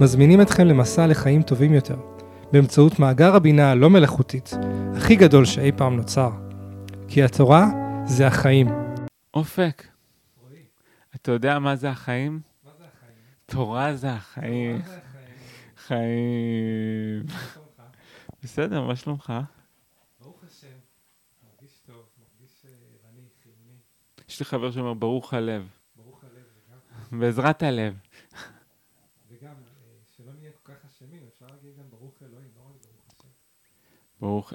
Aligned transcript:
מזמינים 0.00 0.40
אתכם 0.40 0.66
למסע 0.66 1.06
לחיים 1.06 1.42
טובים 1.42 1.74
יותר, 1.74 1.96
באמצעות 2.52 2.98
מאגר 2.98 3.34
הבינה 3.34 3.70
הלא 3.70 3.90
מלאכותית, 3.90 4.50
הכי 4.96 5.16
גדול 5.16 5.44
שאי 5.44 5.72
פעם 5.76 5.96
נוצר. 5.96 6.30
כי 7.08 7.22
התורה 7.22 7.66
זה 8.06 8.26
החיים. 8.26 8.68
אופק, 9.34 9.86
אתה 11.14 11.32
יודע 11.32 11.58
מה 11.58 11.76
זה 11.76 11.90
החיים? 11.90 12.40
תורה 13.46 13.94
זה 13.94 14.12
החיים. 14.12 14.82
חיים. 15.76 17.26
בסדר, 18.42 18.82
מה 18.82 18.96
שלומך? 18.96 19.32
ברוך 20.20 20.44
השם, 20.48 20.66
מרגיש 21.44 21.80
טוב, 21.86 22.02
מרגיש 22.18 22.66
ערני, 22.66 23.28
חיוני, 23.42 23.76
יש 24.28 24.40
לי 24.40 24.46
חבר 24.46 24.70
שאומר, 24.70 24.94
ברוך 24.94 25.34
הלב. 25.34 25.68
ברוך 25.96 26.24
הלב 26.24 27.20
בעזרת 27.20 27.62
הלב. 27.62 27.94
וגם 29.30 29.50
אה, 29.50 29.54
שלא 30.16 30.32
נהיה 30.38 30.50
כל 30.62 30.72
כך 30.72 30.84
אשמים, 30.84 31.22
אפשר 31.32 31.46
להגיד 31.46 31.78
גם 31.78 31.90
ברוך 31.90 32.22
אלוהים, 32.22 32.48
לא 32.56 32.62
רק 32.62 32.74
ברוך 32.82 33.06
השם. 33.20 33.28
ברוך... 34.24 34.52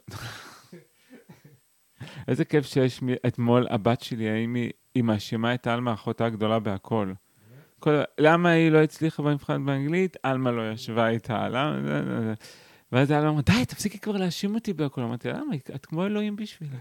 איזה 2.27 2.45
כיף 2.45 2.65
שיש 2.65 3.01
מי... 3.01 3.13
אתמול 3.27 3.67
הבת 3.69 4.01
שלי, 4.01 4.29
האם 4.29 4.55
היא, 4.95 5.03
מאשימה 5.03 5.53
את 5.53 5.67
עלמה, 5.67 5.93
אחותה 5.93 6.25
הגדולה, 6.25 6.59
בהכל. 6.59 7.13
כל... 7.79 8.01
למה 8.17 8.49
היא 8.49 8.71
לא 8.71 8.83
הצליחה 8.83 9.23
במבחן 9.23 9.65
באנגלית? 9.65 10.17
עלמה 10.23 10.51
לא 10.51 10.71
ישבה 10.71 11.09
איתה, 11.09 11.49
למה? 11.49 11.79
ואז 12.91 13.11
עלמה 13.11 13.29
אמרה, 13.29 13.41
די, 13.41 13.65
תפסיקי 13.65 13.99
כבר 13.99 14.17
להאשים 14.17 14.55
אותי 14.55 14.73
בהכל. 14.73 15.01
אמרתי 15.01 15.29
למה? 15.29 15.55
את 15.75 15.85
כמו 15.85 16.05
אלוהים 16.05 16.35
בשבילה. 16.35 16.77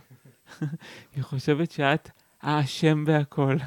היא 1.15 1.23
חושבת 1.23 1.71
שאת 1.71 2.11
האשם 2.43 3.05
בהכל. 3.05 3.57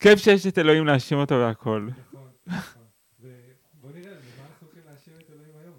כיף 0.00 0.18
שיש 0.18 0.46
את 0.46 0.58
אלוהים 0.58 0.86
להאשים 0.86 1.18
אותו 1.18 1.34
בהכל. 1.34 1.88
נכון, 1.90 2.28
נכון. 2.46 2.82
ובוא 3.20 3.90
נראה, 3.94 4.12
במה 4.12 4.46
אנחנו 4.50 4.66
הולכים 4.66 4.82
להאשים 4.86 5.12
את 5.18 5.30
אלוהים 5.30 5.30
היום? 5.30 5.31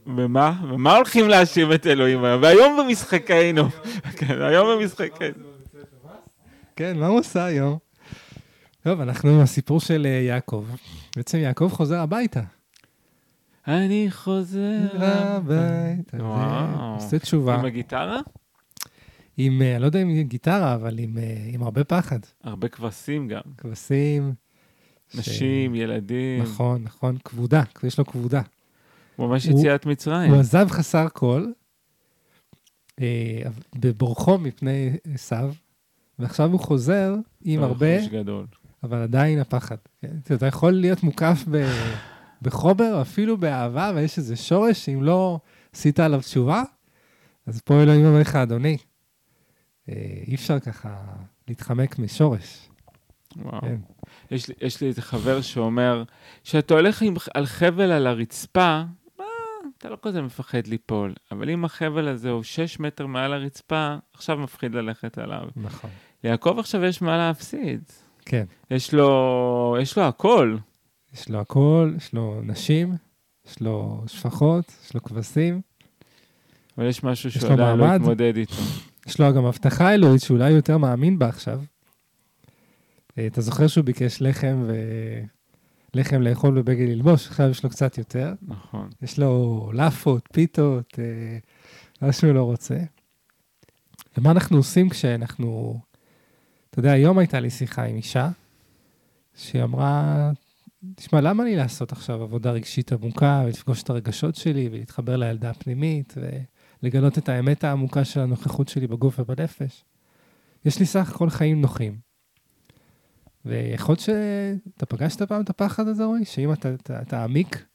ומה? 0.07 0.61
ומה 0.69 0.95
הולכים 0.95 1.29
להאשים 1.29 1.73
את 1.73 1.87
אלוהים 1.87 2.23
היום? 2.23 2.41
והיום 2.43 2.77
במשחקנו. 2.79 3.69
כן, 4.17 4.41
היום 4.41 4.67
במשחקנו. 4.79 5.43
כן, 6.75 6.97
מה 6.99 7.07
הוא 7.07 7.19
עושה 7.19 7.45
היום? 7.45 7.77
טוב, 8.83 9.01
אנחנו 9.01 9.29
עם 9.29 9.39
הסיפור 9.39 9.79
של 9.79 10.05
אה, 10.05 10.11
יעקב. 10.11 10.65
בעצם 11.15 11.37
יעקב 11.37 11.69
חוזר 11.73 11.99
הביתה. 11.99 12.41
אני 13.67 14.07
חוזר 14.11 14.79
הביתה. 15.01 16.17
וואו. 16.17 16.93
עושה 16.95 17.19
תשובה. 17.19 17.55
עם 17.55 17.65
הגיטרה? 17.65 18.19
עם, 19.37 19.61
אה, 19.61 19.71
אני 19.73 19.81
לא 19.81 19.85
יודע 19.85 20.01
אם 20.01 20.09
עם 20.09 20.21
גיטרה, 20.21 20.75
אבל 20.75 20.99
עם, 20.99 21.17
אה, 21.17 21.23
עם 21.47 21.63
הרבה 21.63 21.83
פחד. 21.83 22.19
הרבה 22.43 22.67
כבשים 22.67 23.27
גם. 23.27 23.41
כבשים. 23.57 24.33
ש- 25.09 25.15
נשים, 25.15 25.75
ילדים. 25.75 26.41
נכון, 26.43 26.81
נכון, 26.83 27.17
כבודה, 27.25 27.63
יש 27.83 27.97
לו 27.99 28.05
כבודה. 28.05 28.41
ממש 29.19 29.45
יציאת 29.45 29.85
מצרים. 29.85 30.31
הוא 30.31 30.39
עזב 30.39 30.67
חסר 30.69 31.07
כל, 31.13 31.51
אה, 33.01 33.41
בבורחו 33.75 34.37
מפני 34.37 34.89
עשיו, 35.13 35.53
ועכשיו 36.19 36.51
הוא 36.51 36.59
חוזר 36.59 37.15
עם 37.41 37.63
הרבה, 37.63 38.07
גדול. 38.07 38.45
אבל 38.83 38.97
עדיין 39.01 39.39
הפחד. 39.39 39.77
כן? 40.01 40.11
אתה 40.35 40.45
יכול 40.47 40.71
להיות 40.71 41.03
מוקף 41.03 41.43
ב, 41.51 41.65
בחומר, 42.41 43.01
אפילו 43.01 43.37
באהבה, 43.37 43.91
ויש 43.95 44.17
איזה 44.17 44.35
שורש, 44.35 44.85
שאם 44.85 45.03
לא 45.03 45.39
עשית 45.73 45.99
עליו 45.99 46.19
תשובה, 46.21 46.63
אז 47.45 47.61
פה 47.61 47.83
אלוהים 47.83 48.05
אומר 48.05 48.19
לך, 48.21 48.35
אדוני, 48.35 48.77
אה, 49.89 49.93
אי 50.27 50.35
אפשר 50.35 50.59
ככה 50.59 50.95
להתחמק 51.47 51.99
משורש. 51.99 52.69
וואו. 53.37 53.61
כן. 53.61 53.75
יש 54.31 54.47
לי- 54.47 54.55
יש 54.61 54.81
לי 54.81 54.87
איזה 54.87 55.01
חבר 55.01 55.41
שאומר, 55.41 56.03
כשאתה 56.43 56.73
הולך 56.73 57.01
עם- 57.01 57.13
על 57.33 57.45
חבל 57.45 57.91
על 57.91 58.07
הרצפה, 58.07 58.83
אתה 59.83 59.91
לא 59.91 59.97
כזה 60.01 60.21
מפחד 60.21 60.67
ליפול. 60.67 61.13
אבל 61.31 61.49
אם 61.49 61.65
החבל 61.65 62.07
הזה 62.07 62.29
הוא 62.29 62.43
6 62.43 62.79
מטר 62.79 63.05
מעל 63.05 63.33
הרצפה, 63.33 63.95
עכשיו 64.13 64.37
מפחיד 64.37 64.75
ללכת 64.75 65.17
עליו. 65.17 65.47
נכון. 65.55 65.89
ליעקב 66.23 66.55
עכשיו 66.59 66.83
יש 66.83 67.01
מה 67.01 67.17
להפסיד. 67.17 67.83
כן. 68.25 68.45
יש 68.71 68.93
לו, 68.93 69.77
יש 69.81 69.97
לו 69.97 70.03
הכל. 70.03 70.57
יש 71.13 71.29
לו 71.29 71.39
הכל, 71.39 71.93
יש 71.97 72.13
לו 72.13 72.41
נשים, 72.43 72.95
יש 73.47 73.61
לו 73.61 74.03
שפחות, 74.07 74.73
יש 74.85 74.93
לו 74.93 75.03
כבשים, 75.03 75.61
אבל 76.77 76.87
יש 76.87 77.03
משהו 77.03 77.31
שהוא 77.31 77.51
עדיין 77.51 77.77
לא. 77.77 77.85
התמודד 77.85 78.37
איתו. 78.37 78.55
יש 79.07 79.19
לו 79.19 79.33
גם 79.33 79.45
הבטחה 79.45 79.93
אלוהית 79.93 80.21
שאולי 80.21 80.49
הוא 80.49 80.55
יותר 80.55 80.77
מאמין 80.77 81.19
בה 81.19 81.27
עכשיו. 81.27 81.61
אה, 83.17 83.27
אתה 83.27 83.41
זוכר 83.41 83.67
שהוא 83.67 83.85
ביקש 83.85 84.21
לחם 84.21 84.63
ו... 84.67 84.73
לחם 85.93 86.21
לאכול 86.21 86.57
ובגד 86.57 86.89
ללבוש, 86.89 87.27
עכשיו 87.27 87.49
יש 87.49 87.63
לו 87.63 87.69
קצת 87.69 87.97
יותר. 87.97 88.33
נכון. 88.41 88.89
יש 89.01 89.19
לו 89.19 89.71
לאפות, 89.73 90.29
פיתות, 90.33 90.99
אה, 90.99 91.37
מה 92.01 92.13
שהוא 92.13 92.33
לא 92.33 92.43
רוצה. 92.43 92.77
ומה 94.17 94.31
אנחנו 94.31 94.57
עושים 94.57 94.89
כשאנחנו... 94.89 95.79
אתה 96.69 96.79
יודע, 96.79 96.91
היום 96.91 97.17
הייתה 97.17 97.39
לי 97.39 97.49
שיחה 97.49 97.83
עם 97.83 97.95
אישה, 97.95 98.29
שהיא 99.35 99.63
אמרה, 99.63 100.31
תשמע, 100.95 101.21
למה 101.21 101.43
לי 101.43 101.55
לעשות 101.55 101.91
עכשיו 101.91 102.23
עבודה 102.23 102.51
רגשית 102.51 102.91
עמוקה, 102.91 103.43
ולפגוש 103.45 103.83
את 103.83 103.89
הרגשות 103.89 104.35
שלי, 104.35 104.69
ולהתחבר 104.71 105.15
לילדה 105.15 105.49
הפנימית, 105.49 106.13
ולגלות 106.83 107.17
את 107.17 107.29
האמת 107.29 107.63
העמוקה 107.63 108.05
של 108.05 108.19
הנוכחות 108.19 108.67
שלי 108.67 108.87
בגוף 108.87 109.19
ובנפש? 109.19 109.85
יש 110.65 110.79
לי 110.79 110.85
סך 110.85 111.11
הכל 111.11 111.29
חיים 111.29 111.61
נוחים. 111.61 112.12
ויכול 113.45 113.93
להיות 113.93 113.99
שאתה 113.99 114.85
פגשת 114.85 115.21
פעם 115.21 115.41
את 115.41 115.49
הפחד 115.49 115.87
הזה, 115.87 116.05
רועי? 116.05 116.25
שאם 116.25 116.53
אתה, 116.53 116.73
אתה, 116.73 117.01
אתה 117.01 117.23
עמיק, 117.23 117.65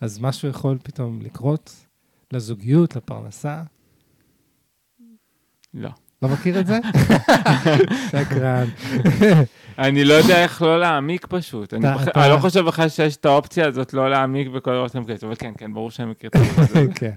אז 0.00 0.18
משהו 0.20 0.48
יכול 0.48 0.78
פתאום 0.82 1.20
לקרות 1.22 1.86
לזוגיות, 2.32 2.96
לפרנסה. 2.96 3.62
לא. 5.74 5.90
לא 6.22 6.28
מכיר 6.28 6.60
את 6.60 6.66
זה? 6.66 6.78
שקרן. 8.10 8.68
אני 9.78 10.04
לא 10.04 10.14
יודע 10.14 10.42
איך 10.42 10.62
לא 10.62 10.80
להעמיק 10.80 11.26
פשוט. 11.26 11.74
אני 11.74 11.84
לא 12.30 12.38
חושב 12.40 12.60
בכלל 12.60 12.88
שיש 12.88 13.16
את 13.16 13.24
האופציה 13.24 13.66
הזאת 13.66 13.94
לא 13.94 14.10
להעמיק 14.10 14.48
בכל 14.48 14.88
שאתם 14.88 15.04
כאלה, 15.04 15.18
אבל 15.22 15.34
כן, 15.34 15.52
כן, 15.58 15.74
ברור 15.74 15.90
שאני 15.90 16.10
מכיר 16.10 16.30
את 16.36 16.68
זה. 16.68 16.86
כן. 17.00 17.14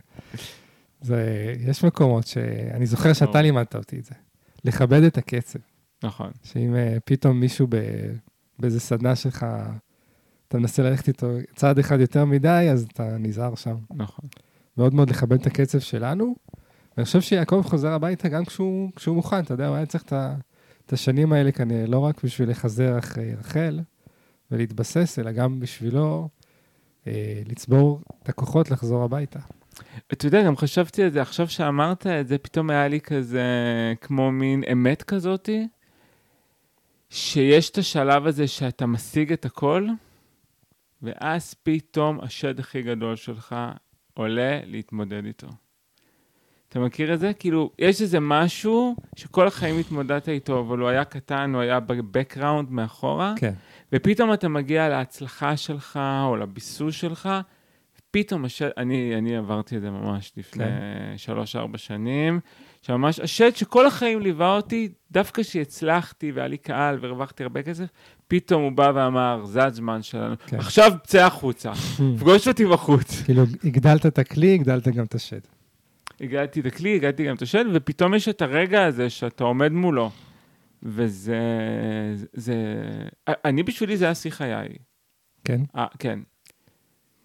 זה, 1.02 1.54
יש 1.60 1.84
מקומות 1.84 2.28
שאני 2.28 2.86
זוכר 2.86 3.14
שאתה 3.14 3.42
לימדת 3.42 3.76
אותי 3.76 4.00
את 4.00 4.06
זה. 4.06 4.16
לכבד 4.64 5.04
את 5.04 5.18
הקצב. 5.18 5.60
נכון. 6.04 6.32
שאם 6.44 6.76
אה, 6.76 6.98
פתאום 7.06 7.40
מישהו 7.40 7.68
ב, 7.70 7.76
באיזה 8.60 8.80
סדנה 8.80 9.16
שלך, 9.16 9.46
אתה 10.48 10.58
מנסה 10.58 10.84
ללכת 10.84 11.08
איתו 11.08 11.28
צעד 11.56 11.80
אחד 11.80 12.00
יותר 12.00 12.26
מדי, 12.26 12.68
אז 12.72 12.88
אתה 12.94 13.18
נזהר 13.18 13.56
שם. 13.56 13.76
נכון. 13.96 14.26
מאוד 14.78 14.94
מאוד 14.94 15.10
לכבד 15.10 15.42
את 15.42 15.48
הקצב 15.48 15.80
שלנו. 15.80 16.36
ואני 16.98 17.06
חושב 17.06 17.22
שיעקב 17.22 17.62
חוזר 17.66 17.92
הביתה 17.92 18.30
גם 18.30 18.46
כשהוא, 18.46 18.92
כשהוא 18.96 19.16
מוכן, 19.16 19.40
אתה 19.40 19.54
יודע, 19.54 19.68
הוא 19.68 19.76
היה 19.76 19.86
צריך 19.86 20.04
את, 20.04 20.14
ה- 20.14 20.36
את 20.86 20.94
השנים 20.94 21.34
האלה 21.34 21.52
כנראה, 21.52 21.88
לא 21.88 22.00
רק 22.00 22.24
בשביל 22.24 22.50
לחזר 22.50 23.00
אחרי 23.00 23.36
רחל 23.36 23.80
ולהתבסס, 24.52 25.20
אלא 25.20 25.32
גם 25.32 25.60
בשבילו 25.60 26.30
אה, 27.08 27.41
לצבור 27.46 28.02
את 28.24 28.30
הכוחות 28.30 28.72
לחזור 28.72 29.03
הביתה. 29.03 29.40
אתה 30.14 30.28
יודע, 30.28 30.44
גם 30.44 30.58
חשבתי 30.58 31.03
על 31.03 31.12
זה, 31.12 31.22
עכשיו 31.22 31.48
שאמרת 31.48 32.08
את 32.08 32.28
זה, 32.28 32.38
פתאום 32.38 32.70
היה 32.70 32.88
לי 32.88 33.02
כזה, 33.02 33.44
כמו 34.02 34.32
מין 34.32 34.64
אמת 34.72 35.03
כזאתי, 35.03 35.68
שיש 37.16 37.70
את 37.70 37.78
השלב 37.78 38.28
הזה 38.28 38.47
שאתה 38.47 38.85
משיג 38.85 39.32
את 39.32 39.46
הכל, 39.46 39.88
ואז 41.02 41.53
פתאום 41.64 42.20
השד 42.22 42.59
הכי 42.59 42.82
גדול 42.82 43.16
שלך 43.16 43.56
עולה 44.14 44.59
להתמודד 44.66 45.26
איתו. 45.26 45.47
אתה 46.70 46.79
מכיר 46.79 47.14
את 47.14 47.20
זה? 47.20 47.34
כאילו, 47.34 47.72
יש 47.79 48.02
איזה 48.02 48.20
משהו 48.20 48.96
שכל 49.16 49.47
החיים 49.47 49.79
התמודדת 49.79 50.29
איתו, 50.29 50.59
אבל 50.59 50.79
הוא 50.79 50.88
היה 50.88 51.06
קטן, 51.06 51.53
הוא 51.53 51.62
היה 51.62 51.79
בבקראונד 51.79 52.72
מאחורה, 52.72 53.34
כן. 53.38 53.53
ופתאום 53.94 54.34
אתה 54.34 54.47
מגיע 54.47 54.90
להצלחה 54.90 55.58
שלך 55.58 56.00
או 56.23 56.35
לביסוס 56.35 56.96
שלך, 56.96 57.29
פתאום, 58.12 58.46
הש... 58.46 58.62
אני, 58.62 59.16
אני 59.17 59.38
עברתי 59.38 59.78
את 59.78 59.82
זה 59.82 59.90
ממש 59.90 60.32
לפני 60.38 60.66
כן. 60.66 61.14
שלוש-ארבע 61.17 61.78
שנים, 61.78 62.40
שממש 62.85 63.20
השד 63.20 63.55
שכל 63.55 63.87
החיים 63.87 64.22
ליווה 64.22 64.55
אותי, 64.55 64.90
דווקא 65.11 65.43
כשהצלחתי 65.43 66.32
והיה 66.32 66.47
לי 66.47 66.58
קהל 66.58 66.97
והרווחתי 67.02 67.43
הרבה 67.43 67.64
כסף, 67.64 67.85
פתאום 68.28 68.64
הוא 68.64 68.72
בא 68.72 68.91
ואמר, 68.96 69.46
זה 69.46 69.66
הזמן 69.66 70.02
שלנו. 70.02 70.35
כן. 70.47 70.58
עכשיו 70.58 70.91
צא 71.03 71.26
החוצה, 71.26 71.72
פגוש 72.20 72.47
אותי 72.47 72.66
בחוץ. 72.66 73.22
כאילו, 73.22 73.43
הגדלת 73.64 74.05
את 74.05 74.20
הכלי, 74.20 74.53
הגדלת 74.53 74.87
גם 74.87 75.05
את 75.05 75.16
השד. 75.16 75.40
הגעתי 76.22 76.59
את 76.59 76.66
הכלי, 76.66 76.96
הגעתי 76.96 77.26
גם 77.26 77.35
את 77.35 77.41
השד, 77.41 77.66
ופתאום 77.73 78.14
יש 78.14 78.29
את 78.29 78.41
הרגע 78.41 78.85
הזה 78.85 79.09
שאתה 79.09 79.43
עומד 79.43 79.72
מולו. 79.72 80.11
וזה... 80.84 81.40
זה... 82.34 82.55
אני 83.28 83.64
בשבילי 83.64 83.97
זה 83.97 84.05
היה 84.05 84.16
שיא 84.16 84.31
חיי. 84.31 84.70
כן? 85.43 85.61
אה, 85.76 85.85
כן. 85.99 86.20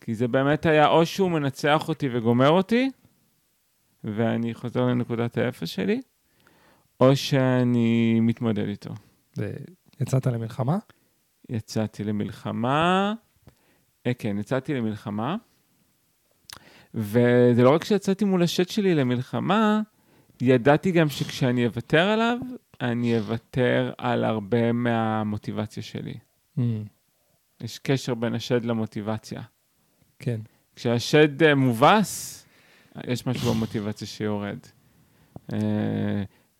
כי 0.00 0.14
זה 0.14 0.28
באמת 0.28 0.66
היה 0.66 0.88
או 0.88 1.06
שהוא 1.06 1.30
מנצח 1.30 1.88
אותי 1.88 2.08
וגומר 2.12 2.48
אותי, 2.50 2.90
ואני 4.04 4.54
חוזר 4.54 4.86
לנקודת 4.86 5.38
האפס 5.38 5.68
שלי, 5.68 6.00
או 7.00 7.16
שאני 7.16 8.20
מתמודד 8.20 8.68
איתו. 8.68 8.90
יצאת 10.00 10.26
למלחמה? 10.26 10.78
יצאתי 11.48 12.04
למלחמה, 12.04 13.14
אה, 14.06 14.14
כן, 14.14 14.38
יצאתי 14.38 14.74
למלחמה, 14.74 15.36
וזה 16.94 17.62
לא 17.62 17.74
רק 17.74 17.84
שיצאתי 17.84 18.24
מול 18.24 18.42
השט 18.42 18.68
שלי 18.68 18.94
למלחמה, 18.94 19.80
ידעתי 20.40 20.90
גם 20.90 21.08
שכשאני 21.08 21.66
אוותר 21.66 22.08
עליו, 22.08 22.38
אני 22.80 23.18
אוותר 23.18 23.92
על 23.98 24.24
הרבה 24.24 24.72
מהמוטיבציה 24.72 25.82
שלי. 25.82 26.14
Mm, 26.58 26.60
יש 27.60 27.78
קשר 27.78 28.14
בין 28.14 28.34
השד 28.34 28.64
למוטיבציה. 28.64 29.42
כן. 30.18 30.40
כשהשד 30.76 31.42
אה, 31.42 31.54
מובס, 31.54 32.39
יש 33.06 33.26
משהו 33.26 33.54
במוטיבציה 33.54 34.06
שיורד. 34.06 34.58
אה, 35.52 35.58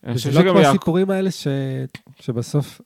וזה 0.05 0.43
לא 0.43 0.50
כמו 0.50 0.61
הסיפורים 0.61 1.11
האלה 1.11 1.31
ש... 1.31 1.47
שבסוף, 2.21 2.81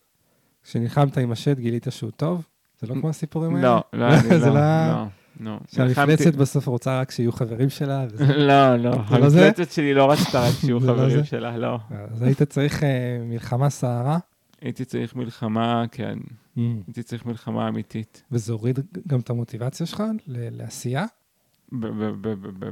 כשנלחמת 0.65 1.19
עם 1.19 1.33
השד, 1.33 1.59
גילית 1.61 1.87
שהוא 1.91 2.11
טוב? 2.11 2.47
זה 2.81 2.87
לא 2.87 2.95
כמו 2.95 3.09
הסיפורים 3.09 3.57
האלה? 3.57 3.69
לא, 3.69 3.83
לא, 3.93 4.07
אני 4.09 4.31
לא, 4.31 4.39
זה 4.39 4.47
לא- 4.47 4.55
לא, 4.55 5.05
לא. 5.41 5.59
שהמפלצת 5.73 6.35
בסוף 6.35 6.67
רוצה 6.67 7.01
רק 7.01 7.11
שיהיו 7.11 7.33
חברים 7.33 7.71
שלה? 7.71 8.07
לא, 8.49 8.77
לא, 8.77 8.91
זה 9.11 9.19
לא 9.19 9.29
זה? 9.29 9.47
המפלצת 9.47 9.73
שלי 9.73 9.95
לא 9.95 10.11
רצתה 10.11 10.41
רק 10.49 10.53
שיהיו 10.61 10.81
זה 10.81 10.87
לא 10.87 10.93
חברים 10.93 11.17
זה? 11.21 11.25
שלה, 11.25 11.57
לא. 11.57 11.79
אז 12.13 12.23
היית 12.23 12.43
צריך 12.43 12.83
אה, 12.83 12.89
מלחמה 13.25 13.71
סערה, 13.71 14.19
הייתי 14.61 14.85
צריך 14.85 15.17
מלחמה, 15.17 15.85
כן, 15.93 16.19
Mm. 16.57 16.61
הייתי 16.87 17.03
צריך 17.03 17.27
מלחמה 17.27 17.69
אמיתית. 17.69 18.23
וזה 18.33 18.53
הוריד 18.53 18.79
גם 19.09 19.21
את 19.21 19.31
המוטיבציה 19.31 19.87
שלך 19.87 20.03
לעשייה, 20.29 21.05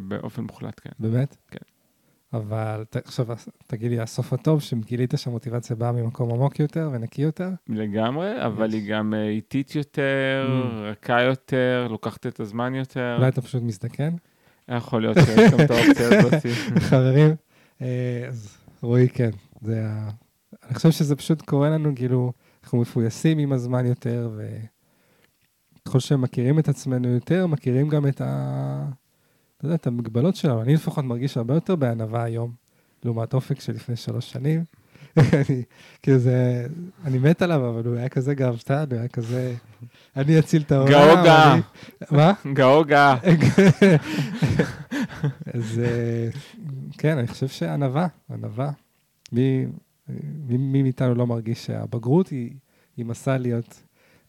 באופן 0.08 0.42
מוחלט, 0.42 0.80
כן. 0.84 0.90
באמת? 0.98 1.36
כן. 1.50 1.58
אבל 2.32 2.84
עכשיו 3.04 3.26
תגיד 3.66 3.90
לי, 3.90 4.00
הסוף 4.00 4.32
הטוב, 4.32 4.60
שגילית 4.62 5.14
שהמוטיבציה 5.16 5.76
באה 5.76 5.92
ממקום 5.92 6.30
עמוק 6.30 6.60
יותר 6.60 6.90
ונקי 6.92 7.22
יותר? 7.22 7.48
לגמרי, 7.68 8.46
אבל. 8.46 8.72
היא 8.72 8.90
גם 8.92 9.14
אה, 9.14 9.28
איטית 9.28 9.74
יותר, 9.74 10.48
Mm. 10.48 10.74
רכה 10.74 11.22
יותר, 11.22 11.86
לוקחת 11.90 12.26
את 12.26 12.40
הזמן 12.40 12.74
יותר. 12.74 13.14
אולי 13.18 13.28
אתה 13.28 13.42
פשוט 13.42 13.62
מזדקן? 13.62 14.14
יכול 14.68 15.02
להיות 15.02 15.16
שיש 15.24 15.52
גם 15.52 15.60
את 15.60 15.70
האופציה 15.70 16.18
הזאת. 16.18 16.32
חברים, 16.90 17.34
אה, 17.82 18.24
אז 18.28 18.58
רועי, 18.82 19.08
כן, 19.08 19.30
זה 19.60 19.86
ה... 19.86 20.08
אני 20.66 20.74
חושב 20.74 20.90
שזה 20.90 21.16
פשוט 21.16 21.42
קורה 21.42 21.70
לנו, 21.70 21.92
כאילו, 21.96 22.32
אנחנו 22.64 22.80
מפויסים 22.80 23.38
עם 23.38 23.52
הזמן 23.52 23.86
יותר, 23.86 24.30
וככל 25.82 26.00
שמכירים 26.00 26.58
את 26.58 26.68
עצמנו 26.68 27.08
יותר, 27.08 27.46
מכירים 27.46 27.88
גם 27.88 28.06
את 28.06 28.20
ה... 28.20 28.88
אתה 29.56 29.66
יודע, 29.66 29.74
את 29.74 29.86
המגבלות 29.86 30.36
שלנו. 30.36 30.62
אני 30.62 30.74
לפחות 30.74 31.04
מרגיש 31.04 31.36
הרבה 31.36 31.54
יותר 31.54 31.76
בענווה 31.76 32.22
היום, 32.22 32.52
לעומת 33.04 33.34
אופק 33.34 33.60
שלפני 33.60 33.96
שלוש 33.96 34.30
שנים. 34.30 34.64
אני, 35.16 35.62
כאילו 36.02 36.18
זה, 36.18 36.66
אני 37.04 37.18
מת 37.18 37.42
עליו, 37.42 37.68
אבל 37.68 37.86
הוא 37.86 37.96
היה 37.96 38.08
כזה 38.08 38.34
גאוותן, 38.34 38.84
הוא 38.90 38.98
היה 38.98 39.08
כזה, 39.08 39.54
אני 40.16 40.38
אציל 40.38 40.62
את 40.62 40.72
העולם. 40.72 40.90
גאוגה. 40.90 41.54
מה? 42.10 42.32
גאוגה. 42.52 43.16
אז 45.54 45.80
אה, 45.84 46.28
כן, 46.98 47.18
אני 47.18 47.26
חושב 47.26 47.48
שענווה, 47.48 48.06
ענווה. 48.30 48.70
מי 49.32 50.82
מאיתנו 50.82 51.14
לא 51.14 51.26
מרגיש 51.26 51.66
שהבגרות 51.66 52.28
היא, 52.28 52.50
היא 52.96 53.06
מסע 53.06 53.38
להיות 53.38 53.82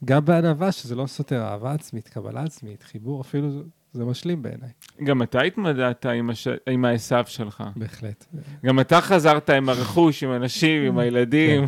גם 0.04 0.24
בענווה, 0.24 0.72
שזה 0.72 0.94
לא 0.94 1.06
סותר 1.06 1.42
אהבה 1.42 1.72
עצמית, 1.72 2.08
קבלה 2.08 2.42
עצמית, 2.42 2.82
חיבור, 2.82 3.20
אפילו 3.20 3.50
זה, 3.50 3.60
זה 3.92 4.04
משלים 4.04 4.42
בעיניי, 4.42 4.68
גם 5.04 5.22
אתה 5.22 5.42
התמודדת 5.42 6.06
עם, 6.06 6.30
הש... 6.30 6.48
עם 6.66 6.84
העשו 6.84 7.16
שלך. 7.26 7.64
בהחלט. 7.76 8.24
גם 8.64 8.80
אתה 8.80 9.00
חזרת 9.00 9.50
עם 9.50 9.68
הרכוש, 9.68 10.24
עם 10.24 10.30
הנשים, 10.30 10.82
עם 10.82 10.98
הילדים, 10.98 11.66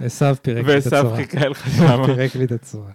עשו 0.00 0.26
פירק 0.42 0.66
לי 0.66 0.78
את 0.78 0.84
ועשו 0.84 0.96
הצורה. 0.96 1.16
חיכה 1.16 1.48
לך 1.48 1.76
שם. 1.76 2.02
פירק 2.06 2.36
לי 2.36 2.44
את 2.44 2.52
הצורה, 2.52 2.92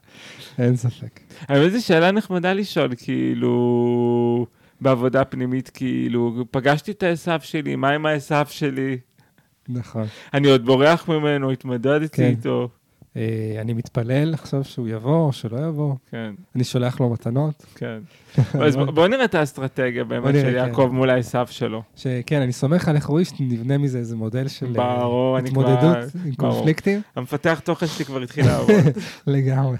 אין 0.57 0.75
ספק. 0.75 1.19
האמת 1.41 1.71
זו 1.71 1.85
שאלה 1.85 2.11
נחמדה 2.11 2.53
לשאול, 2.53 2.89
כאילו, 2.97 4.45
בעבודה 4.81 5.25
פנימית, 5.25 5.69
כאילו, 5.69 6.45
פגשתי 6.51 6.91
את 6.91 7.03
העשו 7.03 7.31
שלי, 7.41 7.75
מה 7.75 7.89
עם 7.89 8.05
העשו 8.05 8.35
שלי? 8.47 8.97
נכון. 9.69 10.05
אני 10.33 10.47
עוד 10.47 10.65
בורח 10.65 11.09
ממנו, 11.09 11.51
התמודדתי 11.51 12.17
כן. 12.17 12.23
איתו. 12.23 12.69
אה, 13.17 13.61
אני 13.61 13.73
מתפלל 13.73 14.33
עכשיו 14.33 14.63
שהוא 14.63 14.87
יבוא 14.87 15.25
או 15.27 15.33
שלא 15.33 15.67
יבוא, 15.67 15.95
כן, 16.11 16.33
אני 16.55 16.63
שולח 16.63 16.99
לו 16.99 17.09
מתנות. 17.09 17.65
כן. 17.75 17.99
אז 18.65 18.75
בוא- 18.75 19.07
נראה 19.07 19.25
את 19.25 19.35
האסטרטגיה 19.35 20.03
באמת 20.03 20.33
של 20.35 20.41
כן. 20.41 20.53
יעקב 20.55 20.89
מול 20.93 21.09
העשו 21.09 21.39
שלו. 21.49 21.83
שכן, 21.95 22.41
אני 22.41 22.51
סומך 22.53 22.87
עליך, 22.87 23.05
רועי, 23.05 23.25
שנבנה 23.25 23.77
מזה 23.77 23.97
איזה 23.97 24.15
מודל 24.15 24.47
של 24.47 24.79
אה, 24.79 25.37
התמודדות 25.37 25.97
עם. 26.25 26.35
קונפליקטים. 26.35 27.01
המפתח 27.15 27.61
תוכן 27.63 27.87
שלי 27.87 28.05
כבר 28.05 28.21
התחיל 28.21 28.45
לעבוד. 28.45 28.69
לגמרי. 29.27 29.77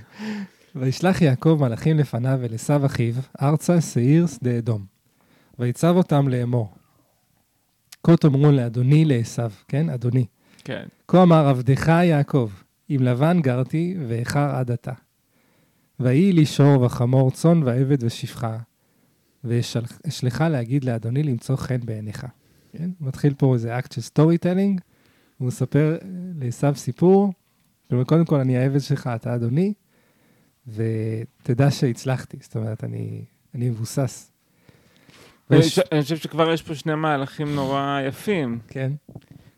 וישלח 0.75 1.21
יעקב 1.21 1.57
מלאכים 1.61 1.97
לפניו 1.97 2.39
אל 2.43 2.53
עשו 2.53 2.85
אחיו, 2.85 3.13
ארצה 3.41 3.81
שעיר 3.81 4.27
שדה 4.27 4.57
אדום. 4.57 4.85
ויצו 5.59 5.95
אותם 5.95 6.27
לאמור. 6.27 6.69
כה 8.03 8.17
תאמרון 8.17 8.51
לאדוני 8.51 9.05
לעשו, 9.05 9.41
כן, 9.67 9.89
אדוני. 9.89 10.25
כן. 10.63 10.83
כה 11.07 11.23
אמר 11.23 11.47
עבדך 11.47 11.87
יעקב, 12.03 12.49
עם 12.89 13.03
לבן 13.03 13.39
גרתי 13.41 13.95
ואחר 14.07 14.55
עד 14.55 14.71
עתה. 14.71 14.93
ויהי 15.99 16.31
לי 16.31 16.45
שור 16.45 16.81
וחמור 16.81 17.31
צאן 17.31 17.63
ועבד 17.63 18.03
ושפחה, 18.03 18.57
ואשלחה 19.43 20.49
להגיד 20.49 20.83
לאדוני 20.83 21.23
למצוא 21.23 21.55
חן 21.55 21.79
בעיניך. 21.85 22.25
כן? 22.71 22.89
מתחיל 22.99 23.33
פה 23.37 23.53
איזה 23.53 23.79
אקט 23.79 23.91
של 23.91 24.01
storytelling, 24.01 24.81
הוא 25.37 25.47
מספר 25.47 25.97
אה, 26.01 26.07
לעשו 26.39 26.67
סיפור, 26.75 27.33
כלומר, 27.89 28.03
קודם 28.03 28.25
כל 28.25 28.39
אני 28.39 28.57
העבד 28.57 28.79
שלך, 28.79 29.09
אתה 29.15 29.35
אדוני, 29.35 29.73
ותדע 30.67 31.71
שהצלחתי, 31.71 32.37
זאת 32.41 32.55
אומרת, 32.55 32.83
אני, 32.83 33.25
אני 33.55 33.69
מבוסס. 33.69 34.31
ויש- 35.49 35.79
אני 35.91 36.01
חושב 36.01 36.17
שכבר 36.17 36.53
יש 36.53 36.61
פה 36.61 36.75
שני 36.75 36.95
מהלכים 36.95 37.55
נורא 37.55 37.99
יפים. 38.07 38.59
כן, 38.67 38.91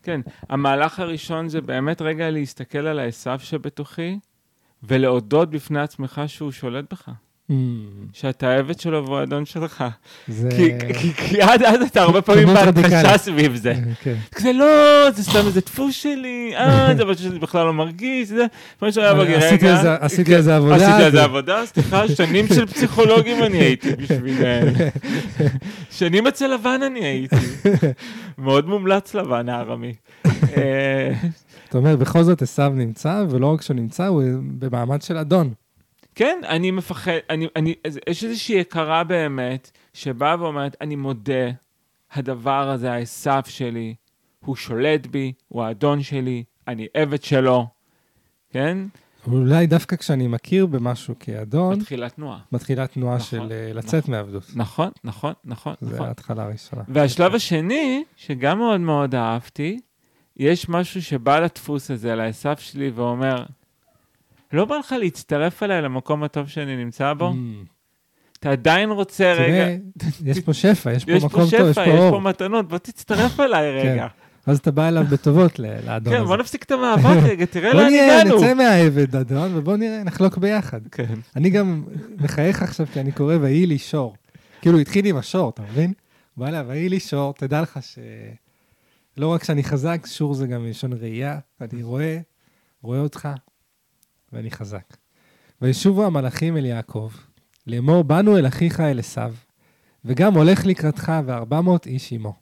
כן, 0.10 0.22
המהלך 0.50 1.00
הראשון 1.00 1.50
זה 1.50 1.62
באמת 1.62 2.01
רגע 2.01 2.30
להסתכל 2.30 2.78
על 2.78 3.00
העשו 3.00 3.39
שבתוכי, 3.39 4.20
ולהודות 4.84 5.50
בפני 5.50 5.80
עצמך 5.80 6.22
שהוא 6.28 6.51
שולט 6.51 6.94
בך. 6.94 7.10
Mm, 7.50 7.53
שאתה 8.13 8.50
העבד 8.50 8.79
שלו 8.79 9.06
והוא 9.06 9.18
האדון 9.18 9.46
שלך. 9.46 9.84
זה... 10.27 10.50
כי, 11.15 11.41
עד 11.41 11.63
אז 11.63 11.82
אתה 11.82 12.01
הרבה 12.01 12.22
פעמים 12.22 12.50
רדיקלית. 12.50 13.18
סביב 13.18 13.56
זה. 13.56 13.74
כן. 14.03 14.15
זה 14.38 14.53
לא, 14.53 14.65
זה 15.12 15.24
סתם 15.24 15.39
איזה 15.48 15.62
דפוס 15.62 15.96
שלי, 15.96 16.51
אה, 16.56 16.89
זה 16.98 17.06
משהו 17.06 17.24
שאני 17.24 17.39
בכלל 17.39 17.65
לא 17.65 17.74
מרגיש, 17.74 18.27
זה 18.27 18.46
בגלל 19.24 19.36
עשיתי 19.38 19.65
רגע. 19.65 19.75
על 19.77 19.82
זה- 19.84 19.96
עשיתי 19.96 20.32
כן, 20.32 20.50
עבודה. 20.51 20.75
עשיתי 20.75 20.91
על 20.91 21.12
זה- 21.12 21.18
זה 21.18 21.24
עבודה, 21.24 21.65
סליחה, 21.65 22.08
שנים 22.08 22.48
של 22.48 22.65
פסיכולוגים 22.65 23.44
אני 23.44 23.58
הייתי 23.58 23.96
בשבילם. 23.96 24.68
שנים 25.98 26.27
אצל 26.27 26.48
לבן 26.53 26.79
אני 26.86 27.00
הייתי. 27.06 27.36
מאוד 28.38 28.68
מומלץ 28.68 29.13
לבן 29.15 29.50
הארמי. 29.50 29.94
אה, 30.58 31.12
זאת 31.65 31.75
אומרת, 31.75 32.00
בכל 32.00 32.24
זאת 32.24 32.41
עשו 32.41 32.70
נמצא, 32.70 33.24
ולא 33.29 33.53
רק 33.53 33.62
שהוא 33.62 33.75
נמצא, 33.75 34.08
הוא 34.08 34.24
במעמד 34.41 35.01
של 35.01 35.18
אדון. 35.18 35.53
כן, 36.16 36.42
אני 36.48 36.72
מפחד, 36.72 37.12
אני, 37.30 37.48
אני, 37.56 37.75
יש 38.10 38.24
איזושהי 38.24 38.60
הכרה 38.60 39.04
באמת, 39.04 39.72
שבאה 39.94 40.36
ואומרת, 40.39 40.78
אני 40.82 40.96
מודה, 40.96 41.50
הדבר 42.13 42.70
הזה, 42.70 42.92
העשו 42.92 43.32
שלי, 43.46 43.96
הוא 44.46 44.56
שולט 44.56 45.08
בי, 45.08 45.34
הוא 45.48 45.63
האדון 45.63 46.04
שלי, 46.04 46.44
אני 46.68 46.88
עבד 46.94 47.24
שלו, 47.24 47.68
כן? 48.50 48.78
אבל 49.28 49.38
אולי 49.38 49.68
דווקא 49.68 49.96
כשאני 49.96 50.28
מכיר 50.28 50.66
במשהו 50.66 51.16
כאדון, 51.20 51.80
מתחילה 51.80 52.10
תנועה. 52.10 52.39
מתחילה 52.51 52.88
תנועה 52.88 53.16
נכון, 53.16 53.28
של 53.28 53.51
אה, 53.51 53.74
לצאת 53.74 54.08
מעבדות. 54.08 54.44
נכון, 54.56 54.89
נכון, 55.04 55.34
נכון, 55.46 55.74
זה 55.82 55.96
נכון. 55.96 56.08
ההתחלה 56.08 56.44
הראשונה. 56.44 56.84
והשלב 56.88 57.36
השני, 57.36 58.04
שגם 58.16 58.58
מאוד 58.58 58.82
מאוד 58.82 59.16
אהבתי, 59.16 59.80
יש 60.38 60.70
משהו 60.70 61.01
שבא 61.01 61.39
לדפוס 61.39 61.92
הזה, 61.92 62.16
לעשו 62.16 62.50
שלי, 62.58 62.89
ואומר, 62.89 63.44
לא 64.53 64.65
בא 64.65 64.77
לך 64.77 64.96
להצטרף 65.00 65.63
אליי 65.63 65.82
למקום 65.82 66.24
הטוב 66.24 66.48
שאני 66.48 66.75
נמצא 66.75 67.13
בו? 67.13 67.29
Mm. 67.29 67.68
אתה 68.39 68.51
עדיין 68.51 68.89
רוצה 68.89 69.34
רגע... 69.34 69.65
תראה, 69.98 70.12
יש 70.32 70.39
פה 70.39 70.53
שפע, 70.53 70.91
יש 70.91 71.06
פה 71.06 71.12
יש 71.12 71.24
מקום 71.24 71.50
פה 71.50 71.58
טוב, 71.58 71.70
יש 71.70 71.75
שפע, 71.75 71.86
פה 71.86 71.91
יש 71.91 72.00
פה 72.00 72.10
אור. 72.10 72.22
מתנות, 72.22 72.68
בוא 72.68 72.77
תצטרף 72.77 73.39
אליי 73.46 73.72
רגע. 73.72 74.08
ואז 74.48 74.58
אתה 74.58 74.72
בא 74.72 74.88
אליו 74.88 75.06
בטובות 75.10 75.60
לאדון 75.60 76.13
כן, 76.13 76.20
הזה. 76.20 76.27
בוא 76.27 76.38
נפסיק 76.38 76.63
את 76.63 76.72
המאבק 76.72 77.24
רגע, 77.24 77.46
תראה 77.53 77.74
בוא 77.74 77.82
לאן 77.82 77.94
הגענו. 77.94 78.36
נצא 78.36 78.53
מהעבד, 78.53 79.15
אדון, 79.15 79.51
ובוא 79.58 79.77
נראה, 79.77 80.03
נחלוק 80.03 80.38
ביחד. 80.38 80.88
כן. 80.91 81.13
אני 81.36 81.50
גם 81.50 81.84
מחייך 82.18 82.62
עכשיו 82.62 82.88
כי 82.94 83.00
אני 83.00 83.12
קורא 83.12 83.36
ויהי 83.41 83.65
לי 83.65 83.77
שור. 83.77 84.15
כאילו, 84.62 84.79
התחיל 84.79 85.06
עם 85.06 85.18
השור, 85.18 85.50
אתה 85.50 85.62
מבין? 85.62 85.94
בא 86.38 86.48
אליו, 86.48 86.65
ויהי 86.68 86.89
לי 86.89 87.00
שור, 87.00 87.34
תדע 87.34 87.62
לך 87.62 87.79
ש... 87.82 88.00
לא 89.18 89.27
רק 89.27 89.44
שאני 89.44 89.63
חזק, 89.63 90.06
שור 90.06 90.34
זה 90.34 90.48
גם 90.48 90.63
מלשון 90.63 90.94
ראייה, 90.94 91.39
אני 91.62 91.84
רואה, 91.84 92.20
רואה 92.82 93.00
אותך, 93.00 93.29
ואני 94.33 94.51
חזק. 94.51 94.98
וישובו 95.62 96.05
המלאכים 96.05 96.57
אל 96.57 96.65
יעקב, 96.65 97.12
לאמור, 97.67 98.03
באנו 98.03 98.38
אל 98.38 98.48
אחיך 98.48 98.79
אל 98.79 99.00
עשיו, 99.00 99.33
וגם 100.05 100.33
הולך 100.33 100.65
לקראתך 100.65 101.12
וארבע 101.25 101.62
מאות 101.62 101.88
איש 101.88 102.13
עמו. 102.13 102.33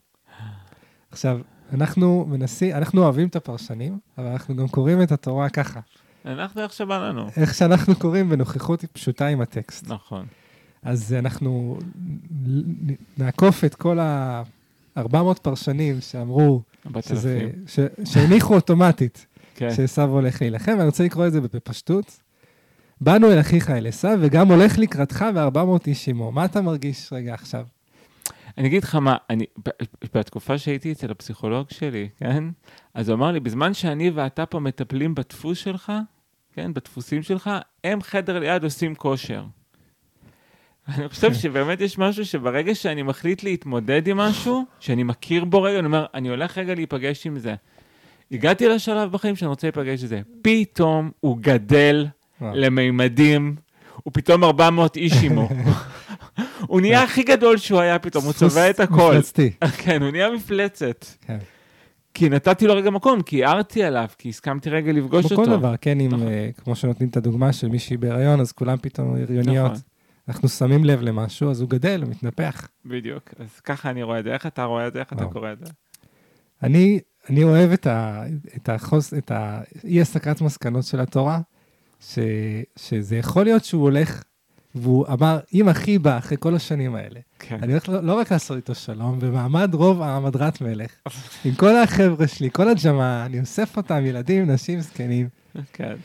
עכשיו, 1.11 1.39
אנחנו 1.73 2.25
מנסים, 2.29 2.75
אנחנו 2.75 3.03
אוהבים 3.03 3.27
את 3.27 3.35
הפרשנים, 3.35 3.99
אבל 4.17 4.27
אנחנו 4.27 4.55
גם 4.55 4.67
קוראים 4.67 5.01
את 5.01 5.11
התורה 5.11 5.49
ככה. 5.49 5.79
אנחנו 6.25 6.61
איך 6.61 6.73
שבא 6.73 6.97
לנו. 6.97 7.27
איך 7.37 7.53
שאנחנו 7.53 7.95
קוראים 7.95 8.29
בנוכחות 8.29 8.85
פשוטה 8.85 9.27
עם 9.27 9.41
הטקסט. 9.41 9.87
נכון. 9.87 10.25
אז 10.83 11.13
אנחנו 11.13 11.79
נעקוף 13.17 13.63
את 13.63 13.75
כל 13.75 13.99
ה-400 13.99 15.33
פרשנים 15.41 16.01
שאמרו, 16.01 16.61
שזה. 17.01 17.49
ש, 17.67 17.79
שהניחו 18.05 18.55
אוטומטית 18.55 19.26
כן. 19.57 19.73
שעשו 19.73 20.01
הולך 20.01 20.41
להילחם, 20.41 20.71
ואני 20.71 20.85
רוצה 20.85 21.03
לקרוא 21.03 21.27
את 21.27 21.31
זה 21.31 21.41
בפשטות. 21.41 22.19
באנו 23.01 23.31
אל 23.31 23.39
אחיך 23.39 23.69
אל 23.69 23.87
עשו, 23.87 24.07
וגם 24.19 24.51
הולך 24.51 24.77
לקראתך 24.77 25.25
ו-400 25.35 25.87
איש 25.87 26.09
עמו. 26.09 26.31
מה 26.31 26.45
אתה 26.45 26.61
מרגיש 26.61 27.13
רגע 27.13 27.33
עכשיו? 27.33 27.65
אני 28.57 28.67
אגיד 28.67 28.83
לך 28.83 28.95
מה, 28.95 29.15
אני, 29.29 29.45
בתקופה 30.13 30.57
שהייתי 30.57 30.91
אצל 30.91 31.11
הפסיכולוג 31.11 31.67
שלי, 31.69 32.09
כן? 32.17 32.43
אז 32.93 33.09
הוא 33.09 33.15
אמר 33.15 33.31
לי, 33.31 33.39
בזמן 33.39 33.73
שאני 33.73 34.09
ואתה 34.09 34.45
פה 34.45 34.59
מטפלים 34.59 35.15
בדפוס 35.15 35.57
שלך, 35.57 35.91
כן? 36.53 36.73
בדפוסים 36.73 37.23
שלך, 37.23 37.49
הם 37.83 38.01
חדר 38.01 38.39
ליד 38.39 38.63
עושים 38.63 38.95
כושר. 38.95 39.43
אני 40.87 41.09
חושב 41.09 41.33
שבאמת 41.33 41.81
יש 41.81 41.97
משהו 41.97 42.25
שברגע 42.25 42.75
שאני 42.75 43.03
מחליט 43.03 43.43
להתמודד 43.43 44.07
עם 44.07 44.17
משהו, 44.17 44.65
שאני 44.79 45.03
מכיר 45.03 45.45
בו 45.45 45.61
רגע, 45.61 45.79
אני 45.79 45.85
אומר, 45.85 46.05
אני 46.13 46.29
הולך 46.29 46.57
רגע 46.57 46.75
להיפגש 46.75 47.27
עם 47.27 47.39
זה. 47.39 47.55
הגעתי 48.31 48.67
לשלב 48.67 49.11
בחיים 49.11 49.35
שאני 49.35 49.49
רוצה 49.49 49.67
להיפגש 49.67 50.01
עם 50.01 50.07
זה. 50.07 50.21
פתאום 50.41 51.11
הוא 51.19 51.37
גדל. 51.41 52.07
למימדים, 52.41 53.55
הוא 54.03 54.11
פתאום 54.13 54.43
400 54.43 54.97
איש 54.97 55.13
עמו. 55.23 55.49
הוא 56.67 56.81
נהיה 56.81 57.03
הכי 57.03 57.23
גדול 57.23 57.57
שהוא 57.57 57.79
היה 57.79 57.99
פתאום, 57.99 58.25
הוא 58.25 58.33
צובע 58.33 58.69
את 58.69 58.79
הכל. 58.79 59.11
מפלצתי. 59.11 59.51
כן, 59.83 60.01
הוא 60.01 60.11
נהיה 60.11 60.31
מפלצת. 60.31 61.05
כן. 61.21 61.37
כי 62.13 62.29
נתתי 62.29 62.67
לו 62.67 62.75
רגע 62.75 62.89
מקום, 62.89 63.21
כי 63.21 63.45
הערתי 63.45 63.83
עליו, 63.83 64.07
כי 64.17 64.29
הסכמתי 64.29 64.69
רגע 64.69 64.91
לפגוש 64.91 65.25
כמו 65.25 65.39
אותו. 65.39 65.51
כל 65.51 65.57
דבר, 65.57 65.75
כן, 65.81 65.99
אם, 65.99 66.07
נכון. 66.07 66.27
אה, 66.27 66.49
כמו 66.63 66.75
שנותנים 66.75 67.09
את 67.09 67.17
הדוגמה 67.17 67.53
של 67.53 67.67
מישהי 67.67 67.97
בהיריון, 67.97 68.39
אז 68.39 68.51
כולם 68.51 68.77
פתאום 68.81 69.15
הריוניות. 69.15 69.71
נכון. 69.71 69.81
אנחנו 70.27 70.49
שמים 70.49 70.85
לב 70.85 71.01
למשהו, 71.01 71.51
אז 71.51 71.61
הוא 71.61 71.69
גדל, 71.69 72.01
הוא 72.01 72.09
מתנפח. 72.09 72.67
בדיוק, 72.85 73.29
אז 73.39 73.59
ככה 73.59 73.89
אני 73.89 74.03
רואה 74.03 74.19
את 74.19 74.23
זה. 74.23 74.33
איך 74.33 74.45
אתה 74.47 74.63
רואה 74.63 74.87
את 74.87 74.93
זה? 74.93 74.99
איך 74.99 75.13
אתה. 75.13 75.25
קורא 75.25 75.51
את 75.51 75.59
זה? 75.59 75.65
אני, 76.63 76.99
אני 77.29 77.43
אוהב 77.43 77.71
את, 77.71 77.87
ה, 77.87 78.23
את, 78.55 78.69
החוס, 78.69 79.13
את 79.13 79.31
האי-הסקת 79.35 80.41
מסקנות 80.41 80.83
של 80.83 80.99
התורה, 80.99 81.39
ש, 81.99 82.19
שזה 82.75 83.15
יכול 83.17 83.43
להיות 83.43 83.65
שהוא 83.65 83.81
הולך, 83.83 84.23
והוא 84.75 85.05
אמר, 85.07 85.39
אם 85.53 85.69
אחי 85.69 85.97
בא 85.97 86.17
אחרי 86.17 86.37
כל 86.39 86.55
השנים 86.55 86.95
האלה, 86.95 87.19
כן. 87.39 87.57
אני 87.61 87.71
הולך 87.71 87.89
לא, 87.89 88.03
לא 88.03 88.13
רק 88.13 88.31
לעשות 88.31 88.57
איתו 88.57 88.75
שלום, 88.75 89.19
במעמד 89.19 89.73
רוב 89.73 90.01
המדרת 90.01 90.61
מלך, 90.61 90.91
עם 91.45 91.55
כל 91.55 91.75
החבר'ה 91.75 92.27
שלי, 92.27 92.49
כל 92.51 92.67
הג'מה, 92.69 93.25
אני 93.25 93.39
אוסף 93.39 93.77
אותם, 93.77 94.05
ילדים, 94.05 94.51
נשים, 94.51 94.79
זקנים, 94.81 95.29
כן. 95.73 95.95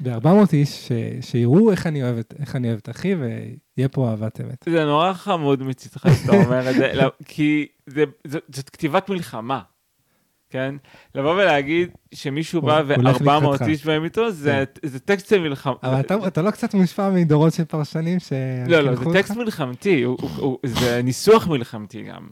ב-400 0.00 0.28
איש, 0.52 0.88
ש, 0.88 0.92
שיראו 1.20 1.70
איך 1.70 1.86
אני 1.86 2.02
אוהב 2.02 2.18
את, 2.18 2.34
איך 2.40 2.56
אני 2.56 2.68
אוהב 2.68 2.78
את 2.82 2.88
אחי, 2.88 3.14
ויהיה 3.14 3.88
פה 3.88 4.10
אהבת 4.10 4.40
אמת. 4.40 4.64
זה 4.68 4.84
נורא 4.84 5.12
חמוד 5.12 5.62
מצידך 5.62 6.06
שאתה 6.22 6.32
אומר 6.32 6.70
את 6.70 6.74
זה, 6.74 6.92
לא, 6.94 7.12
כי 7.24 7.66
זה- 7.86 8.04
זאת 8.26 8.70
כתיבת 8.70 9.08
מלחמה, 9.10 9.60
כן? 10.56 10.74
לבוא 11.14 11.32
ולהגיד 11.32 11.90
שמישהו 12.14 12.62
בא 12.62 12.78
הוא 12.78 12.92
הולך 12.96 13.20
ו-400 13.20 13.26
לקראתך. 13.26 13.62
איש 13.62 13.84
באים 13.84 14.04
איתו, 14.04 14.30
זה 14.30 14.64
זה 14.82 14.98
טקסט 14.98 15.28
של 15.28 15.40
מלחמה. 15.40 15.74
אבל 15.82 16.00
אתה, 16.26 16.42
לא 16.42 16.50
קצת 16.50 16.74
מושפע 16.74 17.10
מדורות 17.10 17.52
של 17.52 17.64
פרשנים 17.64 18.20
ש... 18.20 18.32
לא, 18.66 18.80
לא, 18.80 18.94
זה? 18.94 19.04
טקסט 19.12 19.36
מלחמתי, 19.36 20.04
זה 20.62 21.02
ניסוח 21.02 21.46
מלחמתי 21.46 22.02
גם. 22.02 22.26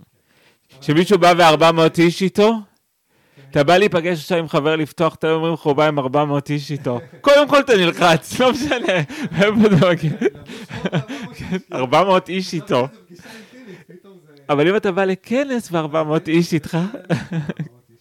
שמישהו 0.80 1.18
בא 1.18 1.32
ו-400 1.38 1.98
איש 1.98 2.22
איתו, 2.22 2.54
אתה 3.50 3.64
בא 3.64 3.76
להיפגש 3.76 4.18
עכשיו 4.18 4.38
עם 4.38 4.48
חבר 4.48 4.76
לפתוח, 4.76 5.14
אתה 5.14 5.32
אומרים 5.32 5.54
לך, 5.54 5.60
הוא 5.60 5.72
בא 5.72 5.88
עם 5.88 5.98
400 5.98 6.50
איש 6.50 6.70
איתו. 6.70 7.00
קודם 7.20 7.48
כל 7.48 7.60
אתה 7.60 7.76
נלחץ, 7.76 8.40
לא 8.40 8.52
משנה, 8.52 8.94
מאיפה 9.32 9.76
זה 9.76 9.90
מגיע. 9.90 10.10
400 11.72 12.28
איש 12.28 12.54
איתו. 12.54 12.88
אבל 14.48 14.68
אם 14.68 14.76
אתה 14.76 14.92
בא 14.92 15.04
לכנס 15.04 15.72
ו-400 15.72 16.28
איש 16.28 16.52
איתך, 16.52 16.78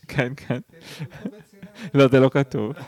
כן, 0.07 0.33
כן. 0.36 0.60
לא, 1.93 2.07
זה 2.07 2.19
לא 2.19 2.29
כתוב. 2.29 2.74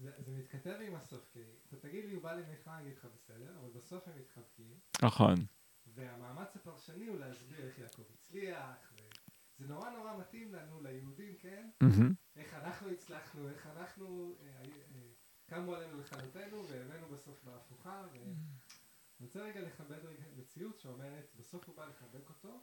זה 0.00 0.10
זה 0.18 0.32
מתכתב 0.38 0.76
עם 0.86 0.94
הסוף, 0.94 1.28
כי 1.32 1.40
אתה 1.68 1.76
תגיד 1.76 2.04
לי, 2.04 2.12
הוא 2.12 2.22
בא 2.22 2.32
למלחמה, 2.32 2.78
אני 2.78 2.86
אגיד 2.86 2.98
לך 2.98 3.06
בסדר, 3.14 3.56
אבל 3.60 3.70
בסוף 3.74 4.08
הם 4.08 4.14
מתחבקים, 4.20 4.74
נכון. 5.02 5.34
והמאמץ 5.94 6.56
הפרשני 6.56 7.06
הוא 7.06 7.18
להסביר 7.18 7.66
איך 7.66 7.78
יעקב 7.78 8.02
הצליח, 8.14 8.92
וזה 9.60 9.72
נורא 9.72 9.90
נורא 9.90 10.16
מתאים 10.16 10.54
לנו, 10.54 10.80
ליהודים, 10.82 11.34
כן? 11.40 11.70
איך 12.36 12.54
אנחנו 12.54 12.90
הצלחנו, 12.90 13.48
איך 13.48 13.66
אנחנו, 13.66 14.36
אה, 14.42 14.46
אה, 14.62 15.00
קמו 15.46 15.74
עלינו 15.74 16.00
לכלותנו, 16.00 16.68
והבאנו 16.68 17.08
בסוף 17.08 17.44
בהפוכה, 17.44 18.02
ואני 18.12 18.34
רוצה 19.20 19.40
רגע 19.42 19.60
לכבד 19.60 20.04
רגע 20.04 20.24
מציאות 20.36 20.80
שאומרת, 20.80 21.32
בסוף 21.36 21.68
הוא 21.68 21.76
בא 21.76 21.86
לחבק 21.86 22.28
אותו, 22.28 22.60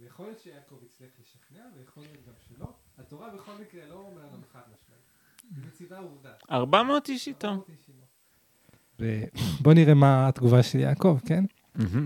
ויכול 0.00 0.26
להיות 0.26 0.38
שיעקב 0.40 0.74
הצליח 0.86 1.10
לשכנע, 1.20 1.64
ויכול 1.76 2.02
להיות 2.02 2.26
גם 2.26 2.32
שלא. 2.48 2.66
התורה 2.98 3.28
בכל 3.34 3.52
מקרה 3.60 3.86
לא 3.88 3.94
אומר 3.94 4.22
לנו 4.26 4.42
חד 4.52 4.60
משמעית. 4.60 5.02
היא 5.56 5.64
מציבה 5.68 5.98
עובדה. 5.98 6.30
400 6.50 7.08
איש 7.08 7.28
איתו. 7.28 7.64
ובוא 9.00 9.74
נראה 9.74 9.94
מה 9.94 10.28
התגובה 10.28 10.62
של 10.62 10.78
יעקב, 10.78 11.18
כן? 11.26 11.44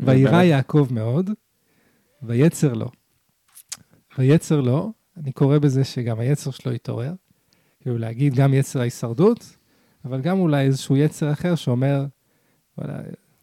וירא 0.05 0.43
יעקב 0.43 0.89
מאוד, 0.91 1.31
ויצר 2.23 2.73
לו. 2.73 2.91
ויצר 4.19 4.61
לו, 4.61 4.93
אני 5.17 5.33
קורא 5.33 5.59
בזה 5.59 5.85
שגם 5.85 6.21
היצר 6.21 6.51
שלו 6.51 6.73
התעורר. 6.73 7.13
כאילו 7.81 7.99
להגיד 7.99 8.35
גם 8.35 8.55
יצר 8.55 8.81
ההישרדות, 8.81 9.57
אבל 10.05 10.21
גם 10.21 10.39
אולי 10.39 10.65
איזשהו 10.65 10.97
יצר 10.97 11.33
אחר 11.33 11.55
שאומר, 11.55 12.05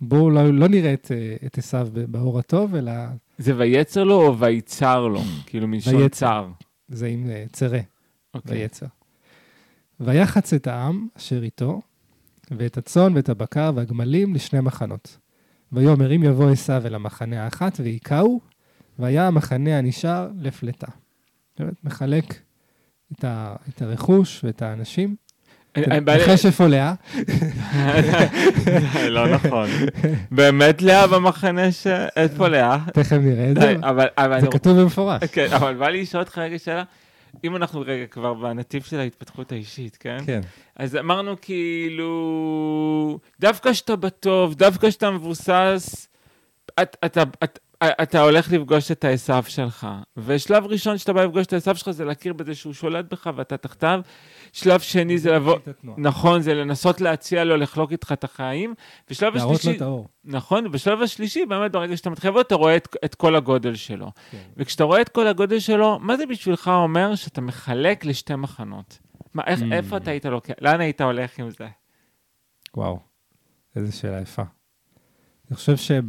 בואו 0.02 0.30
לא, 0.30 0.54
לא 0.54 0.68
נראה 0.68 0.94
את, 0.94 1.12
אה, 1.12 1.36
עשיו 1.58 1.88
ב- 1.94 2.00
באור 2.12 2.40
הטוב, 2.40 2.76
אלא 2.76 2.92
זה 3.40 3.58
ויצר 3.58 4.04
לו 4.04 4.28
או 4.28 4.40
ויצר 4.40 5.08
לו? 5.08 5.22
כאילו 5.48 5.68
מלשון. 5.68 6.10
צר. 6.10 6.48
זה 6.88 7.08
עם 7.08 7.30
אה, 7.30 7.46
צרה, 7.52 7.80
אוקיי. 8.34 8.58
ויצר. 8.58 8.86
ויחץ 10.00 10.54
את 10.54 10.68
העם 10.68 11.08
אשר 11.18 11.44
איתו, 11.44 11.82
ואת 12.52 12.78
הצאן 12.78 13.16
ואת 13.16 13.30
הבקר 13.30 13.72
והגמלים 13.76 14.36
לשני 14.36 14.60
מחנות. 14.62 15.18
ויאמר 15.72 16.16
אם 16.16 16.24
יבוא 16.24 16.50
עשיו 16.50 16.82
אל 16.86 16.96
המחנה 16.96 17.44
האחת 17.44 17.80
והיכהו, 17.84 18.42
והיה 19.00 19.28
המחנה 19.28 19.78
הנשאר 19.78 20.30
לפלטה. 20.40 20.88
זאת 21.52 21.60
אומרת, 21.60 21.84
מחלק 21.84 22.26
את, 23.12 23.24
ה, 23.24 23.56
את 23.70 23.82
הרכוש 23.82 24.44
ואת 24.44 24.62
האנשים. 24.62 25.16
נחש 25.78 26.46
איפה 26.46 26.68
לאה? 26.68 26.94
לא 29.10 29.28
נכון. 29.28 29.70
באמת 30.32 30.82
לאה 30.82 31.08
במחנה 31.08 31.72
ש... 31.72 31.88
איפה 32.16 32.48
לאה? 32.48 32.78
תכף 32.94 33.18
נראה 33.22 33.52
את 33.52 33.62
זה. 33.62 33.76
זה 34.42 34.48
כתוב 34.52 34.82
במפורש. 34.82 35.24
כן, 35.24 35.48
אבל 35.54 35.74
בא 35.76 35.90
לי 35.90 36.02
לשאול 36.02 36.24
אותך 36.24 36.38
רגע 36.38 36.60
שאלה. 36.60 36.84
אם 37.44 37.56
אנחנו 37.56 37.82
רגע 37.82 38.06
כבר 38.06 38.34
בנתיב 38.34 38.84
של 38.84 39.00
ההתפתחות 39.00 39.52
האישית, 39.52 39.98
כן? 40.00 40.18
כן. 40.26 40.42
אז 40.76 40.96
אמרנו 40.96 41.36
כאילו, 41.42 43.20
דווקא 43.40 43.74
שאתה 43.74 43.96
בטוב, 43.96 44.56
דווקא 44.56 44.92
שאתה 44.92 45.12
מבוסס, 45.12 46.08
את, 46.82 46.98
אתה, 47.06 47.24
את, 47.44 47.60
אתה 47.84 48.22
הולך 48.22 48.52
לפגוש 48.52 48.92
את 48.92 49.04
העשו 49.04 49.34
שלך. 49.48 49.88
ושלב 50.18 50.66
ראשון 50.66 50.98
שאתה 50.98 51.14
בא 51.14 51.24
לפגוש 51.24 51.46
את 51.46 51.54
העשו 51.54 51.76
שלך 51.76 51.92
זה 51.92 52.06
להכיר 52.06 52.34
בזה 52.34 52.56
שהוא 52.56 52.74
שולט 52.74 53.06
בך 53.12 53.30
ואתה 53.36 53.58
תחתיו. 53.58 54.02
שלב 54.54 54.80
שני 54.80 55.18
זה 55.18 55.32
לבוא. 55.32 55.58
נכון, 55.98 56.42
זה 56.42 56.54
לנסות 56.54 57.02
להציע 57.02 57.44
לו 57.44 57.58
לחלוק 57.58 57.92
איתך 57.92 58.12
את 58.12 58.24
החיים. 58.24 58.74
ושלב 59.10 59.36
להראות 59.36 59.52
לו 59.52 59.56
השלישי, 59.56 59.78
את 59.78 59.82
האור. 59.82 60.08
נכון, 60.26 60.68
ובשלב 60.68 61.02
השלישי, 61.02 61.46
באמת 61.46 61.72
ברגע 61.72 61.98
שאתה 61.98 62.10
מתחיל 62.10 62.30
לבוא, 62.30 62.42
אתה 62.42 62.56
רואה 62.56 62.76
את, 62.76 62.96
את 63.06 63.16
כל 63.16 63.36
הגודל 63.36 63.76
שלו. 63.76 64.12
כן. 64.32 64.38
וכשאתה 64.58 64.84
רואה 64.84 65.02
את 65.02 65.10
כל 65.10 65.28
הגודל 65.28 65.60
שלו, 65.60 66.00
מה 66.00 66.18
זה 66.18 66.26
בשבילך 66.26 66.68
אומר 66.68 67.16
שאתה 67.16 67.42
מחלק 67.42 68.06
לשתי 68.06 68.36
מחנות? 68.36 69.00
מה, 69.34 69.44
איך, 69.46 69.60
Mm. 69.62 69.74
איפה 69.74 69.98
אתה 69.98 70.12
היית 70.12 70.26
לוקח? 70.26 70.54
לאן 70.62 70.82
היית 70.82 71.02
הולך 71.02 71.40
עם 71.40 71.50
זה? 71.50 71.68
וואו, 72.78 73.00
איזה 73.76 73.92
שאלה 73.92 74.22
יפה. 74.22 74.44
אני 75.50 75.56
חושב 75.56 75.78
שב... 75.78 76.04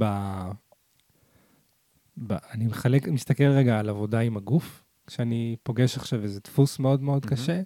אני 2.30 2.66
מחלק, 2.66 3.08
מסתכל 3.08 3.44
רגע 3.44 3.78
על 3.78 3.88
עבודה 3.88 4.20
עם 4.20 4.36
הגוף, 4.36 4.84
כשאני 5.06 5.56
פוגש 5.62 5.96
עכשיו 5.96 6.22
איזה 6.22 6.40
דפוס 6.44 6.78
מאוד 6.78 7.02
מאוד 7.02 7.26
מהמם. 7.26 7.36
קשה, 7.36 7.62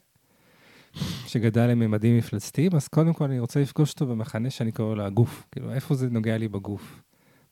שגדל 1.26 1.66
לממדים 1.66 2.18
מפלצתיים, 2.18 2.74
אז 2.74 2.88
קודם 2.88 3.12
כל 3.12 3.24
אני 3.24 3.40
רוצה 3.40 3.60
לפגוש 3.60 3.92
אותו 3.92 4.06
במחנה 4.06 4.50
שאני 4.50 4.72
קורא 4.72 4.94
לו 4.94 5.04
הגוף. 5.04 5.46
כאילו, 5.52 5.72
איפה 5.72 5.94
זה 5.94 6.10
נוגע 6.10 6.38
לי 6.38 6.48
בגוף? 6.48 7.02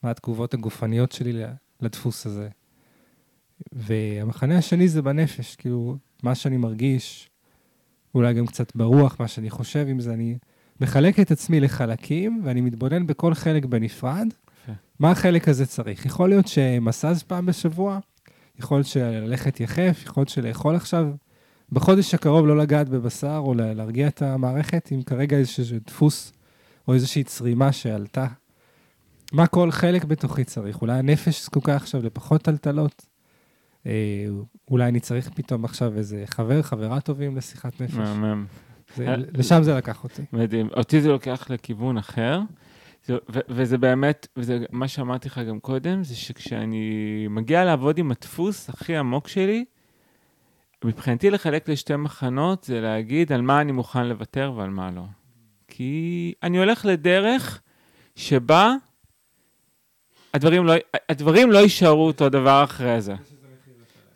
מה 0.03 0.11
התגובות 0.11 0.55
הגופניות 0.55 1.13
שלי 1.13 1.45
לדפוס 1.81 2.27
הזה? 2.27 2.49
והמחנה 3.73 4.59
השני 4.59 4.89
זה 4.89 5.03
בנפש, 5.03 5.57
כאילו, 5.57 5.97
מה 6.23 6.35
שאני 6.35 6.57
מרגיש, 6.57 7.31
אולי 8.15 8.35
גם 8.35 8.47
קצת 8.47 8.77
ברוח, 8.77 9.17
מה 9.21 9.29
שאני 9.29 9.51
חושב 9.51 9.87
עם 9.89 10.01
זה, 10.01 10.13
אני 10.13 10.39
מחלק 10.81 11.21
את 11.21 11.31
עצמי 11.31 11.61
לחלקים, 11.61 12.41
ואני 12.45 12.61
מתבונן 12.61 13.07
בכל 13.07 13.35
חלק 13.35 13.65
בנפרד, 13.65 14.27
יפה. 14.63 14.73
מה 14.99 15.11
החלק 15.11 15.49
הזה 15.49 15.67
צריך. 15.67 16.07
יכול 16.07 16.29
להיות 16.29 16.49
שמסז 16.49 17.23
פעם 17.23 17.47
בשבוע, 17.47 17.99
יכול 18.59 18.77
להיות 18.77 18.87
שללכת 18.87 19.61
יחף, 19.61 20.01
יכול 20.05 20.21
להיות 20.21 20.29
שלאכול 20.29 20.77
עכשיו. 20.77 21.07
בחודש 21.73 22.15
הקרוב 22.15 22.47
לא 22.47 22.57
לגעת 22.59 22.89
בבשר 22.89 23.37
או 23.45 23.55
לה- 23.55 23.75
להרגיע 23.75 24.09
את 24.09 24.23
המערכת, 24.23 24.89
אם 24.93 25.03
כרגע 25.03 25.37
איזשהו 25.37 25.65
דפוס 25.87 26.33
או 26.89 26.95
איזושהי 26.95 27.25
צרימה 27.25 27.73
שעלתה. 27.73 28.27
מה 29.33 29.47
כל 29.47 29.71
חלק 29.71 30.05
בתוכי 30.05 30.45
צריך? 30.45 30.83
אולי 30.83 30.99
הנפש 30.99 31.45
זקוקה 31.45 31.77
עכשיו 31.77 32.03
לפחות 32.03 32.43
טלטלות? 32.43 33.07
אה, 33.87 34.27
אולי 34.71 34.89
אני 34.89 35.01
צריך 35.01 35.31
פתאום 35.35 35.65
עכשיו 35.65 35.97
איזה 35.97 36.25
חבר, 36.27 36.63
חברה 36.63 37.01
טובים 37.01 37.37
לשיחת 37.37 37.81
נפש. 37.81 37.95
מהמם. 37.95 38.47
זה, 38.97 39.09
אה, 39.09 39.15
לשם 39.17 39.63
זה 39.63 39.75
לקח 39.75 40.05
אותי. 40.05 40.23
מדהים. 40.33 40.69
אותי 40.77 41.01
זה 41.01 41.09
לוקח 41.09 41.47
לכיוון 41.51 41.99
אחר, 41.99 42.41
וזה 43.29 43.79
באמת, 43.79 44.27
וזה 44.37 44.59
מה 44.71 44.89
שאמרתי 44.89 45.29
לך 45.29 45.41
גם 45.49 45.61
קודם, 45.61 46.05
זה 46.05 46.17
שכשאני 46.17 47.27
מגיע 47.31 47.65
לעבוד 47.65 47.99
עם 47.99 48.11
הדפוס 48.11 48.69
הכי 48.69 48.97
עמוק 48.97 49.29
שלי, 49.29 49.65
מבחינתי 50.85 51.31
לחלק 51.31 51.69
לשתי 51.69 51.97
מחנות 51.97 52.65
זה 52.65 52.81
להגיד 52.81 53.33
על 53.33 53.43
מה 53.43 53.61
אני 53.61 53.73
מוכן 53.73 54.07
לוותר 54.07 54.53
ועל 54.57 54.71
מה 54.71 54.91
לא. 54.91 55.03
כי 55.69 56.35
אני 56.43 56.59
הולך 56.59 56.85
לדרך 56.85 57.61
שבה 58.17 58.75
הדברים 60.35 60.67
לא, 60.67 60.73
הדברים 61.09 61.53
לא 61.53 61.59
יישארו 61.59 62.07
אותו 62.07 62.29
דבר 62.29 62.65
אחרי 62.65 63.01
זה. 63.01 63.15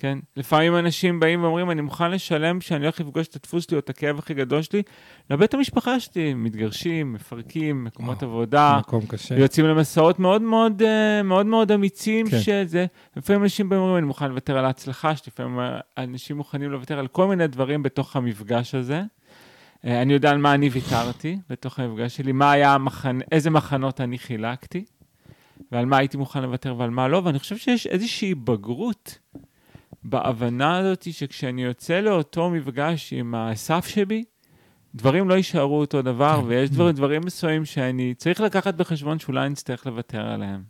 כן? 0.07 0.19
לפעמים 0.37 0.77
אנשים 0.77 1.21
באים 1.21 1.43
ואומרים, 1.43 1.71
אני 1.71 1.83
מוכן 1.83 2.11
לשלם 2.11 2.61
שאני 2.61 2.85
הולך 2.85 3.01
לפגוש 3.01 3.29
את 3.29 3.37
הדפוס 3.37 3.65
שלי 3.65 3.75
או 3.75 3.79
את 3.79 3.91
הכאב 3.91 4.19
הכי 4.19 4.35
גדול 4.35 4.63
שלי 4.63 4.83
לבית 5.31 5.55
המשפחה 5.55 6.01
שלי. 6.01 6.35
מתגרשים, 6.35 7.13
מפרקים, 7.13 7.85
מקומות 7.85 8.23
וואו, 8.23 8.33
עבודה, 8.33 8.79
מקום 8.79 9.07
קשה. 9.07 9.35
יוצאים 9.39 9.67
למסעות 9.67 10.19
מאוד 10.19 10.43
מאוד, 10.43 10.83
אה, 10.83 11.23
מאוד, 11.23 11.47
מאוד 11.47 11.73
אמיצים, 11.73 12.31
כן. 12.31 12.41
שזה, 12.41 12.87
לפעמים 13.17 13.43
אנשים 13.43 13.69
באים 13.69 13.81
ואומרים, 13.81 13.99
אני 13.99 14.07
מוכן 14.07 14.29
לוותר 14.29 14.59
על 14.59 14.65
ההצלחה 14.65 15.17
שלי, 15.17 15.33
לפעמים 15.33 15.61
אנשים 15.99 16.37
מוכנים 16.37 16.71
לוותר 16.71 16.99
על 16.99 17.07
כל 17.07 17.27
מיני 17.27 17.47
דברים 17.47 17.83
בתוך 17.83 18.17
המפגש 18.17 18.75
הזה. 18.75 19.03
אה, 19.85 20.03
אני 20.03 20.13
יודע 20.13 20.31
על 20.31 20.39
מה 20.39 20.55
אני 20.55 20.69
ויתרתי 20.69 21.39
בתוך 21.51 21.79
המפגש 21.79 22.17
שלי, 22.17 22.33
מה 22.33 22.53
היה 22.53 22.75
המחנה, 22.75 23.25
איזה 23.33 23.51
מחנות 23.51 24.01
אני 24.01 24.19
חילקתי, 24.19 24.85
ועל 25.73 25.87
מה 25.87 25.97
הייתי 25.97 26.17
מוכן 26.17 26.43
לוותר 26.43 26.75
ועל 26.79 26.91
מה 26.91 27.09
לא, 27.09 27.23
ואני 27.25 27.39
חושב 27.39 27.57
שיש 27.57 27.87
איזושהי 27.87 28.35
בגרות 28.35 29.19
בהבנה 30.09 30.79
הזאת 30.79 31.13
שכשאני 31.13 31.63
יוצא 31.63 32.01
לאותו 32.01 32.51
מפגש 32.51 33.13
עם 33.13 33.35
האסף 33.35 33.87
שבי, 33.87 34.25
דברים 34.95 35.29
לא 35.29 35.35
יישארו 35.35 35.81
אותו 35.81 36.03
דבר, 36.03 36.41
כן. 36.41 36.47
ויש 36.47 36.71
דבר, 36.71 36.91
דברים 36.91 37.23
מסוימים 37.25 37.65
שאני 37.65 38.15
צריך 38.15 38.41
לקחת 38.41 38.75
בחשבון 38.75 39.19
שאולי 39.19 39.49
נצטרך 39.49 39.87
לוותר 39.87 40.27
עליהם. 40.27 40.63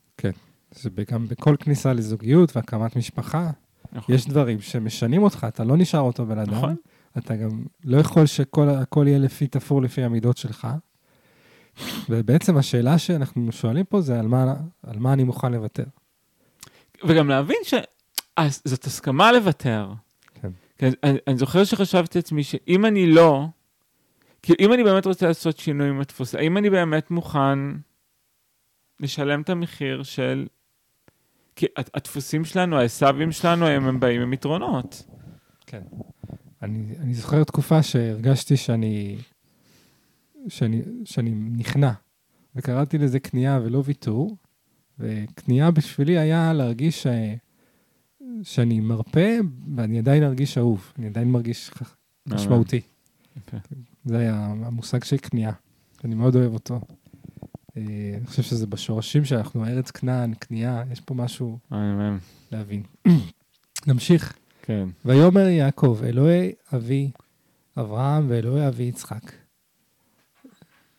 זה 0.71 0.91
גם 1.11 1.29
בכל 1.29 1.57
כניסה 1.61 1.93
לזוגיות 1.93 2.57
והקמת 2.57 2.97
משפחה, 2.97 3.51
נכון. 3.93 4.15
יש 4.15 4.29
דברים 4.29 4.61
שמשנים 4.61 5.23
אותך, 5.23 5.47
אתה 5.49 5.65
לא 5.65 5.77
נשאר 5.77 6.01
אותו 6.01 6.27
בן 6.27 6.39
אדם. 6.39 6.55
נכון. 6.55 6.77
אתה 7.19 7.37
גם 7.37 7.65
לא 7.85 7.97
יכול 7.97 8.27
שהכל 8.27 9.05
יהיה 9.07 9.19
לפי, 9.19 9.47
תפור 9.47 9.83
לפי 9.83 10.03
המידות 10.03 10.37
שלך. 10.37 10.69
ובעצם 12.09 12.57
השאלה 12.57 12.99
שאנחנו 12.99 13.53
שואלים 13.53 13.85
פה 13.85 14.01
זה 14.01 14.21
על 14.21 14.27
מה, 14.27 14.55
על 14.83 14.99
מה 14.99 15.13
אני 15.13 15.25
מוכן 15.25 15.53
לוותר. 15.53 15.85
וגם 17.05 17.29
להבין 17.29 17.57
שזאת 18.41 18.85
הסכמה 18.85 19.33
לוותר. 19.33 19.93
כן. 20.35 20.51
כן, 20.79 20.91
אני, 21.05 21.19
אני 21.27 21.37
זוכר 21.37 21.65
שחשבתי 21.65 22.19
לעצמי 22.19 22.45
שאם 22.45 22.87
אני 22.87 23.07
לא, 23.07 23.47
כי 24.43 24.53
אם 24.61 24.73
אני 24.73 24.85
באמת 24.85 25.07
רוצה 25.07 25.27
לעשות 25.27 25.59
שינוי 25.59 25.89
עם 25.89 26.01
הדפוס, 26.01 26.35
האם 26.35 26.57
אני 26.57 26.71
באמת 26.71 27.11
מוכן 27.11 27.59
לשלם 29.01 29.41
את 29.43 29.51
המחיר 29.51 30.03
של... 30.03 30.47
כי 31.57 31.67
הד- 31.77 31.91
הדפוסים 31.95 32.45
שלנו, 32.45 32.79
העשבים 32.79 33.33
שלנו, 33.33 33.67
הם, 33.67 33.89
הם 33.89 34.01
באים 34.01 34.23
עם 34.23 34.33
יתרונות. 34.33 35.03
כן. 35.67 35.83
אני, 36.63 36.95
אני 37.01 37.15
זוכר 37.15 37.45
תקופה 37.45 37.83
שהרגשתי 37.83 38.57
שאני, 38.57 39.17
שאני, 40.49 40.83
שאני 41.05 41.31
נכנע, 41.31 41.93
וקראתי 42.57 42.99
לזה 42.99 43.21
כניעה 43.21 43.61
ולא 43.65 43.83
ויתור, 43.85 44.37
וכניעה 44.99 45.71
בשבילי 45.71 46.19
היה 46.19 46.53
להרגיש 46.53 47.03
ש, 47.03 47.07
שאני 48.43 48.81
מרפה 48.81 49.31
ואני 49.77 49.99
עדיין 49.99 50.23
ארגיש 50.23 50.59
אהוב, 50.59 50.93
אני 50.99 51.07
עדיין 51.07 51.31
מרגיש 51.33 51.71
ח- 51.71 51.97
משמעותי. 52.27 52.81
יפה. 53.37 53.57
זה 54.05 54.19
היה 54.19 54.35
המושג 54.65 55.05
של 55.05 55.17
כניעה, 55.23 55.53
אני 56.05 56.15
מאוד 56.15 56.37
אוהב 56.37 56.53
אותו. 56.53 56.81
אה, 57.77 57.83
אני 58.19 58.27
חושב 58.27 58.43
שזה 58.43 58.67
בשורשים 58.67 59.25
שאנחנו 59.25 59.65
ארץ 59.67 59.91
כנען, 59.91 60.33
כניעה, 60.41 60.83
יש 60.93 61.01
פה 61.01 61.15
משהו. 61.15 61.59
להבין. 62.53 62.83
נמשיך. 63.87 64.37
כן. 64.63 64.89
ויאמר 65.05 65.41
יעקב, 65.49 66.01
אלוהי 66.05 66.53
אבי 66.75 67.11
אברהם 67.79 68.27
ואלוהי 68.29 68.69
אבי 68.69 68.83
יצחק. 68.83 69.33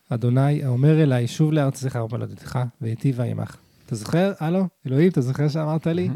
אדוני, 0.08 0.64
האומר 0.64 1.02
אליי, 1.02 1.28
שוב 1.28 1.52
לארצך 1.52 1.98
ומולדתך, 2.04 2.58
והיטיבה 2.80 3.24
עמך. 3.24 3.56
אתה 3.88 3.96
זוכר? 3.96 4.32
הלו? 4.40 4.68
אלוהים, 4.86 5.08
אתה 5.10 5.20
זוכר 5.20 5.48
שאמרת 5.48 5.86
לי? 5.86 6.08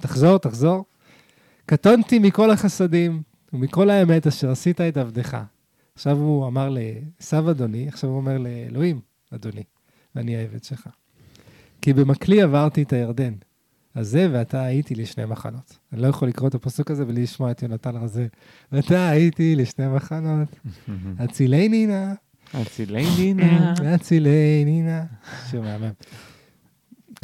תחזור, 0.00 0.38
תחזור. 0.38 0.84
קטונתי 1.66 2.18
מכל 2.18 2.50
החסדים 2.50 3.22
ומכל 3.52 3.90
האמת 3.90 4.26
אשר 4.26 4.50
עשית 4.50 4.80
את 4.80 4.96
עבדך. 4.96 5.38
עכשיו 5.94 6.16
הוא 6.16 6.46
אמר 6.46 6.68
לעשו 6.68 7.50
אדוני, 7.50 7.88
עכשיו 7.88 8.10
הוא 8.10 8.16
אומר 8.16 8.38
לאלוהים, 8.38 9.00
אדוני, 9.34 9.62
ואני 10.14 10.36
העבד 10.36 10.64
שלך. 10.64 10.88
כי 11.82 11.92
במקלי 11.92 12.42
עברתי 12.42 12.82
את 12.82 12.92
הירדן, 12.92 13.32
הזה 13.94 14.28
ואתה 14.32 14.62
הייתי 14.62 14.94
לשני 14.94 15.24
מחנות. 15.24 15.78
אני 15.92 16.02
לא 16.02 16.06
יכול 16.06 16.28
לקרוא 16.28 16.48
את 16.48 16.54
הפסוק 16.54 16.90
הזה 16.90 17.04
בלי 17.04 17.22
לשמוע 17.22 17.50
את 17.50 17.62
יונתן 17.62 17.96
רזה. 17.96 18.26
ואתה 18.72 19.08
הייתי 19.08 19.56
לשני 19.56 19.88
מחנות, 19.88 20.48
הצילני 21.18 21.86
נא, 21.86 22.12
הצילני 22.54 23.34
נא. 23.34 23.74
הצילני 23.94 24.82
נא. 24.82 25.00
שיר 25.50 25.62
מהמם. 25.62 25.90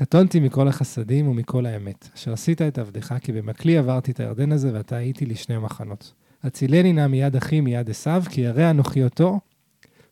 קטונתי 0.02 0.40
מכל 0.40 0.68
החסדים 0.68 1.28
ומכל 1.28 1.66
האמת, 1.66 2.08
אשר 2.14 2.32
עשית 2.32 2.62
את 2.62 2.78
עבדך, 2.78 3.14
כי 3.20 3.32
במקלי 3.32 3.78
עברתי 3.78 4.10
את 4.10 4.20
הירדן 4.20 4.52
הזה, 4.52 4.70
ואתה 4.74 4.96
הייתי 4.96 5.26
לשני 5.26 5.58
מחנות. 5.58 6.12
הצילני 6.42 6.92
נא 6.92 7.06
מיד 7.06 7.36
אחי 7.36 7.60
מיד 7.60 7.90
עשיו, 7.90 8.22
כי 8.30 8.40
ירא 8.40 8.70
אנוכי 8.70 9.04
אותו, 9.04 9.40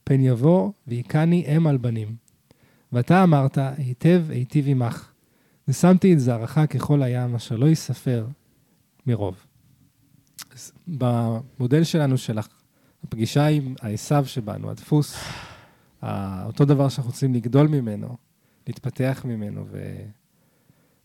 פן 0.05 0.20
יבוא 0.20 0.72
והיכני 0.87 1.57
אם 1.57 1.66
על 1.66 1.76
בנים. 1.76 2.16
ואתה 2.92 3.22
אמרת, 3.22 3.59
היטב 3.76 4.24
היטיב 4.29 4.64
עמך, 4.68 5.11
ושמתי 5.68 6.12
את 6.12 6.20
זרעך 6.20 6.59
ככל 6.70 7.03
הים, 7.03 7.35
אשר 7.35 7.57
לא 7.57 7.66
ייספר 7.66 8.26
מרוב. 9.07 9.46
במודל 10.88 11.85
שלנו 11.85 12.18
של 12.18 12.38
הפגישה 13.05 13.46
עם 13.46 13.74
העשו 13.81 14.24
שבנו, 14.24 14.70
הדפוס, 14.70 15.16
ה- 16.03 16.46
אותו 16.46 16.64
דבר 16.64 16.88
שאנחנו 16.88 17.11
רוצים 17.11 17.35
לגדול 17.35 17.68
ממנו, 17.68 18.30
להתפתח 18.70 19.22
ממנו, 19.24 19.64
ו... 19.70 19.96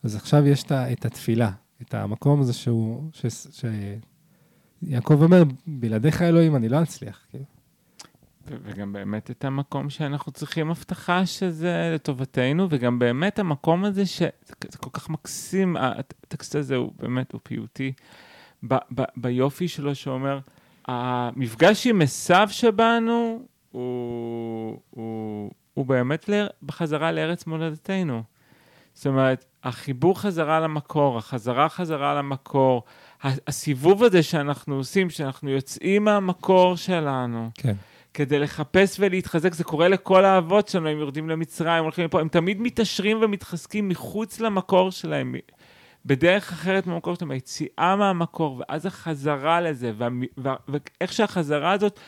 אז 0.03 0.15
עכשיו 0.15 0.47
יש 0.47 0.63
את 0.71 1.05
התפילה, 1.05 1.51
את 1.81 1.93
המקום 1.93 2.41
הזה 2.41 2.53
שהוא, 2.53 3.09
ש... 3.13 3.25
ש... 3.51 3.65
יעקב 4.81 5.21
אומר, 5.23 5.43
בלעדיך 5.67 6.21
אלוהים 6.21 6.55
אני 6.55 6.69
לא 6.69 6.83
אצליח. 6.83 7.25
כאילו. 7.29 7.45
וגם 8.47 8.93
באמת 8.93 9.31
את 9.31 9.45
המקום 9.45 9.89
שאנחנו 9.89 10.31
צריכים 10.31 10.71
הבטחה 10.71 11.25
שזה 11.25 11.91
לטובתנו, 11.95 12.67
וגם 12.69 12.99
באמת 12.99 13.39
המקום 13.39 13.85
הזה 13.85 14.05
ש... 14.05 14.21
זה 14.21 14.53
כ- 14.61 14.71
זה 14.71 14.77
כל 14.77 14.89
כך 14.93 15.09
מקסים, 15.09 15.77
הטקסט 15.79 16.55
הזה 16.55 16.75
הוא 16.75 16.91
באמת, 16.99 17.31
הוא 17.31 17.41
פיוטי, 17.43 17.93
ב- 18.67 18.73
ב- 18.95 19.03
ביופי 19.17 19.67
שלו 19.67 19.95
שאומר, 19.95 20.39
המפגש 20.85 21.87
עם 21.87 22.01
עשיו 22.01 22.47
שבנו 22.51 23.39
הוא, 23.71 24.79
הוא, 24.89 25.51
הוא 25.75 25.85
באמת 25.85 26.29
ל- 26.29 26.47
בחזרה 26.63 27.11
לארץ 27.11 27.47
מולדתנו. 27.47 28.23
זאת 28.93 29.07
אומרת, 29.07 29.45
החיבור 29.63 30.19
חזרה 30.19 30.59
למקור, 30.59 31.17
החזרה 31.17 31.69
חזרה 31.69 32.15
למקור, 32.15 32.83
הסיבוב 33.23 34.03
הזה 34.03 34.23
שאנחנו 34.23 34.75
עושים, 34.75 35.09
שאנחנו 35.09 35.49
יוצאים 35.49 36.03
מהמקור 36.03 36.75
שלנו, 36.75 37.49
כן. 37.53 37.73
כדי 38.13 38.39
לחפש 38.39 38.97
ולהתחזק, 38.99 39.53
זה 39.53 39.63
קורה 39.63 39.87
לכל 39.87 40.25
האבות 40.25 40.67
שלנו, 40.67 40.89
הם 40.89 40.99
יורדים 40.99 41.29
למצרים, 41.29 41.83
הולכים 41.83 42.05
לפה, 42.05 42.21
הם 42.21 42.27
תמיד 42.27 42.61
מתעשרים 42.61 43.17
ומתחזקים 43.21 43.89
מחוץ 43.89 44.39
למקור 44.39 44.91
שלהם. 44.91 45.35
בדרך 46.05 46.51
אחרת 46.51 46.87
מהמקור 46.87 47.15
שלנו, 47.15 47.31
היציאה 47.31 47.95
מהמקור, 47.95 48.57
ואז 48.59 48.85
החזרה 48.85 49.61
לזה, 49.61 49.91
וה, 49.97 50.07
וה, 50.37 50.55
ואיך 50.67 51.13
שהחזרה 51.13 51.71
הזאת 51.71 51.99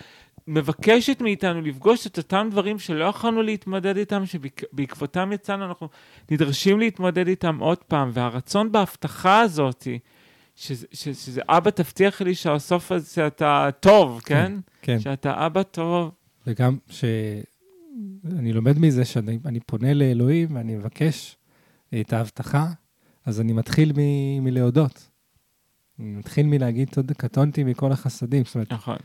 מבקשת 0.48 1.22
מאיתנו 1.22 1.62
לפגוש 1.62 2.08
את 2.08 2.18
אותם 2.18 2.48
דברים 2.52 2.80
שלא 2.80 3.06
יכולנו 3.06 3.42
להתמודד 3.42 3.98
איתם, 3.98 4.24
שבעקבותם 4.26 5.32
יצאנו, 5.34 5.66
אנחנו 5.66 5.90
נדרשים 6.32 6.80
להתמודד 6.80 7.28
איתם 7.28 7.58
עוד 7.60 7.78
פעם, 7.78 8.12
והרצון 8.14 8.72
בהבטחה 8.72 9.40
הזאת, 9.40 9.88
שזה, 10.56 10.88
שזה 10.92 11.42
אבא 11.50 11.70
תבטיח 11.70 12.22
לי 12.22 12.36
שהסוף 12.36 12.92
הזה 12.92 13.14
שאתה 13.14 13.70
טוב, 13.80 14.22
כן? 14.26 14.36
כן. 14.36 14.62
כן. 14.82 15.00
שאתה 15.00 15.46
אבא 15.46 15.64
טוב. 15.64 16.12
וגם 16.48 16.78
שאני 16.90 18.54
לומד 18.54 18.80
מזה 18.80 19.06
שאני 19.06 19.60
פונה 19.66 19.94
לאלוהים 19.94 20.56
ואני 20.56 20.76
מבקש 20.76 21.38
את 22.02 22.14
ההבטחה, 22.14 22.68
אז 23.26 23.42
אני 23.42 23.54
מתחיל 23.54 23.94
מ, 23.98 24.44
מלהודות. 24.44 25.10
אני 26.00 26.08
מתחיל 26.10 26.46
מלהגיד, 26.46 26.90
קטונתי 27.18 27.64
מכל 27.64 27.92
החסדים. 27.92 28.44
זאת 28.46 28.56
אומרת, 28.56 28.74
נכון. 28.74 28.96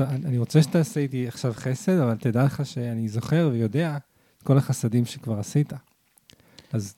אני 0.00 0.38
רוצה 0.38 0.62
שתעשה 0.62 1.00
איתי 1.00 1.28
עכשיו 1.28 1.52
חסד, 1.56 1.98
אבל 1.98 2.16
תדע 2.16 2.44
לך 2.44 2.66
שאני 2.66 3.08
זוכר 3.08 3.50
ויודע 3.52 3.96
את 4.38 4.42
כל 4.42 4.58
החסדים 4.58 5.04
שכבר 5.04 5.38
עשית. 5.38 5.72
אז 6.72 6.94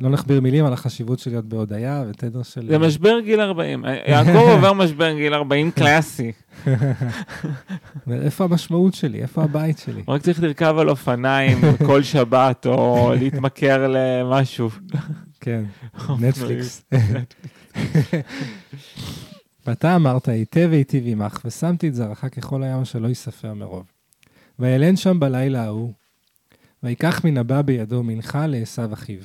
לא 0.00 0.10
נכביר 0.10 0.40
מילים 0.40 0.64
על 0.64 0.72
החשיבות 0.72 1.18
של 1.18 1.30
להיות 1.30 1.44
בהודיה 1.44 2.04
ותדר 2.08 2.42
של... 2.42 2.66
זה 2.68 2.78
משבר 2.78 3.20
גיל 3.20 3.40
40. 3.40 3.84
יעקב 4.06 4.36
עובר 4.36 4.72
משבר 4.72 5.12
גיל 5.12 5.34
40 5.34 5.70
קלאסי. 5.70 6.32
איפה 8.10 8.44
המשמעות 8.44 8.94
שלי? 8.94 9.22
איפה 9.22 9.44
הבית 9.44 9.78
שלי? 9.78 10.02
רק 10.08 10.22
צריך 10.22 10.42
לרכב 10.42 10.74
על 10.78 10.88
אופניים 10.88 11.58
כל 11.86 12.02
שבת, 12.02 12.66
או 12.66 13.12
להתמכר 13.18 13.86
למשהו. 13.88 14.70
כן, 15.40 15.64
נטפליקס. 16.18 16.84
ואתה 19.66 19.96
אמרת, 19.96 20.28
היטב 20.28 20.68
היטיב 20.72 21.04
עמך, 21.06 21.40
ושמתי 21.44 21.88
את 21.88 21.94
זרעך 21.94 22.24
ככל 22.24 22.62
הים 22.62 22.84
שלא 22.84 23.08
ייספר 23.08 23.54
מרוב. 23.54 23.84
ואלן 24.58 24.96
שם 24.96 25.20
בלילה 25.20 25.64
ההוא, 25.64 25.92
ויקח 26.82 27.24
מן 27.24 27.38
הבא 27.38 27.62
בידו 27.62 28.02
מנחה 28.02 28.46
לעשו 28.46 28.92
אחיו. 28.92 29.22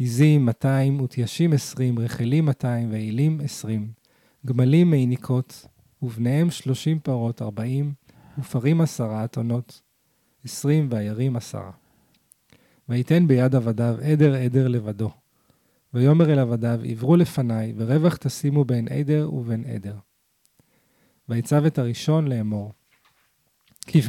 עזים 0.00 0.44
200 0.44 1.00
ותיישים 1.00 1.52
20, 1.52 1.98
רחלים 1.98 2.44
200 2.44 2.92
ואילים 2.92 3.40
20, 3.44 3.88
גמלים 4.46 4.90
מעיניקות, 4.90 5.66
ובניהם 6.02 6.50
30 6.50 6.98
פרות 6.98 7.42
40, 7.42 7.92
ופרים 8.38 8.80
עשרה 8.80 9.24
אתונות, 9.24 9.80
20 10.44 10.88
והירים 10.90 11.36
עשרה. 11.36 11.70
ויתן 12.88 13.28
ביד 13.28 13.54
עבדיו 13.54 13.96
עדר 14.02 14.34
עדר 14.34 14.68
לבדו. 14.68 15.10
ויאמר 15.94 16.32
אל 16.32 16.38
עבדיו, 16.38 16.80
עברו 16.88 17.16
לפניי, 17.16 17.74
ורווח 17.76 18.16
תשימו 18.16 18.64
בין 18.64 18.88
עדר 18.88 19.34
ובין 19.34 19.64
עדר. 19.64 19.96
ויצב 21.28 21.64
את 21.64 21.78
הראשון 21.78 22.28
לאמור, 22.28 22.72
כי 23.86 24.00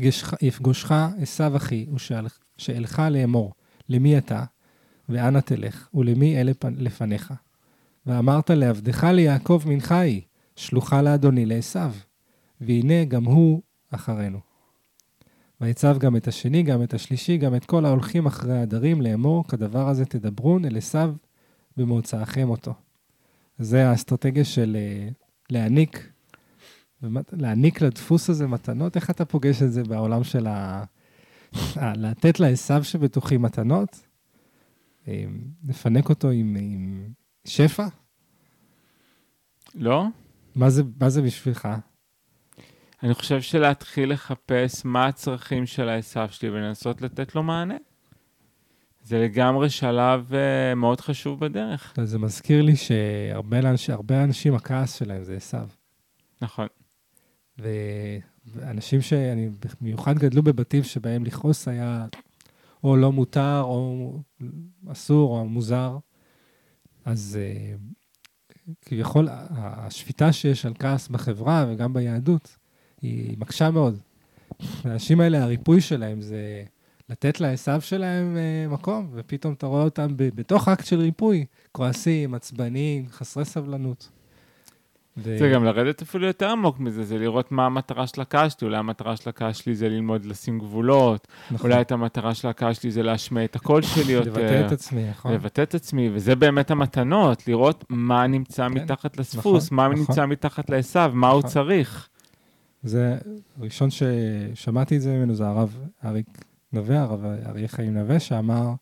יפגושך 0.41 0.93
עשו 1.17 1.55
אחי, 1.55 1.85
ושאלך 2.57 3.01
לאמור, 3.11 3.53
למי 3.89 4.17
אתה, 4.17 4.43
ואנה 5.09 5.41
תלך, 5.41 5.89
ולמי 5.93 6.41
אלה 6.41 6.51
לפניך. 6.77 7.33
ואמרת 8.05 8.49
לעבדך 8.49 9.03
ליעקב 9.03 9.61
מנחה 9.65 9.99
היא, 9.99 10.21
שלוחה 10.55 11.01
לאדוני 11.01 11.45
לעשו, 11.45 11.79
והנה 12.61 13.05
גם 13.05 13.23
הוא 13.23 13.61
אחרינו. 13.91 14.39
ויצב 15.61 15.97
גם 15.97 16.15
את 16.15 16.27
השני, 16.27 16.63
גם 16.63 16.83
את 16.83 16.93
השלישי, 16.93 17.37
גם 17.37 17.55
את 17.55 17.65
כל 17.65 17.85
ההולכים 17.85 18.25
אחרי 18.25 18.57
העדרים 18.57 19.01
לאמור, 19.01 19.47
כדבר 19.47 19.89
הזה 19.89 20.05
תדברון 20.05 20.65
אל 20.65 20.77
עשו 20.77 20.99
במוצאכם 21.79 22.49
אותו. 22.49 22.73
זה 23.57 23.89
האסטרטגיה 23.89 24.45
של 24.45 24.77
uh, 24.77 25.13
להעניק, 25.49 26.11
להעניק 27.31 27.81
לדפוס 27.81 28.29
הזה 28.29 28.47
מתנות. 28.47 28.95
איך 28.95 29.09
אתה 29.09 29.25
פוגש 29.25 29.61
את 29.61 29.71
זה 29.71 29.83
בעולם 29.83 30.23
של 30.23 30.47
ה... 30.47 30.83
לתת 31.75 32.39
לעשו 32.39 32.83
שבתוכי 32.83 33.37
מתנות? 33.37 34.07
אה, 35.07 35.25
לפנק 35.67 36.09
אותו 36.09 36.29
עם, 36.29 36.57
עם 36.59 37.09
שפע? 37.45 37.87
לא. 39.75 40.05
מה 40.55 40.69
זה, 40.69 40.83
מה 41.01 41.09
זה 41.09 41.21
בשבילך? 41.21 41.67
אני 43.03 43.13
חושב 43.13 43.41
שלהתחיל 43.41 44.13
לחפש 44.13 44.85
מה 44.85 45.05
הצרכים 45.05 45.65
של 45.65 45.89
העשו 45.89 46.29
שלי 46.29 46.49
ולנסות 46.49 47.01
לתת 47.01 47.35
לו 47.35 47.43
מענה. 47.43 47.75
זה 49.09 49.19
לגמרי 49.19 49.69
שלב 49.69 50.31
uh, 50.31 50.75
מאוד 50.75 51.01
חשוב 51.01 51.39
בדרך. 51.39 51.93
זה 52.03 52.19
מזכיר 52.19 52.61
לי 52.61 52.75
שהרבה 52.75 53.61
לאנש, 53.61 53.89
אנשים, 54.11 54.55
הכעס 54.55 54.99
שלהם 54.99 55.23
זה 55.23 55.35
עשו. 55.35 55.57
נכון. 56.41 56.67
ואנשים 58.47 59.01
שאני 59.01 59.49
במיוחד 59.81 60.19
גדלו 60.19 60.43
בבתים 60.43 60.83
שבהם 60.83 61.25
לכעוס 61.25 61.67
היה 61.67 62.05
או 62.83 62.97
לא 62.97 63.11
מותר, 63.11 63.61
או 63.61 64.19
אסור, 64.91 65.39
או 65.39 65.45
מוזר, 65.45 65.97
אז 67.05 67.39
uh, 67.39 68.71
כביכול 68.81 69.27
השפיטה 69.31 70.33
שיש 70.33 70.65
על 70.65 70.73
כעס 70.79 71.07
בחברה 71.07 71.65
וגם 71.69 71.93
ביהדות, 71.93 72.57
היא 73.01 73.37
מקשה 73.37 73.71
מאוד. 73.71 73.99
האנשים 74.83 75.21
האלה, 75.21 75.43
הריפוי 75.43 75.81
שלהם 75.81 76.21
זה 76.21 76.63
לתת 77.09 77.41
לעשו 77.41 77.81
שלהם 77.81 78.37
uh, 78.37 78.73
מקום, 78.73 79.09
ופתאום 79.13 79.53
אתה 79.53 79.67
רואה 79.67 79.83
אותם 79.83 80.07
בתוך 80.17 80.67
אקט 80.67 80.85
של 80.85 80.99
ריפוי, 80.99 81.45
כועסים, 81.71 82.33
עצבניים, 82.33 83.05
חסרי 83.09 83.45
סבלנות. 83.45 84.09
ו... 85.17 85.37
זה 85.39 85.49
גם 85.49 85.63
לרדת 85.63 86.01
אפילו 86.01 86.27
יותר 86.27 86.49
עמוק 86.49 86.79
מזה, 86.79 87.03
זה 87.03 87.17
לראות 87.17 87.51
מה 87.51 87.65
המטרה 87.65 88.07
של 88.07 88.21
הקהל 88.21 88.49
שלי. 88.49 88.67
אולי 88.67 88.77
המטרה 88.77 89.15
של 89.15 89.29
הקהל 89.29 89.53
שלי 89.53 89.75
זה 89.75 89.89
ללמוד 89.89 90.25
לשים 90.25 90.59
גבולות, 90.59 91.27
נכון. 91.51 91.71
אולי 91.71 91.81
את 91.81 91.91
המטרה 91.91 92.33
של 92.33 92.47
הקהל 92.47 92.73
שלי 92.73 92.91
זה 92.91 93.03
להשמיע 93.03 93.43
את 93.43 93.55
הקול 93.55 93.81
שלי 93.81 94.13
יותר. 94.19 94.29
לבטא 94.29 94.65
את 94.65 94.71
עצמי, 94.71 95.09
נכון. 95.09 95.33
לבטא 95.33 95.61
את 95.61 95.75
עצמי, 95.75 96.09
וזה 96.13 96.35
באמת 96.35 96.71
המתנות, 96.71 97.47
לראות 97.47 97.85
מה 97.89 98.27
נמצא 98.27 98.69
כן, 98.69 98.73
מתחת 98.73 99.17
לספוס, 99.17 99.65
נכון, 99.65 99.77
מה 99.77 99.87
נכון. 99.87 99.99
נמצא 99.99 100.25
מתחת 100.25 100.69
לעשו, 100.69 100.99
מה 100.99 101.27
נכון. 101.27 101.31
הוא 101.31 101.41
צריך. 101.41 102.07
זה, 102.83 103.17
הראשון 103.59 103.89
ששמעתי 103.89 104.97
את 104.97 105.01
זה 105.01 105.13
ממנו 105.13 105.35
זה 105.35 105.47
הרב 105.47 105.77
אריק 106.05 106.27
נווה, 106.73 107.01
הרב 107.01 107.25
אריה 107.25 107.67
חיים 107.67 107.93
נווה, 107.93 108.19
שאמר, 108.19 108.73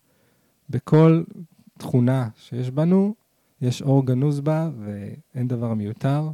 בכל 0.70 1.22
תכונה 1.78 2.28
שיש 2.36 2.70
בנו, 2.70 3.14
יש 3.60 3.82
אור 3.82 4.06
גנוז 4.06 4.40
בה 4.40 4.70
ואין 4.78 5.48
דבר 5.48 5.74
מיותר, 5.74 6.30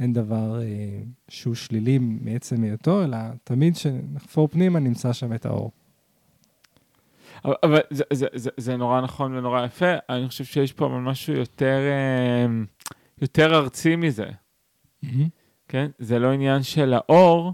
אין 0.00 0.12
דבר 0.12 0.60
אה, 0.62 1.02
שהוא 1.28 1.54
שלילי 1.54 1.98
מעצם 1.98 2.62
היותו, 2.62 3.04
אלא 3.04 3.16
תמיד 3.44 3.74
כשנחפור 3.74 4.48
פנימה 4.48 4.78
נמצא 4.78 5.12
שם 5.12 5.32
את 5.32 5.46
האור. 5.46 5.70
אבל, 7.44 7.54
אבל 7.62 7.80
זה, 7.90 8.04
זה, 8.12 8.26
זה, 8.34 8.50
זה 8.56 8.76
נורא 8.76 9.00
נכון 9.00 9.34
ונורא 9.36 9.64
יפה, 9.64 9.92
אני 10.08 10.28
חושב 10.28 10.44
שיש 10.44 10.72
פה 10.72 10.88
משהו 10.88 11.34
יותר, 11.34 11.78
אה, 11.78 12.46
יותר 13.22 13.54
ארצי 13.54 13.96
מזה. 13.96 14.26
Mm-hmm. 15.04 15.08
כן? 15.68 15.90
זה 15.98 16.18
לא 16.18 16.32
עניין 16.32 16.62
של 16.62 16.94
האור, 16.94 17.52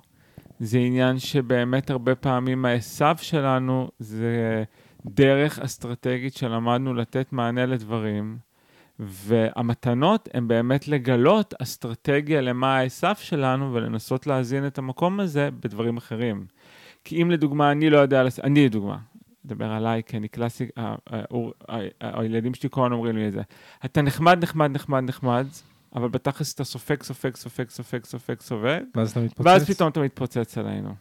זה 0.64 0.78
עניין 0.78 1.18
שבאמת 1.18 1.90
הרבה 1.90 2.14
פעמים 2.14 2.64
העשו 2.64 3.04
שלנו 3.16 3.90
זה 3.98 4.64
דרך 5.06 5.58
אסטרטגית 5.58 6.34
שלמדנו 6.34 6.94
לתת 6.94 7.32
מענה 7.32 7.66
לדברים. 7.66 8.38
והמתנות 8.98 10.28
הן 10.34 10.48
באמת 10.48 10.88
לגלות 10.88 11.54
אסטרטגיה 11.62 12.40
למה 12.40 12.76
האסף 12.76 13.20
שלנו 13.20 13.74
ולנסות 13.74 14.26
להזין 14.26 14.66
את 14.66 14.78
המקום 14.78 15.20
הזה 15.20 15.48
בדברים 15.60 15.96
אחרים. 15.96 16.46
כי 17.04 17.22
אם 17.22 17.30
לדוגמה 17.30 17.72
אני 17.72 17.90
לא 17.90 17.98
יודע, 17.98 18.24
אני 18.44 18.64
לדוגמה, 18.64 18.98
אדבר 19.46 19.70
עליי 19.70 20.02
כי 20.06 20.16
אני 20.16 20.28
קלאסי, 20.28 20.68
הילדים 22.00 22.54
שלי 22.54 22.68
כל 22.70 22.80
הזמן 22.80 22.92
אומרים 22.92 23.16
לי 23.16 23.28
את 23.28 23.32
זה. 23.32 23.42
אתה 23.84 24.02
נחמד, 24.02 24.38
נחמד, 24.42 24.70
נחמד, 24.70 25.02
נחמד, 25.02 25.46
אבל 25.94 26.08
בתכלס 26.08 26.54
אתה 26.54 26.64
סופג, 26.64 27.02
סופג, 27.02 27.36
סופג, 27.36 27.68
סופג, 27.70 28.04
סופג, 28.04 28.40
סופג, 28.40 28.80
ואז 28.94 29.10
אתה 29.10 29.20
מתפוצץ. 29.20 29.46
ואז 29.46 29.70
פתאום 29.70 29.88
אתה 29.88 30.00
מתפוצץ 30.00 30.58
עלינו. 30.58 30.94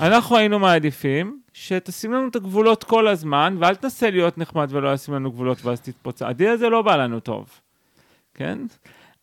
אנחנו 0.00 0.36
היינו 0.36 0.58
מעדיפים 0.58 1.40
שתשים 1.52 2.12
לנו 2.12 2.28
את 2.28 2.36
הגבולות 2.36 2.84
כל 2.84 3.08
הזמן, 3.08 3.56
ואל 3.60 3.74
תנסה 3.74 4.10
להיות 4.10 4.38
נחמד 4.38 4.68
ולא 4.70 4.92
לשים 4.92 5.14
לנו 5.14 5.32
גבולות 5.32 5.64
ואז 5.64 5.80
תתפוצץ. 5.80 6.22
הדיל 6.22 6.48
הזה 6.48 6.68
לא 6.68 6.82
בא 6.82 6.96
לנו 6.96 7.20
טוב, 7.20 7.60
כן? 8.34 8.58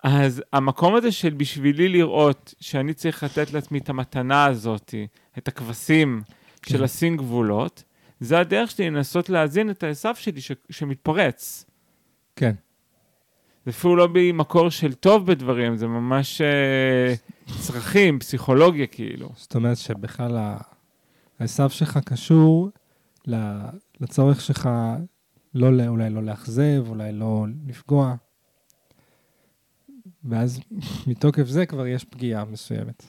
אז 0.04 0.43
המקום 0.54 0.95
הזה 0.95 1.12
של 1.12 1.30
בשבילי 1.30 1.88
לראות 1.89 2.54
שאני 2.60 2.93
צריך 2.93 3.23
לתת 3.23 3.54
לעצמי 3.54 3.80
את 3.80 3.89
המתנה 3.89 4.45
הזאת, 4.45 4.95
את 5.38 5.47
הכבשים 5.47 6.21
כן. 6.62 6.73
של 6.73 6.84
לשים 6.84 7.17
גבולות, 7.17 7.84
זה 8.19 8.39
הדרך 8.39 8.71
שלי 8.71 8.89
לנסות 8.89 9.30
להזין 9.30 9.69
את 9.69 9.84
העשו 9.84 10.10
שלי 10.15 10.41
ש- 10.41 10.52
שמתפרץ. 10.69 11.65
כן. 12.36 12.56
זה 13.69 13.73
אפילו 13.77 13.95
לא 13.95 14.08
במקור 14.13 14.69
של 14.69 14.93
טוב 14.93 15.25
בדברים, 15.25 15.75
זה 15.77 15.88
ממש 15.88 16.41
uh, 16.41 17.55
צרכים, 17.62 18.19
פסיכולוגיה 18.19 18.88
כאילו. 18.88 19.29
זאת 19.36 19.55
אומרת 19.55 19.77
שבכלל 19.77 20.55
העשו 21.39 21.69
שלך 21.69 21.99
קשור 22.05 22.69
לצורך 24.01 24.41
שלך 24.41 24.69
לא, 25.55 25.88
אולי 25.88 26.10
לא 26.10 26.23
לאכזב, 26.23 26.84
אולי 26.88 27.12
לא 27.12 27.45
לפגוע. 27.67 28.15
ואז 30.23 30.60
מתוקף 31.08 31.43
זה 31.45 31.65
כבר 31.65 31.88
יש 31.88 32.03
פגיעה 32.05 32.45
מסוימת. 32.45 33.03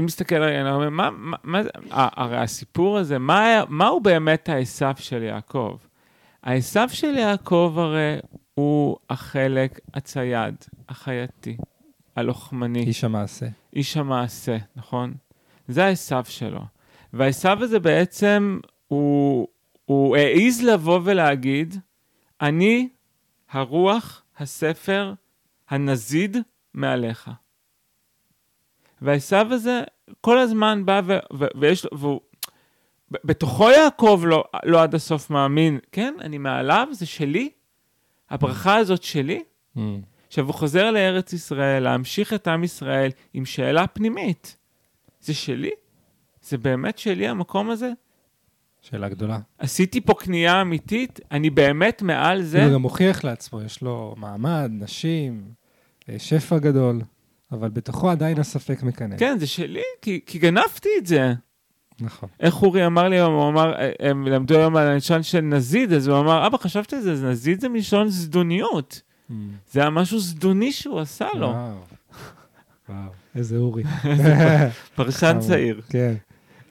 אם 0.00 0.04
מסתכל 0.04 0.34
עליי, 0.34 0.60
אני 0.60 0.70
אומר, 0.70 0.90
מה, 0.90 1.10
מה, 1.10 1.36
מה 1.42 1.62
זה, 1.62 1.70
ה- 1.90 2.22
הרי 2.22 2.38
הסיפור 2.38 2.98
הזה, 2.98 3.18
מה, 3.18 3.62
מהו 3.68 4.00
באמת 4.00 4.48
העשו 4.48 4.86
של 4.96 5.22
יעקב? 5.22 5.76
העשו 6.42 6.88
של 6.88 7.16
יעקב 7.16 7.74
הרי 7.76 8.18
הוא 8.54 8.96
החלק 9.10 9.80
הצייד, 9.94 10.54
החייתי, 10.88 11.56
הלוחמני. 12.16 12.80
איש 12.80 13.04
המעשה. 13.04 13.46
איש 13.72 13.96
המעשה, 13.96 14.56
נכון? 14.76 15.14
זה 15.68 15.84
העשו 15.84 16.24
שלו. 16.24 16.60
והעשו 17.12 17.48
הזה 17.48 17.80
בעצם, 17.80 18.60
הוא, 18.88 19.48
הוא 19.84 20.16
העז 20.16 20.62
לבוא 20.62 21.00
ולהגיד, 21.04 21.74
אני 22.40 22.88
הרוח, 23.50 24.22
הספר, 24.38 25.14
הנזיד 25.68 26.36
מעליך. 26.74 27.30
והעשו 29.02 29.36
הזה 29.36 29.82
כל 30.20 30.38
הזמן 30.38 30.86
בא 30.86 31.00
ו- 31.04 31.38
ו- 31.38 31.58
ויש 31.60 31.84
לו, 31.84 31.98
והוא, 31.98 32.20
בתוכו 33.10 33.70
יעקב 33.70 34.22
לא, 34.26 34.44
לא 34.64 34.82
עד 34.82 34.94
הסוף 34.94 35.30
מאמין, 35.30 35.78
כן, 35.92 36.14
אני 36.20 36.38
מעליו, 36.38 36.88
זה 36.90 37.06
שלי, 37.06 37.50
הברכה 38.32 38.76
הזאת 38.76 39.02
שלי. 39.02 39.42
עכשיו, 40.28 40.46
הוא 40.46 40.54
חוזר 40.54 40.90
לארץ 40.90 41.32
ישראל, 41.32 41.82
להמשיך 41.82 42.32
את 42.32 42.48
עם 42.48 42.64
ישראל 42.64 43.10
עם 43.34 43.44
שאלה 43.44 43.86
פנימית. 43.86 44.56
זה 45.20 45.34
שלי? 45.34 45.70
זה 46.42 46.58
באמת 46.58 46.98
שלי 46.98 47.28
המקום 47.28 47.70
הזה? 47.70 47.90
שאלה 48.80 49.08
גדולה. 49.08 49.38
עשיתי 49.58 50.00
פה 50.00 50.14
קנייה 50.14 50.60
אמיתית? 50.60 51.20
אני 51.30 51.50
באמת 51.50 52.02
מעל 52.02 52.42
זה? 52.42 52.64
הוא 52.64 52.72
גם 52.72 52.82
מוכיח 52.82 53.24
לעצמו, 53.24 53.62
יש 53.62 53.82
לו 53.82 54.14
מעמד, 54.18 54.70
נשים, 54.72 55.44
אה, 56.08 56.18
שפע 56.18 56.58
גדול, 56.58 57.00
אבל 57.52 57.68
בתוכו 57.70 58.10
עדיין 58.10 58.38
הספק 58.38 58.82
מקנן. 58.82 59.18
כן, 59.18 59.38
זה 59.38 59.46
שלי, 59.46 59.82
כי, 60.02 60.20
כי 60.26 60.38
גנבתי 60.38 60.88
את 60.98 61.06
זה. 61.06 61.32
נכון. 62.00 62.28
איך 62.40 62.62
אורי 62.62 62.86
אמר 62.86 63.08
לי 63.08 63.16
היום, 63.16 63.34
הוא 63.34 63.48
אמר, 63.48 63.74
הם 64.00 64.26
למדו 64.26 64.58
היום 64.58 64.76
על 64.76 64.88
הלשון 64.88 65.22
של 65.22 65.40
נזיד, 65.40 65.92
אז 65.92 66.08
הוא 66.08 66.18
אמר, 66.18 66.46
אבא, 66.46 66.58
חשבתי 66.58 66.96
על 66.96 67.02
זה, 67.02 67.28
נזיד 67.28 67.60
זה 67.60 67.68
מלשון 67.68 68.08
זדוניות. 68.08 69.02
זה 69.72 69.80
היה 69.80 69.90
משהו 69.90 70.18
זדוני 70.18 70.72
שהוא 70.72 71.00
עשה 71.00 71.28
לו. 71.34 71.46
וואו. 71.48 71.74
וואו, 72.88 73.10
איזה 73.34 73.56
אורי. 73.56 73.82
פרשן. 74.96 75.36
צעיר. 75.40 75.80
כן. 75.88 76.14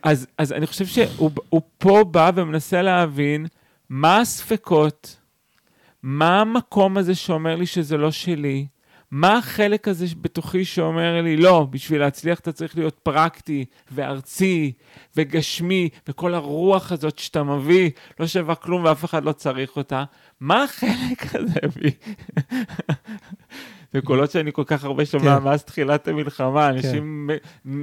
אז, 0.03 0.27
אז 0.37 0.53
אני 0.53 0.67
חושב 0.67 0.85
שהוא 0.85 1.31
הוא 1.49 1.61
פה 1.77 2.03
בא 2.11 2.31
ומנסה 2.35 2.81
להבין 2.81 3.45
מה 3.89 4.19
הספקות, 4.19 5.17
מה 6.03 6.41
המקום 6.41 6.97
הזה 6.97 7.15
שאומר 7.15 7.55
לי 7.55 7.65
שזה 7.65 7.97
לא 7.97 8.11
שלי, 8.11 8.67
מה 9.11 9.37
החלק 9.37 9.87
הזה 9.87 10.05
בתוכי 10.21 10.65
שאומר 10.65 11.21
לי, 11.21 11.37
לא, 11.37 11.67
בשביל 11.69 11.99
להצליח 11.99 12.39
אתה 12.39 12.51
צריך 12.51 12.77
להיות 12.77 12.99
פרקטי 13.03 13.65
וארצי 13.91 14.71
וגשמי, 15.17 15.89
וכל 16.07 16.33
הרוח 16.33 16.91
הזאת 16.91 17.19
שאתה 17.19 17.43
מביא 17.43 17.89
לא 18.19 18.27
שווה 18.27 18.55
כלום 18.55 18.83
ואף 18.85 19.05
אחד 19.05 19.23
לא 19.25 19.31
צריך 19.31 19.75
אותה. 19.77 20.03
מה 20.39 20.63
החלק 20.63 21.35
הזה 21.35 21.59
בי? 21.75 21.91
זה 23.93 24.01
קולות 24.01 24.31
שאני 24.31 24.51
כל 24.53 24.63
כך 24.65 24.83
הרבה 24.83 25.05
שומע 25.05 25.37
כן. 25.37 25.43
מאז 25.43 25.63
תחילת 25.63 26.07
המלחמה, 26.07 26.69
אנשים 26.69 27.27
מ- 27.27 27.37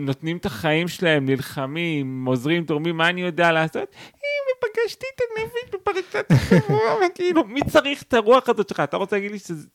נותנים 0.06 0.36
את 0.36 0.46
החיים 0.46 0.88
שלהם, 0.88 1.26
נלחמים, 1.26 2.24
עוזרים, 2.24 2.64
תורמים, 2.64 2.96
מה 2.96 3.08
אני 3.08 3.20
יודע 3.20 3.52
לעשות? 3.52 3.88
"אה, 3.94 4.18
ופגשתי 4.58 5.06
את 5.16 5.20
הנפש 5.30 5.74
בפרשת 5.74 6.30
השבוע, 6.30 6.80
וכאילו, 7.06 7.44
מי 7.44 7.60
צריך 7.70 8.02
את 8.02 8.14
הרוח 8.14 8.48
הזאת 8.48 8.68
שלך? 8.68 8.80
אתה 8.80 8.96
רוצה 8.96 9.16
להגיד 9.16 9.30
לי 9.30 9.38
שזה, 9.38 9.66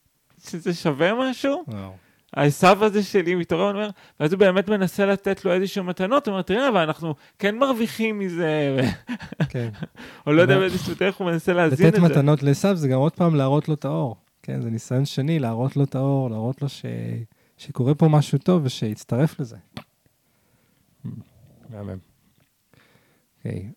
שזה 0.50 0.74
שווה 0.74 1.30
משהו? 1.30 1.64
וואו. 1.68 1.92
העשו 2.34 2.86
הזה 2.86 3.04
שלי 3.04 3.36
מתעורר, 3.36 3.70
אומר, 3.70 3.90
ואז 4.20 4.34
הוא 4.34 4.40
באמת 4.40 4.70
מנסה 4.70 5.06
לתת 5.06 5.46
לו 5.46 5.54
איזשהו 5.54 5.84
מתנות, 5.84 6.28
הוא 6.28 6.32
אומר, 6.32 6.42
תראה, 6.42 6.70
אבל 6.70 6.78
אנחנו 6.78 7.16
כן 7.40 7.58
מרוויחים 7.58 8.20
מזה, 8.20 8.78
כן. 9.50 9.70
או 10.28 10.34
לא 10.34 10.42
יודע 10.42 10.60
באיזשהו 10.60 10.94
דרך 11.00 11.16
הוא 11.16 11.32
מנסה 11.32 11.54
להזין 11.54 11.88
לתת 11.88 11.98
את 11.98 12.02
זה. 12.02 12.08
מתנות 12.08 12.44
לעשו 12.44 12.76
זה 12.76 12.88
גם 12.88 13.00
עוד 13.00 13.12
פעם 13.12 13.36
להראות 13.36 13.68
לו 13.68 13.74
את 13.74 13.86
האור. 13.86 14.16
כן, 14.44 14.62
זה 14.62 14.70
ניסיון 14.70 15.06
שני, 15.06 15.40
להראות 15.40 15.78
לו 15.78 15.84
את 15.84 15.96
האור, 15.96 16.30
להראות 16.30 16.62
לו 16.62 16.70
ש... 16.70 16.86
שקורה 17.58 17.96
פה 17.96 18.08
משהו 18.08 18.38
טוב 18.38 18.62
ושיצטרף 18.66 19.40
לזה. 19.40 19.58
מהמם. 21.70 21.98
אוקיי. 23.38 23.72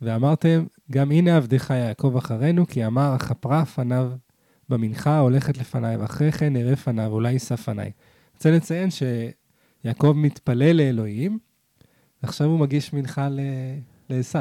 ואמרתם, 0.00 0.64
גם 0.90 1.10
הנה 1.10 1.36
עבדך 1.36 1.70
יעקב 1.70 2.16
אחרינו, 2.16 2.66
כי 2.66 2.86
אמר, 2.86 3.16
אכפרה 3.16 3.64
פניו 3.64 4.10
במנחה 4.68 5.10
ההולכת 5.10 5.58
לפניי, 5.58 5.96
ואחרי 5.96 6.32
כן 6.32 6.56
אראה 6.56 6.76
פניו, 6.76 7.12
אולי 7.12 7.32
יישא 7.32 7.56
פניי. 7.56 7.90
רוצה 8.34 8.50
לציין 8.50 8.88
שיעקב 8.90 10.12
מתפלל 10.16 10.76
לאלוהים, 10.76 11.38
ועכשיו 12.22 12.46
הוא 12.46 12.58
מגיש 12.58 12.92
מנחה 12.92 13.28
ל... 13.28 13.40
לעשו. 14.10 14.38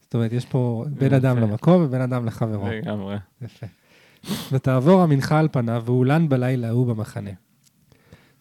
זאת 0.00 0.14
אומרת, 0.14 0.32
יש 0.32 0.46
פה 0.46 0.84
בין 0.88 1.06
יפה. 1.06 1.16
אדם 1.16 1.38
למקום 1.38 1.82
ובין 1.82 2.00
אדם 2.00 2.26
לחברו. 2.26 2.68
לגמרי. 2.68 3.16
יפה. 3.42 3.66
ותעבור 4.52 5.02
המנחה 5.02 5.38
על 5.38 5.48
פניו, 5.52 5.82
והולן 5.86 6.28
בלילה 6.28 6.68
ההוא 6.68 6.86
במחנה. 6.86 7.30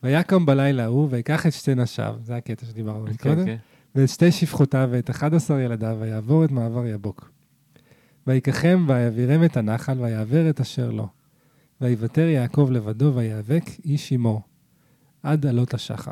ויקם 0.03 0.45
בלילה 0.45 0.83
ההוא, 0.83 1.07
ויקח 1.11 1.45
את 1.47 1.53
שתי 1.53 1.75
נשיו, 1.75 2.15
זה 2.21 2.35
הקטע 2.35 2.65
שדיברנו 2.65 3.03
עליו 3.03 3.15
כן, 3.17 3.29
קודם, 3.29 3.45
כן. 3.45 3.55
ואת 3.95 4.09
שתי 4.09 4.31
שפחותיו 4.31 4.89
ואת 4.91 5.09
אחד 5.09 5.33
עשר 5.33 5.59
ילדיו, 5.59 5.97
ויעבור 5.99 6.45
את 6.45 6.51
מעבר 6.51 6.85
יבוק. 6.85 7.31
ויקחם 8.27 8.85
ויעבירם 8.87 9.43
את 9.43 9.57
הנחל, 9.57 10.01
ויעבר 10.01 10.49
את 10.49 10.59
אשר 10.59 10.91
לו. 10.91 11.07
ויוותר 11.81 12.27
יעקב 12.27 12.69
לבדו, 12.71 13.15
ויאבק 13.15 13.63
איש 13.85 14.11
עמו, 14.11 14.41
עד 15.23 15.45
עלות 15.45 15.73
השחר. 15.73 16.11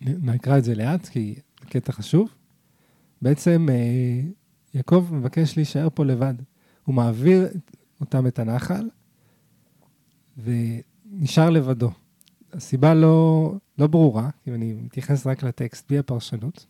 נקרא 0.00 0.58
את 0.58 0.64
זה 0.64 0.74
לאט, 0.74 1.08
כי 1.08 1.34
קטע 1.68 1.92
חשוב. 1.92 2.34
בעצם 3.22 3.66
אה, 3.70 4.20
יעקב 4.74 5.08
מבקש 5.12 5.56
להישאר 5.56 5.88
פה 5.94 6.04
לבד. 6.04 6.34
הוא 6.84 6.94
מעביר 6.94 7.48
אותם 8.00 8.26
את 8.26 8.38
הנחל, 8.38 8.88
ונשאר 10.38 11.50
לבדו. 11.50 11.90
הסיבה 12.52 12.94
לא, 12.94 13.54
לא 13.78 13.86
ברורה, 13.86 14.30
אם 14.48 14.54
אני 14.54 14.72
מתייחס 14.72 15.26
רק 15.26 15.42
לטקסט, 15.42 15.88
בלי 15.88 15.98
הפרשנות. 15.98 16.66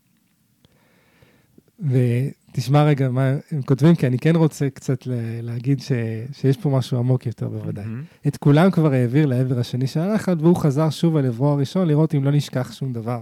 ותשמע 2.53 2.85
רגע 2.85 3.09
מה 3.09 3.33
הם 3.51 3.63
כותבים, 3.63 3.95
כי 3.95 4.07
אני 4.07 4.19
כן 4.19 4.37
רוצה 4.37 4.71
קצת 4.71 4.99
להגיד 5.43 5.81
ש, 5.81 5.93
שיש 6.33 6.57
פה 6.57 6.69
משהו 6.69 6.99
עמוק 6.99 7.27
יותר 7.27 7.49
בוודאי. 7.49 7.85
מהמם. 7.85 8.05
את 8.27 8.37
כולם 8.37 8.71
כבר 8.71 8.93
העביר 8.93 9.27
לעבר 9.27 9.59
השני 9.59 9.87
של 9.87 10.01
הנחל, 10.01 10.37
והוא 10.41 10.57
חזר 10.57 10.91
שוב 10.91 11.17
על 11.17 11.27
עברו 11.27 11.49
הראשון 11.49 11.89
לראות 11.89 12.15
אם 12.15 12.25
לא 12.25 12.31
נשכח 12.31 12.73
שום 12.73 12.93
דבר. 12.93 13.21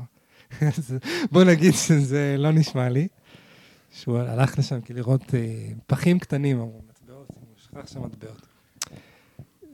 אז 0.79 0.95
בוא 1.33 1.45
נגיד 1.45 1.75
שזה 1.75 2.37
לא 2.39 2.51
נשמע 2.53 2.89
לי, 2.89 3.09
שהוא 3.91 4.19
הלך 4.19 4.59
לשם 4.59 4.81
כי 4.81 4.93
לראות 4.93 5.35
אה, 5.35 5.69
פחים 5.87 6.19
קטנים, 6.19 6.61
אמרו, 6.61 6.83
מטבעות, 6.89 7.29
הוא 7.29 7.47
שכח 7.57 7.93
שם 7.93 8.03
מטבעות. 8.03 8.47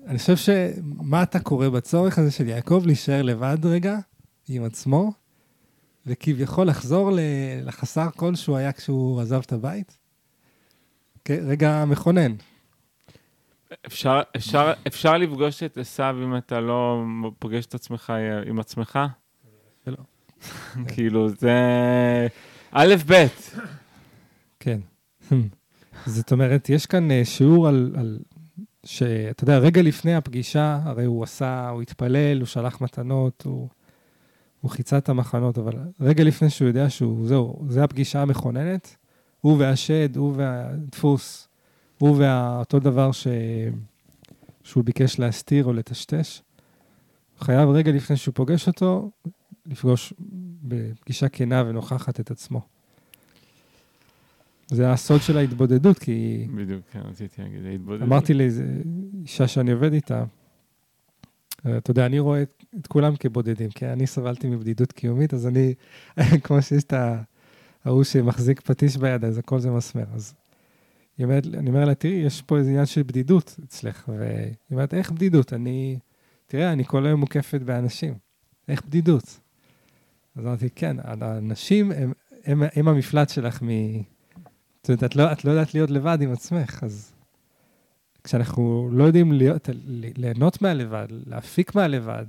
אני 0.06 0.18
חושב 0.18 0.36
שמה 0.36 1.22
אתה 1.22 1.40
קורא 1.40 1.68
בצורך 1.68 2.18
הזה 2.18 2.30
של 2.30 2.48
יעקב 2.48 2.82
להישאר 2.86 3.22
לבד 3.22 3.58
רגע 3.64 3.98
עם 4.48 4.64
עצמו, 4.64 5.12
וכביכול 6.06 6.66
לחזור 6.66 7.10
לחסר 7.62 8.08
כל 8.16 8.34
שהוא 8.34 8.56
היה 8.56 8.72
כשהוא 8.72 9.20
עזב 9.20 9.40
את 9.46 9.52
הבית? 9.52 9.98
כן, 11.24 11.38
רגע 11.46 11.84
מכונן. 11.84 12.32
אפשר, 13.86 14.20
אפשר, 14.36 14.72
אפשר 14.86 15.18
לפגוש 15.18 15.62
את 15.62 15.78
עשיו 15.78 16.16
אם 16.24 16.36
אתה 16.36 16.60
לא 16.60 17.02
פוגש 17.38 17.66
את 17.66 17.74
עצמך 17.74 18.12
עם 18.46 18.60
עצמך? 18.60 18.98
שלא. 19.84 19.96
כאילו, 20.94 21.28
זה 21.28 21.56
א', 22.70 22.94
ב'. 23.06 23.26
כן. 24.60 24.80
זאת 26.06 26.32
אומרת, 26.32 26.70
יש 26.70 26.86
כאן 26.86 27.10
אה, 27.10 27.24
שיעור 27.24 27.68
על, 27.68 27.94
על 27.98 28.18
שאתה 28.84 29.44
יודע, 29.44 29.58
רגע 29.58 29.82
לפני 29.82 30.14
הפגישה, 30.14 30.78
הרי 30.84 31.04
הוא 31.04 31.24
עשה, 31.24 31.68
הוא 31.68 31.82
התפלל, 31.82 32.38
הוא 32.38 32.46
שלח 32.46 32.80
מתנות, 32.80 33.42
הוא, 33.46 33.68
הוא 34.60 34.70
חיצה 34.70 34.98
את 34.98 35.08
המחנות, 35.08 35.58
אבל 35.58 35.72
רגע 36.00 36.24
לפני 36.24 36.50
שהוא 36.50 36.68
יודע 36.68 36.90
שהוא, 36.90 37.28
זהו, 37.28 37.64
זה 37.68 37.84
הפגישה 37.84 38.22
המכוננת, 38.22 38.96
הוא 39.40 39.58
והשד, 39.58 40.16
הוא 40.16 40.32
והדפוס, 40.36 41.48
הוא 41.98 42.16
ואותו 42.18 42.78
דבר 42.78 43.12
ש... 43.12 43.26
שהוא 44.64 44.84
ביקש 44.84 45.18
להסתיר 45.18 45.64
או 45.64 45.72
לטשטש, 45.72 46.42
חייב 47.38 47.68
רגע 47.68 47.92
לפני 47.92 48.16
שהוא 48.16 48.34
פוגש 48.34 48.68
אותו, 48.68 49.10
לפגוש 49.66 50.12
בפגישה 50.62 51.28
כנה 51.28 51.64
ונוכחת 51.66 52.20
את 52.20 52.30
עצמו. 52.30 52.60
זה 54.66 54.92
הסוד 54.92 55.22
של 55.22 55.38
ההתבודדות, 55.38 55.98
כי 55.98 56.46
בדיוק, 56.54 56.80
כן, 56.92 57.00
רציתי 57.00 57.42
להגיד, 57.42 57.66
ההתבודדות. 57.66 58.08
אמרתי 58.08 58.34
לאיזה 58.34 58.66
אישה 59.22 59.48
שאני 59.48 59.72
עובד 59.72 59.92
איתה, 59.92 60.24
אתה 61.60 61.90
יודע, 61.90 62.06
אני 62.06 62.18
רואה 62.18 62.42
את, 62.42 62.55
את 62.80 62.86
כולם 62.86 63.16
כבודדים, 63.16 63.70
כי 63.70 63.86
אני 63.86 64.06
סבלתי 64.06 64.48
מבדידות 64.48 64.92
קיומית, 64.92 65.34
אז 65.34 65.46
אני, 65.46 65.74
כמו 66.44 66.62
שיש 66.62 66.84
את 66.84 66.94
ההוא 67.84 68.04
שמחזיק 68.04 68.60
פטיש 68.60 68.96
ביד, 68.96 69.24
אז 69.24 69.38
הכל 69.38 69.58
זה 69.60 69.70
מסמר. 69.70 70.04
אז 70.14 70.34
היא 71.18 71.24
אומרת, 71.24 71.46
אני 71.46 71.70
אומר 71.70 71.84
לה, 71.84 71.94
תראי, 71.94 72.14
יש 72.14 72.42
פה 72.42 72.58
איזה 72.58 72.70
עניין 72.70 72.86
של 72.86 73.02
בדידות 73.02 73.56
אצלך. 73.64 74.08
והיא 74.08 74.54
אומרת, 74.70 74.94
איך 74.94 75.10
בדידות? 75.10 75.52
אני, 75.52 75.98
תראה, 76.46 76.72
אני 76.72 76.84
כל 76.84 77.06
היום 77.06 77.20
מוקפת 77.20 77.60
באנשים. 77.60 78.14
איך 78.68 78.84
בדידות? 78.84 79.40
אז 80.36 80.46
אמרתי, 80.46 80.70
כן, 80.74 80.96
האנשים 81.02 81.92
הם, 81.92 82.12
הם, 82.44 82.62
הם 82.74 82.88
המפלט 82.88 83.28
שלך 83.28 83.62
מ... 83.62 83.68
זאת 84.82 84.88
אומרת, 84.88 85.04
את 85.04 85.16
לא, 85.16 85.32
את 85.32 85.44
לא 85.44 85.50
יודעת 85.50 85.74
להיות 85.74 85.90
לבד 85.90 86.18
עם 86.22 86.32
עצמך, 86.32 86.80
אז 86.82 87.12
כשאנחנו 88.24 88.88
לא 88.92 89.04
יודעים 89.04 89.32
להיות, 89.32 89.68
ליהנות 90.16 90.62
מהלבד, 90.62 91.06
להפיק 91.10 91.74
מהלבד, 91.74 92.26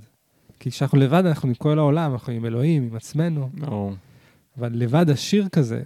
כי 0.60 0.70
כשאנחנו 0.70 0.98
לבד 0.98 1.26
אנחנו 1.26 1.48
עם 1.48 1.54
כל 1.54 1.78
העולם, 1.78 2.12
אנחנו 2.12 2.32
עם 2.32 2.44
אלוהים, 2.44 2.82
עם 2.82 2.96
עצמנו. 2.96 3.50
No. 3.56 3.72
אבל 4.58 4.72
לבד 4.74 5.10
עשיר 5.10 5.48
כזה, 5.48 5.82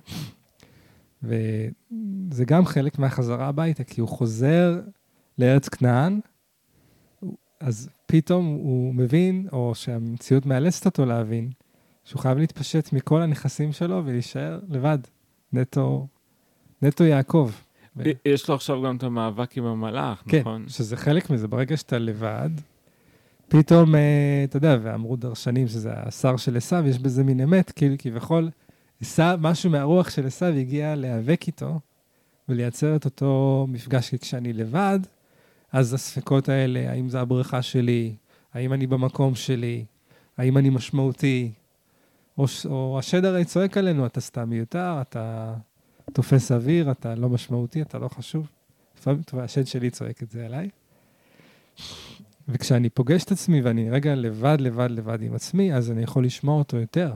וזה 1.22 2.44
גם 2.46 2.66
חלק 2.66 2.98
מהחזרה 2.98 3.48
הביתה, 3.48 3.84
כי 3.84 4.00
הוא 4.00 4.08
חוזר 4.08 4.80
לארץ 5.38 5.68
כנען, 5.68 6.20
אז 7.60 7.88
פתאום 8.06 8.46
הוא 8.46 8.94
מבין, 8.94 9.48
או 9.52 9.74
שהמציאות 9.74 10.46
מאלצת 10.46 10.86
אותו 10.86 11.06
להבין, 11.06 11.50
שהוא 12.04 12.20
חייב 12.20 12.38
להתפשט 12.38 12.92
מכל 12.92 13.22
הנכסים 13.22 13.72
שלו 13.72 14.02
ולהישאר 14.04 14.60
לבד, 14.68 14.98
נטו, 15.52 16.06
נטו 16.82 17.04
יעקב. 17.04 17.50
יש 18.24 18.48
לו 18.48 18.54
עכשיו 18.54 18.82
גם 18.82 18.96
את 18.96 19.02
המאבק 19.02 19.56
עם 19.56 19.64
המלאך, 19.64 20.22
כן, 20.28 20.40
נכון? 20.40 20.62
כן, 20.62 20.68
שזה 20.68 20.96
חלק 20.96 21.30
מזה, 21.30 21.48
ברגע 21.48 21.76
שאתה 21.76 21.98
לבד, 21.98 22.50
פתאום, 23.52 23.94
אה, 23.94 24.44
אתה 24.44 24.56
יודע, 24.56 24.78
ואמרו 24.82 25.16
דרשנים 25.16 25.68
שזה 25.68 25.90
השר 25.94 26.36
של 26.36 26.56
עשיו, 26.56 26.84
יש 26.86 26.98
בזה 26.98 27.24
מין 27.24 27.40
אמת, 27.40 27.70
כאילו 27.70 27.94
כביכול, 27.98 28.50
משהו 29.18 29.70
מהרוח 29.70 30.10
של 30.10 30.26
עשיו 30.26 30.48
הגיע 30.48 30.94
להיאבק 30.94 31.46
איתו 31.46 31.80
ולייצר 32.48 32.96
את 32.96 33.04
אותו 33.04 33.66
מפגש, 33.68 34.10
כי 34.10 34.18
כשאני 34.18 34.52
לבד, 34.52 34.98
אז 35.72 35.94
הספקות 35.94 36.48
האלה, 36.48 36.90
האם 36.90 37.08
זה 37.08 37.20
הבריכה 37.20 37.62
שלי, 37.62 38.14
האם 38.54 38.72
אני 38.72 38.86
במקום 38.86 39.34
שלי, 39.34 39.84
האם 40.36 40.58
אני 40.58 40.70
משמעותי, 40.70 41.52
או, 42.38 42.46
או 42.64 42.98
השד 42.98 43.24
הרי 43.24 43.44
צועק 43.44 43.76
עלינו, 43.78 44.06
אתה 44.06 44.20
סתם 44.20 44.50
מיותר, 44.50 44.98
אתה 45.00 45.54
תופס 46.12 46.52
אוויר, 46.52 46.90
אתה 46.90 47.14
לא 47.14 47.28
משמעותי, 47.28 47.82
אתה 47.82 47.98
לא 47.98 48.08
חשוב. 48.08 48.46
לפעמים 48.98 49.22
השד 49.32 49.66
שלי 49.66 49.90
צועק 49.90 50.22
את 50.22 50.30
זה 50.30 50.46
עליי. 50.46 50.68
וכשאני 52.48 52.90
פוגש 52.90 53.24
את 53.24 53.32
עצמי 53.32 53.60
ואני 53.60 53.90
רגע 53.90 54.14
לבד, 54.14 54.56
לבד, 54.60 54.90
לבד 54.90 55.22
עם 55.22 55.34
עצמי, 55.34 55.74
אז 55.74 55.90
אני 55.90 56.02
יכול 56.02 56.24
לשמוע 56.24 56.58
אותו 56.58 56.76
יותר. 56.76 57.14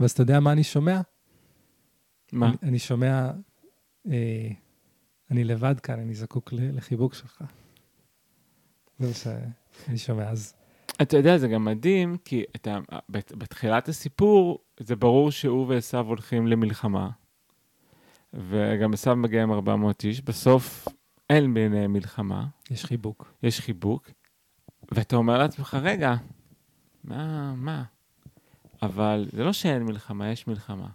ואז 0.00 0.10
אתה 0.10 0.22
יודע 0.22 0.40
מה 0.40 0.52
אני 0.52 0.64
שומע? 0.64 1.00
מה? 2.32 2.48
אני, 2.48 2.56
אני 2.62 2.78
שומע, 2.78 3.30
אה, 4.10 4.48
אני 5.30 5.44
לבד 5.44 5.80
כאן, 5.80 6.00
אני 6.00 6.14
זקוק 6.14 6.52
לחיבוק 6.52 7.14
שלך. 7.14 7.44
זה 8.98 9.06
מה 9.06 9.14
שאני 9.14 9.98
שומע. 9.98 10.30
אז 10.30 10.54
אתה 11.02 11.16
יודע, 11.16 11.38
זה 11.38 11.48
גם 11.48 11.64
מדהים, 11.64 12.16
כי 12.24 12.44
אתה, 12.56 12.78
בתחילת 13.10 13.88
הסיפור, 13.88 14.58
זה 14.80 14.96
ברור 14.96 15.30
שהוא 15.30 15.66
ועשו 15.68 15.98
הולכים 15.98 16.46
למלחמה, 16.46 17.10
וגם 18.34 18.92
עשו 18.92 19.16
מגיע 19.16 19.42
עם 19.42 19.52
400 19.52 20.04
איש, 20.04 20.20
בסוף 20.20 20.88
אין 21.30 21.54
ביניהם 21.54 21.92
מלחמה. 21.92 22.46
יש 22.70 22.84
חיבוק. 22.84 23.32
יש 23.42 23.60
חיבוק, 23.60 24.10
ואתה 24.92 25.16
אומר 25.16 25.38
לעצמך, 25.38 25.76
רגע, 25.82 26.14
מה, 27.04 27.54
מה? 27.54 27.84
אבל 28.82 29.28
זה 29.32 29.44
לא 29.44 29.52
שאין 29.52 29.82
מלחמה, 29.82 30.30
יש 30.30 30.46
מלחמה. 30.46 30.88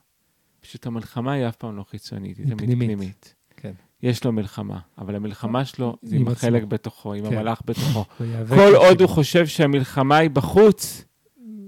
פשוט 0.61 0.85
המלחמה 0.85 1.31
היא 1.31 1.47
אף 1.47 1.55
פעם 1.55 1.77
לא 1.77 1.83
חיצונית, 1.83 2.37
היא 2.37 2.45
תמיד 2.45 2.57
פנימית. 2.57 2.87
פנימית. 2.87 3.35
כן. 3.57 3.71
יש 4.03 4.23
לו 4.23 4.31
מלחמה, 4.31 4.79
אבל 4.97 5.15
המלחמה 5.15 5.65
שלו 5.65 5.97
זה 6.01 6.15
עם 6.15 6.27
החלק 6.27 6.63
בתוכו, 6.63 7.13
עם 7.13 7.29
כן. 7.29 7.37
המלאך 7.37 7.61
בתוכו. 7.65 8.05
כל 8.55 8.75
עוד 8.75 9.01
הוא 9.01 9.09
חושב 9.09 9.47
שהמלחמה 9.47 10.17
היא 10.17 10.29
בחוץ, 10.29 11.05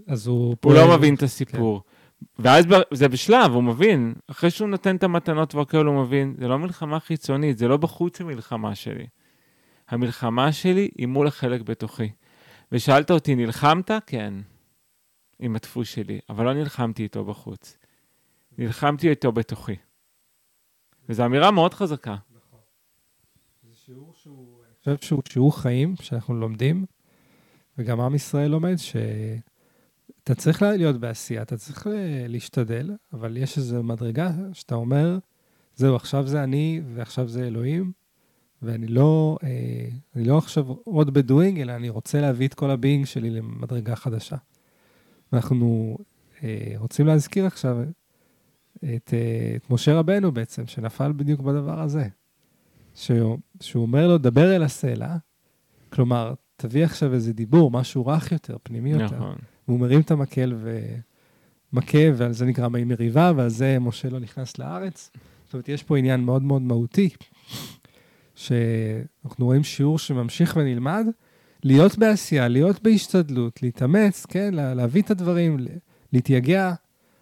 אז 0.07 0.27
הוא... 0.27 0.55
הוא 0.63 0.73
לא 0.73 0.97
מבין 0.97 1.15
את 1.15 1.23
הסיפור. 1.23 1.81
כן. 1.81 1.94
ואז 2.39 2.65
זה 2.93 3.07
בשלב, 3.07 3.51
הוא 3.51 3.63
מבין. 3.63 4.13
אחרי 4.27 4.51
שהוא 4.51 4.69
נותן 4.69 4.95
את 4.95 5.03
המתנות 5.03 5.55
והכל, 5.55 5.85
הוא 5.85 6.03
מבין, 6.03 6.35
זה 6.39 6.47
לא 6.47 6.59
מלחמה 6.59 6.99
חיצונית, 6.99 7.57
זה 7.57 7.67
לא 7.67 7.77
בחוץ 7.77 8.21
המלחמה 8.21 8.75
שלי. 8.75 9.07
המלחמה 9.87 10.51
שלי 10.51 10.89
היא 10.97 11.07
מול 11.07 11.27
החלק 11.27 11.61
בתוכי. 11.61 12.09
ושאלת 12.71 13.11
אותי, 13.11 13.35
נלחמת? 13.35 13.91
כן, 14.05 14.33
עם 15.39 15.55
הדפוס 15.55 15.87
שלי, 15.87 16.19
אבל 16.29 16.45
לא 16.45 16.53
נלחמתי 16.53 17.03
איתו 17.03 17.25
בחוץ. 17.25 17.77
נלחמתי 18.57 19.09
איתו 19.09 19.31
בתוכי. 19.31 19.75
וזו 21.09 21.25
אמירה 21.25 21.51
מאוד 21.51 21.73
חזקה. 21.73 22.15
נכון. 22.31 22.59
זה 23.63 23.75
שיעור 23.85 24.13
שהוא, 24.13 24.61
אני 24.87 24.95
חושב 24.97 25.07
שהוא 25.07 25.21
שיעור 25.29 25.61
חיים 25.61 25.95
שאנחנו 26.01 26.35
לומדים, 26.35 26.85
וגם 27.77 28.01
עם 28.01 28.15
ישראל 28.15 28.51
לומד 28.51 28.75
שאתה 30.25 30.35
צריך 30.35 30.61
להיות 30.61 30.97
בעשייה, 30.99 31.41
אתה 31.41 31.57
צריך 31.57 31.87
להשתדל, 32.27 32.91
אבל 33.13 33.37
יש 33.37 33.57
איזו 33.57 33.83
מדרגה 33.83 34.31
שאתה 34.53 34.75
אומר, 34.75 35.17
זהו, 35.75 35.95
עכשיו 35.95 36.27
זה 36.27 36.43
אני 36.43 36.81
ועכשיו 36.95 37.27
זה 37.27 37.47
אלוהים, 37.47 37.91
ואני 38.61 38.87
לא, 38.87 39.37
אה, 39.43 39.87
לא 40.15 40.37
עכשיו 40.37 40.65
עוד 40.69 41.13
ב 41.13 41.20
doing, 41.20 41.59
אלא 41.59 41.71
אני 41.71 41.89
רוצה 41.89 42.21
להביא 42.21 42.47
את 42.47 42.53
כל 42.53 42.71
ה 42.71 42.77
being 42.77 43.05
שלי 43.05 43.29
למדרגה 43.29 43.95
חדשה. 43.95 44.35
אנחנו 45.33 45.97
אה, 46.43 46.73
רוצים 46.77 47.07
להזכיר 47.07 47.45
עכשיו 47.45 47.77
את, 48.77 49.13
אה, 49.13 49.53
את 49.55 49.69
משה 49.69 49.99
רבנו 49.99 50.31
בעצם, 50.31 50.67
שנפל 50.67 51.11
בדיוק 51.11 51.41
בדבר 51.41 51.81
הזה. 51.81 52.07
שהוא, 52.95 53.37
שהוא 53.61 53.81
אומר 53.81 54.07
לו, 54.07 54.17
דבר 54.17 54.55
אל 54.55 54.63
הסלע, 54.63 55.15
כלומר, 55.89 56.33
תביא 56.55 56.83
עכשיו 56.83 57.13
איזה 57.13 57.33
דיבור, 57.33 57.71
משהו 57.71 58.07
רך 58.07 58.31
יותר, 58.31 58.57
פנימי 58.63 58.91
יותר. 58.91 59.15
נכון. 59.15 59.35
והוא 59.67 59.79
מרים 59.79 60.01
את 60.01 60.11
המקל 60.11 60.53
ומכה, 61.73 61.97
ועל 62.15 62.33
זה 62.33 62.45
נקרא 62.45 62.67
מי 62.67 62.83
מריבה, 62.83 63.31
ועל 63.35 63.49
זה 63.49 63.79
משה 63.79 64.09
לא 64.09 64.19
נכנס 64.19 64.57
לארץ. 64.59 65.11
זאת 65.45 65.53
אומרת, 65.53 65.69
יש 65.69 65.83
פה 65.83 65.97
עניין 65.97 66.21
מאוד 66.21 66.43
מאוד 66.43 66.61
מהותי, 66.61 67.09
שאנחנו 68.35 69.45
רואים 69.45 69.63
שיעור 69.63 69.99
שממשיך 69.99 70.57
ונלמד, 70.59 71.05
להיות 71.63 71.97
בעשייה, 71.97 72.47
להיות 72.47 72.83
בהשתדלות, 72.83 73.63
להתאמץ, 73.63 74.25
כן, 74.25 74.53
להביא 74.53 75.01
את 75.01 75.11
הדברים, 75.11 75.57
להתייגע, 76.13 76.73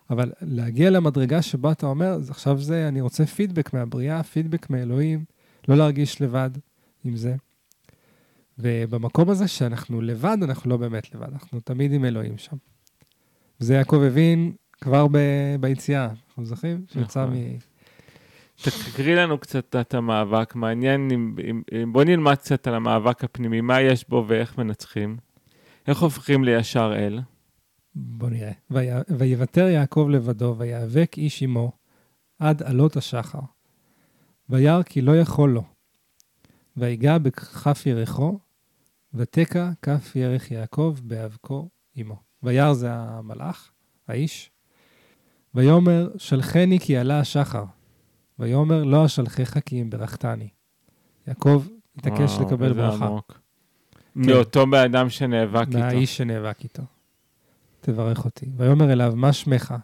אבל 0.09 0.31
להגיע 0.41 0.89
למדרגה 0.89 1.41
שבה 1.41 1.71
אתה 1.71 1.85
אומר, 1.85 2.17
עכשיו 2.29 2.61
זה, 2.61 2.87
אני 2.87 3.01
רוצה 3.01 3.25
פידבק 3.25 3.73
מהבריאה, 3.73 4.23
פידבק 4.23 4.69
מאלוהים, 4.69 5.25
לא 5.67 5.75
להרגיש 5.75 6.21
לבד 6.21 6.49
עם 7.03 7.15
זה. 7.15 7.35
ובמקום 8.57 9.29
הזה 9.29 9.47
שאנחנו 9.47 10.01
לבד, 10.01 10.37
אנחנו 10.43 10.69
לא 10.69 10.77
באמת 10.77 11.15
לבד, 11.15 11.27
אנחנו 11.33 11.59
תמיד 11.59 11.93
עם 11.93 12.05
אלוהים 12.05 12.37
שם. 12.37 12.57
וזה 13.61 13.73
יעקב 13.73 14.01
הבין 14.07 14.51
כבר 14.81 15.07
ב- 15.07 15.55
ביציאה, 15.59 16.09
אנחנו 16.27 16.45
זוכרים? 16.45 16.85
שיצא 16.93 17.23
נכון. 17.23 17.37
מ... 17.37 17.57
תקריא 18.55 19.15
לנו 19.15 19.37
קצת 19.37 19.75
את 19.75 19.93
המאבק, 19.93 20.55
מעניין, 20.55 21.09
אם, 21.11 21.93
בוא 21.93 22.03
נלמד 22.03 22.35
קצת 22.35 22.67
על 22.67 22.75
המאבק 22.75 23.23
הפנימי, 23.23 23.61
מה 23.61 23.81
יש 23.81 24.09
בו 24.09 24.25
ואיך 24.27 24.57
מנצחים. 24.57 25.17
איך 25.87 26.01
הופכים 26.01 26.43
לישר 26.43 26.93
אל? 26.95 27.19
בוא 27.95 28.29
נראה. 28.29 28.51
ויוותר 29.09 29.67
יעקב 29.67 30.07
לבדו, 30.11 30.55
ויאבק 30.57 31.13
איש 31.17 31.43
עמו 31.43 31.71
עד 32.39 32.63
עלות 32.63 32.97
השחר. 32.97 33.39
וירא 34.49 34.83
כי 34.83 35.01
לא 35.01 35.17
יכול 35.17 35.49
לו. 35.49 35.63
ויגע 36.77 37.17
בכף 37.17 37.85
ירחו, 37.85 38.39
ותקע 39.13 39.71
כף 39.81 40.15
ירך 40.15 40.51
יעקב 40.51 40.95
באבקו 41.03 41.69
עמו. 41.95 42.15
וירא 42.43 42.73
זה 42.73 42.87
המלאך, 42.91 43.71
האיש. 44.07 44.51
ויאמר, 45.55 46.09
שלחני 46.17 46.79
כי 46.79 46.97
עלה 46.97 47.19
השחר. 47.19 47.63
ויאמר, 48.39 48.83
לא 48.83 49.05
אשלחך 49.05 49.59
כי 49.59 49.81
אם 49.81 49.89
ברכתני. 49.89 50.49
יעקב 51.27 51.65
התעקש 51.97 52.37
לקבל 52.41 52.73
ברכה. 52.73 53.09
כן. 53.27 53.33
מאותו 54.15 54.67
בן 54.67 54.83
אדם 54.83 55.09
שנאבק 55.09 55.67
איתו. 55.67 55.79
מהאיש 55.79 56.17
שנאבק 56.17 56.63
איתו. 56.63 56.83
תברך 57.81 58.25
אותי. 58.25 58.45
ויאמר 58.57 58.91
אליו, 58.91 59.13
מה 59.15 59.33
שמך? 59.33 59.75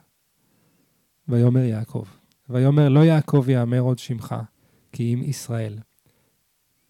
ויאמר 1.28 1.64
יעקב. 1.64 2.06
ויאמר, 2.50 2.90
לא 2.90 3.00
יעקב 3.00 3.46
יאמר 3.50 3.80
עוד 3.80 4.00
שמך, 4.00 4.36
כי 4.92 5.14
אם 5.14 5.24
ישראל. 5.24 5.80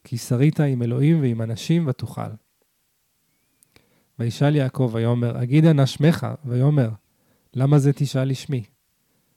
כי 0.04 0.18
שרית 0.18 0.60
עם 0.60 0.82
אלוהים 0.82 1.22
ועם 1.22 1.42
אנשים 1.42 1.88
ותוכל. 1.88 2.32
וישאל 4.20 4.56
יעקב 4.56 4.92
ויאמר, 4.94 5.44
אגידה 5.44 5.74
נא 5.74 5.86
שמך, 5.86 6.28
ויאמר, 6.46 6.90
למה 7.54 7.80
זה 7.80 7.94
תשאל 7.94 8.30
לשמי? 8.30 8.64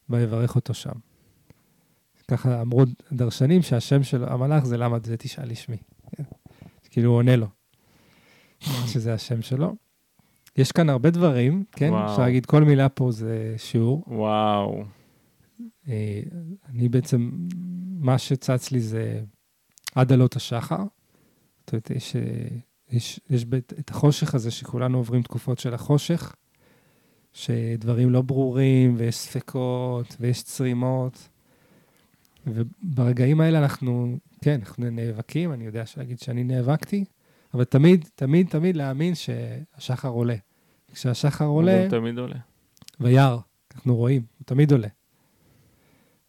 ויברך 0.09 0.57
אותו 0.57 0.75
שם. 0.75 0.93
ככה 2.29 2.61
אמרו 2.63 2.83
דרשנים 3.13 3.63
שהשם 3.63 4.03
של 4.03 4.25
המלאך 4.25 4.65
זה 4.65 4.77
למה 4.77 4.99
זה 5.05 5.17
תשאל 5.17 5.51
לשמי. 5.51 5.77
כאילו 6.91 7.11
הוא 7.11 7.17
עונה 7.17 7.37
לו, 7.37 7.47
שזה 8.61 9.15
השם 9.15 9.43
שלו. 9.43 9.77
יש 10.57 10.73
כאן 10.73 10.91
הרבה 10.91 11.11
דברים, 11.11 11.65
כן? 11.73 11.95
אפשר 11.95 12.23
להגיד 12.23 12.47
כל 12.47 12.65
מילה 12.65 12.89
פה 12.89 13.13
זה 13.13 13.55
שיעור. 13.57 14.05
וואו. 14.07 14.85
אה, 15.89 16.21
אני 16.69 16.89
בעצם 16.89 17.31
מה 18.01 18.19
שצץ 18.19 18.73
לי 18.73 18.81
זה 18.81 19.21
עד 19.95 20.13
עלות 20.13 20.37
השחר. 20.37 20.83
זאת 21.61 21.73
אומרת, 21.73 21.91
יש, 21.91 22.17
אה, 22.17 22.23
יש, 22.91 23.21
יש 23.31 23.45
בית, 23.45 23.73
את 23.79 23.91
החושך 23.91 24.35
הזה 24.35 24.51
שכולנו 24.51 24.99
עוברים 24.99 25.23
תקופות 25.23 25.59
של 25.59 25.75
החושך, 25.75 26.35
שדברים 27.33 28.11
לא 28.11 28.23
ברורים, 28.23 28.95
ויש 28.99 29.17
ספקות, 29.17 30.17
ויש 30.21 30.43
צרימות. 30.43 31.29
וברגעים 32.47 33.41
האלה 33.41 33.59
אנחנו, 33.59 34.19
כן, 34.45 34.61
אנחנו 34.61 34.91
נאבקים, 34.91 35.53
אני 35.53 35.67
יודע 35.67 35.85
להגיד 35.97 36.19
שאני 36.19 36.45
נאבקתי, 36.45 37.05
אבל 37.55 37.65
תמיד, 37.65 38.09
תמיד, 38.15 38.49
תמיד 38.49 38.77
להאמין 38.77 39.15
שהשחר 39.15 40.09
עולה. 40.09 40.37
כשהשחר 40.93 41.45
עולה... 41.45 41.81
הוא 41.83 41.91
תמיד 41.91 42.19
עולה. 42.19 42.39
וירא, 43.01 43.37
אנחנו 43.75 43.97
רואים, 43.97 44.23
הוא 44.39 44.45
תמיד 44.47 44.73
עולה. 44.73 44.89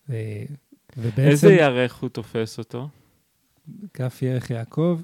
ו... 0.09 0.15
ובעצם... 0.97 1.21
איזה 1.21 1.53
ירך 1.53 1.95
הוא 1.95 2.09
תופס 2.09 2.57
אותו? 2.57 2.89
כף 3.93 4.19
ירך 4.21 4.49
יעקב. 4.49 5.01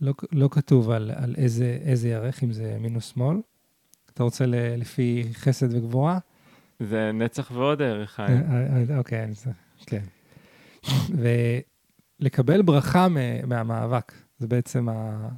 לא, 0.00 0.14
לא 0.32 0.48
כתוב 0.52 0.90
על, 0.90 1.10
על 1.14 1.34
איזה, 1.38 1.78
איזה 1.84 2.08
ירך, 2.08 2.44
אם 2.44 2.52
זה 2.52 2.74
ימין 2.76 2.96
או 2.96 3.00
שמאל. 3.00 3.36
אתה 4.14 4.22
רוצה 4.22 4.46
ל, 4.46 4.54
לפי 4.76 5.24
חסד 5.32 5.74
וגבורה? 5.74 6.18
זה 6.80 7.10
נצח 7.12 7.50
ועוד 7.54 7.82
ערך 7.82 8.10
חיים. 8.10 8.42
אה, 8.50 8.66
אה, 8.90 8.98
אוקיי, 8.98 9.24
אני 9.24 9.34
צריך, 9.34 9.56
כן. 9.86 10.02
ולקבל 12.20 12.62
ברכה 12.62 13.06
מהמאבק, 13.46 14.12
זה 14.38 14.46
בעצם 14.46 14.88
ה... 14.88 15.28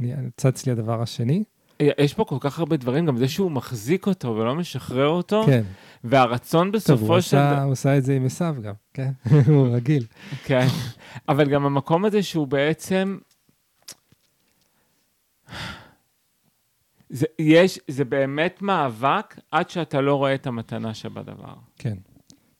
אני, 0.00 0.12
צץ 0.36 0.66
לי 0.66 0.72
הדבר 0.72 1.02
השני. 1.02 1.44
יש 1.80 2.14
פה 2.14 2.24
כל 2.24 2.36
כך 2.40 2.58
הרבה 2.58 2.76
דברים, 2.76 3.06
גם 3.06 3.16
זה 3.16 3.28
שהוא 3.28 3.50
מחזיק 3.50 4.06
אותו 4.06 4.28
ולא 4.28 4.54
משחרר 4.54 5.08
אותו, 5.08 5.42
כן. 5.46 5.62
והרצון 6.08 6.72
בסופו 6.72 7.22
של... 7.22 7.36
טוב, 7.36 7.58
הוא 7.64 7.72
עשה 7.72 7.98
את 7.98 8.04
זה 8.04 8.16
עם 8.16 8.26
עשיו 8.26 8.56
גם, 8.62 8.74
כן? 8.94 9.10
הוא 9.52 9.68
רגיל. 9.76 10.06
כן, 10.44 10.66
אבל 11.28 11.50
גם 11.50 11.66
המקום 11.66 12.04
הזה 12.04 12.22
שהוא 12.22 12.46
בעצם... 12.46 13.18
זה, 17.08 17.26
יש, 17.38 17.78
זה 17.88 18.04
באמת 18.04 18.62
מאבק 18.62 19.38
עד 19.50 19.70
שאתה 19.70 20.00
לא 20.00 20.14
רואה 20.14 20.34
את 20.34 20.46
המתנה 20.46 20.94
שבדבר. 20.94 21.54
כן. 21.78 21.96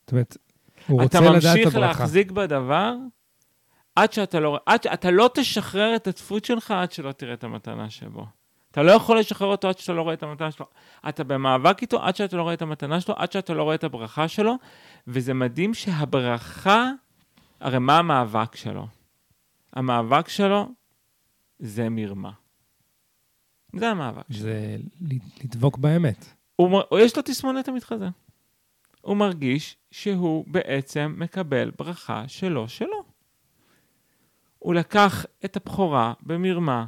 זאת 0.00 0.12
אומרת, 0.12 0.36
הוא 0.86 1.02
רוצה 1.02 1.20
לדעת 1.20 1.32
את 1.32 1.36
הברכה. 1.36 1.48
אתה 1.48 1.66
ממשיך 1.66 1.76
להחזיק 1.76 2.30
בדבר 2.30 2.94
עד 3.96 4.12
שאתה 4.12 4.40
לא 4.40 4.48
רואה, 4.48 4.60
עד 4.66 4.82
שאתה 4.82 5.10
לא 5.10 5.30
תשחרר 5.34 5.96
את 5.96 6.06
הדפות 6.06 6.44
שלך 6.44 6.70
עד 6.70 6.92
שלא 6.92 7.12
תראה 7.12 7.34
את 7.34 7.44
המתנה 7.44 7.90
שבו. 7.90 8.26
אתה 8.76 8.84
לא 8.84 8.92
יכול 8.92 9.18
לשחרר 9.18 9.48
אותו 9.48 9.68
עד 9.68 9.78
שאתה 9.78 9.92
לא 9.92 10.02
רואה 10.02 10.14
את 10.14 10.22
המתנה 10.22 10.50
שלו. 10.50 10.66
אתה 11.08 11.24
במאבק 11.24 11.82
איתו 11.82 12.02
עד 12.02 12.16
שאתה 12.16 12.36
לא 12.36 12.42
רואה 12.42 12.54
את 12.54 12.62
המתנה 12.62 13.00
שלו, 13.00 13.14
עד 13.18 13.32
שאתה 13.32 13.54
לא 13.54 13.62
רואה 13.62 13.74
את 13.74 13.84
הברכה 13.84 14.28
שלו, 14.28 14.54
וזה 15.06 15.34
מדהים 15.34 15.74
שהברכה, 15.74 16.90
הרי 17.60 17.78
מה 17.78 17.98
המאבק 17.98 18.56
שלו? 18.56 18.86
המאבק 19.72 20.28
שלו 20.28 20.68
זה 21.58 21.88
מרמה. 21.88 22.30
זה 23.76 23.88
המאבק. 23.88 24.24
זה 24.28 24.76
לדבוק 25.44 25.78
באמת. 25.78 26.26
הוא, 26.56 26.82
יש 27.00 27.16
לו 27.16 27.22
תסמונת 27.22 27.68
המתחזה. 27.68 28.08
הוא 29.00 29.16
מרגיש 29.16 29.76
שהוא 29.90 30.44
בעצם 30.48 31.14
מקבל 31.18 31.70
ברכה 31.78 32.28
שלו 32.28 32.68
שלו. 32.68 33.04
הוא 34.58 34.74
לקח 34.74 35.26
את 35.44 35.56
הבכורה 35.56 36.12
במרמה 36.22 36.86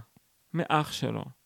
מאח 0.54 0.92
שלו. 0.92 1.37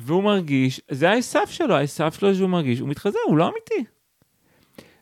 והוא 0.00 0.22
מרגיש, 0.24 0.80
זה 0.90 1.10
העשף 1.10 1.50
שלו, 1.50 1.76
העשף 1.76 2.16
שלו 2.18 2.34
שהוא 2.34 2.48
מרגיש, 2.48 2.78
הוא 2.78 2.88
מתחזה, 2.88 3.18
הוא 3.26 3.36
לא 3.36 3.48
אמיתי. 3.48 3.90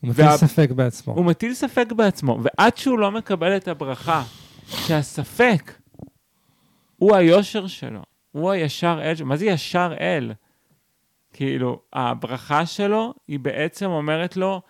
הוא 0.01 0.11
מטיל 0.11 0.25
וה... 0.25 0.37
ספק 0.37 0.71
בעצמו. 0.71 1.15
הוא 1.15 1.25
מטיל 1.25 1.55
ספק 1.55 1.93
בעצמו, 1.93 2.39
ועד 2.43 2.77
שהוא 2.77 2.99
לא 2.99 3.11
מקבל 3.11 3.57
את 3.57 3.69
הברכה, 3.69 4.25
שהספק 4.67 5.73
הוא 6.97 7.17
היושר 7.17 7.67
שלו, 7.67 8.03
הוא 8.33 8.51
הישר 8.51 9.01
אל. 9.03 9.25
מה 9.25 9.37
זה 9.37 9.47
ישר 9.47 9.95
אל? 10.01 10.33
כאילו, 11.33 11.81
הברכה 11.93 12.67
שלו 12.67 13.15
היא 13.29 13.39
בעצם 13.39 13.87
אומרת 13.87 14.37
לו, 14.37 14.63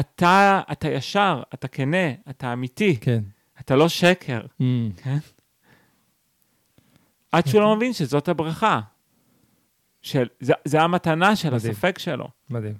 אתה, 0.00 0.60
אתה 0.72 0.88
ישר, 0.88 1.42
אתה 1.54 1.68
כנה, 1.68 2.12
אתה 2.30 2.52
אמיתי. 2.52 2.96
כן. 2.96 3.22
אתה 3.60 3.76
לא 3.76 3.88
שקר. 3.88 4.40
Mm. 4.40 4.64
כן? 5.02 5.18
עד 7.32 7.46
שהוא 7.46 7.60
לא 7.60 7.76
מבין 7.76 7.92
שזאת 7.92 8.28
הברכה. 8.28 8.80
של, 10.08 10.26
זה, 10.40 10.52
זה 10.64 10.80
המתנה 10.80 11.36
של 11.36 11.54
מדהים. 11.54 11.72
הספק 11.72 11.98
שלו. 11.98 12.28
מדהים. 12.50 12.74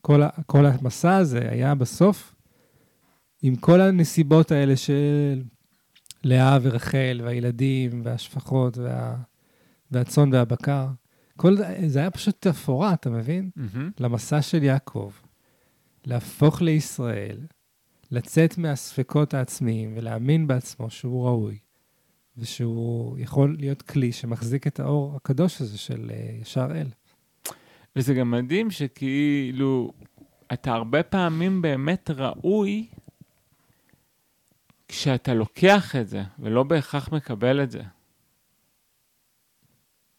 כל, 0.00 0.20
כל 0.46 0.66
המסע 0.66 1.16
הזה 1.16 1.50
היה 1.50 1.74
בסוף 1.74 2.34
עם 3.42 3.56
כל 3.56 3.80
הנסיבות 3.80 4.50
האלה 4.50 4.76
של 4.76 5.42
לאה 6.24 6.58
ורחל 6.62 7.20
והילדים 7.24 8.00
והשפחות 8.04 8.78
וה, 8.78 9.16
והצאן 9.90 10.32
והבקר. 10.32 10.86
כל 11.36 11.56
זה 11.86 11.98
היה 11.98 12.10
פשוט 12.10 12.36
תפאורה, 12.40 12.92
אתה 12.94 13.10
מבין? 13.10 13.50
Mm-hmm. 13.58 13.78
למסע 14.00 14.42
של 14.42 14.62
יעקב, 14.62 15.12
להפוך 16.04 16.62
לישראל, 16.62 17.38
לצאת 18.10 18.58
מהספקות 18.58 19.34
העצמיים 19.34 19.92
ולהאמין 19.96 20.46
בעצמו 20.46 20.90
שהוא 20.90 21.26
ראוי, 21.26 21.58
ושהוא 22.38 23.18
יכול 23.18 23.56
להיות 23.58 23.82
כלי 23.82 24.12
שמחזיק 24.12 24.66
את 24.66 24.80
האור 24.80 25.16
הקדוש 25.16 25.60
הזה 25.60 25.78
של 25.78 26.10
uh, 26.10 26.42
ישר 26.42 26.68
אל. 26.74 26.86
וזה 27.96 28.14
גם 28.14 28.30
מדהים 28.30 28.70
שכאילו, 28.70 29.92
אתה 30.52 30.72
הרבה 30.72 31.02
פעמים 31.02 31.62
באמת 31.62 32.10
ראוי 32.10 32.86
כשאתה 34.88 35.34
לוקח 35.34 35.96
את 35.96 36.08
זה, 36.08 36.22
ולא 36.38 36.62
בהכרח 36.62 37.12
מקבל 37.12 37.62
את 37.62 37.70
זה. 37.70 37.82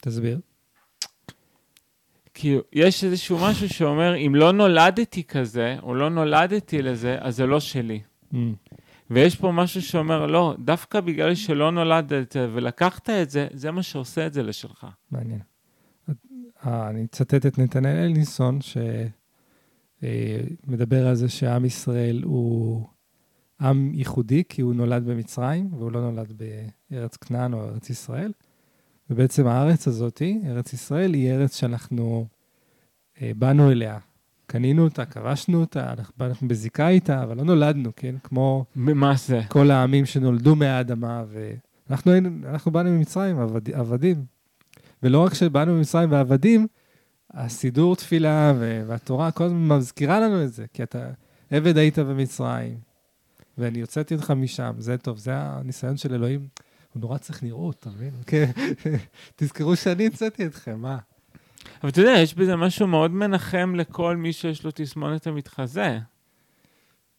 תסביר. 0.02 0.40
כי 2.34 2.56
יש 2.74 3.04
איזשהו 3.04 3.38
משהו 3.42 3.70
שאומר, 3.70 4.16
אם 4.16 4.36
לא 4.36 4.52
נולדתי 4.52 5.24
כזה, 5.24 5.78
או 5.84 5.96
לא 5.96 6.10
נולדתי 6.10 6.82
לזה, 6.82 7.18
אז 7.20 7.36
זה 7.36 7.46
לא 7.46 7.60
שלי. 7.60 8.02
Mm. 8.34 8.38
ויש 9.10 9.36
פה 9.36 9.52
משהו 9.52 9.82
שאומר, 9.82 10.26
לא, 10.26 10.56
דווקא 10.60 11.00
בגלל 11.00 11.36
שלא 11.36 11.72
נולדת 11.72 12.36
ולקחת 12.54 13.10
את 13.10 13.30
זה, 13.30 13.48
זה 13.54 13.72
מה 13.72 13.84
שעושה 13.84 14.28
את 14.28 14.34
זה 14.34 14.44
לשלך. 14.44 14.88
מעניין. 15.12 15.40
אה, 16.66 16.90
אני 16.90 17.06
אצטט 17.06 17.46
את 17.46 17.58
נתנאל 17.58 17.96
אלניסון, 17.96 18.60
שמדבר 20.02 21.08
על 21.08 21.16
זה 21.16 21.30
שעם 21.30 21.66
ישראל 21.66 22.22
הוא 22.24 22.88
עם 23.62 23.92
ייחודי, 23.94 24.44
כי 24.50 24.62
הוא 24.62 24.74
נולד 24.74 25.06
במצרים, 25.06 25.74
והוא 25.74 25.92
לא 25.92 26.02
נולד 26.02 26.42
בארץ 26.92 27.18
כנען 27.18 27.54
או 27.54 27.64
ארץ 27.64 27.90
ישראל. 27.90 28.32
ובעצם 29.10 29.48
הארץ 29.48 29.88
הזאת, 29.88 30.22
ארץ 30.46 30.74
ישראל, 30.74 31.14
היא 31.14 31.32
ארץ 31.32 31.56
שאנחנו 31.56 32.28
אה, 33.22 33.32
באנו 33.36 33.72
אליה 33.72 34.00
קנינו 34.48 34.84
אותה, 34.84 35.06
כבשנו 35.06 35.60
אותה, 35.60 35.94
אנחנו, 36.22 36.48
בזיקה 36.48 36.88
איתה, 36.88 37.24
אבל 37.24 37.38
לא 37.38 37.44
נולדנו, 37.44 37.92
כן? 37.96 38.16
כמו... 38.24 38.66
מה 38.76 39.16
זה? 39.16 39.42
כל 39.48 39.72
העמים 39.72 40.06
שנולדו 40.06 40.56
מהאדמה, 40.56 41.24
ואנחנו 41.90 42.12
אנחנו 42.46 42.72
באנו 42.72 42.90
ממצרים, 42.90 43.40
עבד, 43.40 43.72
עבדים. 43.72 44.26
ולא 45.04 45.24
רק 45.24 45.34
שבאנו 45.34 45.74
ממצרים 45.74 46.12
ועבדים, 46.12 46.68
הסידור 47.32 47.96
תפילה 47.96 48.54
והתורה 48.88 49.32
כל 49.32 49.44
הזמן 49.44 49.78
מזכירה 49.78 50.20
לנו 50.20 50.44
את 50.44 50.54
זה, 50.54 50.66
כי 50.74 50.84
אתה 50.84 51.10
עבד 51.52 51.78
היית 51.78 52.00
במצרים, 52.00 52.78
ואני 53.58 53.82
הוצאתי 53.82 54.16
אותך 54.16 54.32
משם, 54.32 54.74
זה 54.78 54.98
טוב, 54.98 55.18
זה 55.18 55.32
הניסיון 55.36 55.98
של 55.98 56.14
אלוהים. 56.14 56.48
הוא 56.94 57.02
נורא 57.02 57.18
צריך 57.18 57.44
נראות, 57.44 57.76
אתה 57.80 57.90
מבין? 57.90 58.12
כן, 58.28 58.52
תזכרו 59.36 59.76
שאני 59.76 60.08
הוצאתי 60.08 60.46
אתכם, 60.46 60.82
מה? 60.82 60.98
אבל 61.82 61.90
אתה 61.90 62.02
יודע, 62.02 62.20
יש 62.20 62.36
בזה 62.36 62.56
משהו 62.56 62.88
מאוד 62.88 63.12
מנחם 63.12 63.74
לכל 63.76 64.16
מי 64.16 64.34
שיש 64.34 64.64
לו 64.64 64.72
תסמונת 64.74 65.28
המתחזה. 65.28 66.00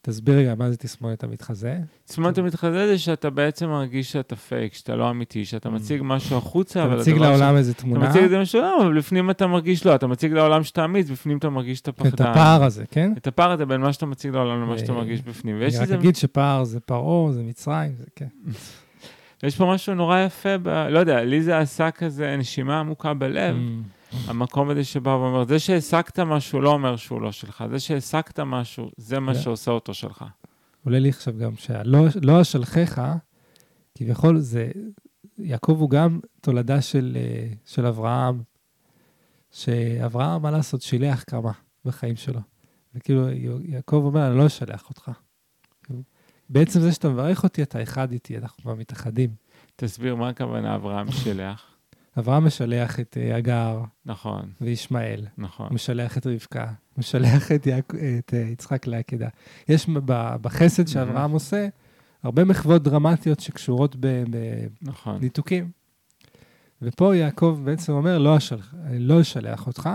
תסביר 0.01 0.37
רגע, 0.37 0.55
מה 0.55 0.71
זה 0.71 0.77
תסמונת 0.77 1.23
המתחזה? 1.23 1.77
תסמונת 2.05 2.37
המתחזה 2.37 2.87
זה 2.87 2.97
שאתה 2.97 3.29
בעצם 3.29 3.69
מרגיש 3.69 4.11
שאתה 4.11 4.35
פייק, 4.35 4.73
שאתה 4.73 4.95
לא 4.95 5.09
אמיתי, 5.09 5.45
שאתה 5.45 5.69
mm. 5.69 5.71
מציג 5.71 6.01
משהו 6.03 6.37
החוצה, 6.37 6.83
אבל... 6.83 6.93
אתה 6.93 7.01
מציג 7.01 7.17
לעולם 7.17 7.57
איזה 7.57 7.73
תמונה. 7.73 8.01
אתה 8.01 8.09
מציג 8.09 8.23
את 8.23 8.29
זה 8.29 8.39
משהו, 8.39 8.61
אבל 8.81 8.97
בפנים 8.97 9.29
אתה 9.29 9.47
מרגיש 9.47 9.85
לא, 9.85 9.95
אתה 9.95 10.07
מציג 10.07 10.33
לעולם 10.33 10.63
שאתה 10.63 10.85
אמיץ, 10.85 11.09
בפנים 11.09 11.37
אתה 11.37 11.49
מרגיש 11.49 11.77
שאתה 11.77 11.91
פחדן. 11.91 12.09
את 12.09 12.21
הפער 12.21 12.63
הזה, 12.63 12.83
כן? 12.91 13.13
את 13.17 13.27
הפער 13.27 13.51
הזה 13.51 13.65
בין 13.65 13.81
מה 13.81 13.93
שאתה 13.93 14.05
מציג 14.05 14.31
לעולם 14.31 14.61
למה 14.61 14.77
שאתה 14.77 14.93
מרגיש 14.93 15.21
בפנים. 15.21 15.55
אני 15.55 15.77
רק 15.77 15.91
אגיד 15.91 16.15
שפער 16.15 16.63
זה 16.63 16.79
פרעה, 16.79 17.31
זה 17.31 17.43
מצרים, 17.43 17.95
זה 17.95 18.05
כן. 18.15 18.27
ויש 19.43 19.55
פה 19.55 19.73
משהו 19.73 19.93
נורא 19.93 20.19
יפה, 20.19 20.55
לא 20.89 20.99
יודע, 20.99 21.23
לי 21.23 21.41
זה 21.41 21.57
עשה 21.57 21.91
כזה 21.91 22.35
נשימה 22.37 22.79
עמוקה 22.79 23.13
בלב. 23.13 23.55
המקום 24.11 24.69
הזה 24.69 24.83
שבא 24.83 25.09
ואומר, 25.09 25.45
זה 25.45 25.59
שהעסקת 25.59 26.19
משהו 26.19 26.61
לא 26.61 26.69
אומר 26.69 26.95
שהוא 26.95 27.21
לא 27.21 27.31
שלך, 27.31 27.63
זה 27.69 27.79
שהעסקת 27.79 28.39
משהו, 28.39 28.91
זה 28.97 29.19
מה 29.19 29.35
שעושה 29.35 29.71
אותו 29.71 29.93
שלך. 29.93 30.25
עולה 30.85 30.99
לי 30.99 31.09
עכשיו 31.09 31.37
גם 31.37 31.55
שלא 31.55 31.99
לא 32.21 32.41
אשלחך, 32.41 33.01
כביכול 33.95 34.39
זה, 34.39 34.71
יעקב 35.37 35.77
הוא 35.79 35.89
גם 35.89 36.19
תולדה 36.41 36.81
של, 36.81 37.17
אה, 37.19 37.53
של 37.65 37.85
אברהם, 37.85 38.41
שאברהם, 39.51 40.41
מה 40.41 40.51
לעשות, 40.51 40.81
שילח 40.81 41.23
כמה 41.27 41.51
בחיים 41.85 42.15
שלו. 42.15 42.39
וכאילו, 42.95 43.29
יעקב 43.63 44.01
אומר, 44.05 44.27
אני 44.27 44.37
לא 44.37 44.45
אשלח 44.47 44.89
אותך. 44.89 45.11
בעצם 46.49 46.79
זה 46.79 46.91
שאתה 46.91 47.09
מברך 47.09 47.43
אותי, 47.43 47.63
אתה 47.63 47.83
אחד 47.83 48.11
איתי, 48.11 48.37
אנחנו 48.37 48.63
כבר 48.63 48.75
מתאחדים. 48.75 49.29
תסביר 49.75 50.15
מה 50.15 50.29
הכוונה 50.29 50.75
אברהם 50.75 51.11
שלח. 51.11 51.68
אברהם 52.19 52.45
משלח 52.45 52.99
את 52.99 53.17
אה, 53.21 53.35
הגר. 53.35 53.81
נכון. 54.05 54.49
וישמעאל. 54.61 55.25
נכון. 55.37 55.67
משלח 55.71 56.17
את 56.17 56.27
רבקה. 56.27 56.67
משלח 56.97 57.51
את, 57.51 57.67
יעק... 57.67 57.93
את 58.19 58.33
אה, 58.33 58.39
יצחק 58.39 58.87
לעקדה. 58.87 59.27
יש 59.69 59.87
בחסד 60.41 60.87
שאברהם 60.87 61.31
עושה 61.31 61.67
הרבה 62.23 62.43
מחוות 62.43 62.83
דרמטיות 62.83 63.39
שקשורות 63.39 63.95
בניתוקים. 63.95 65.63
נכון. 65.63 65.71
ופה 66.81 67.15
יעקב 67.15 67.59
בעצם 67.63 67.93
אומר, 67.93 68.17
לא, 68.17 68.37
אשל... 68.37 68.59
אני 68.83 68.99
לא 68.99 69.21
אשלח 69.21 69.67
אותך, 69.67 69.89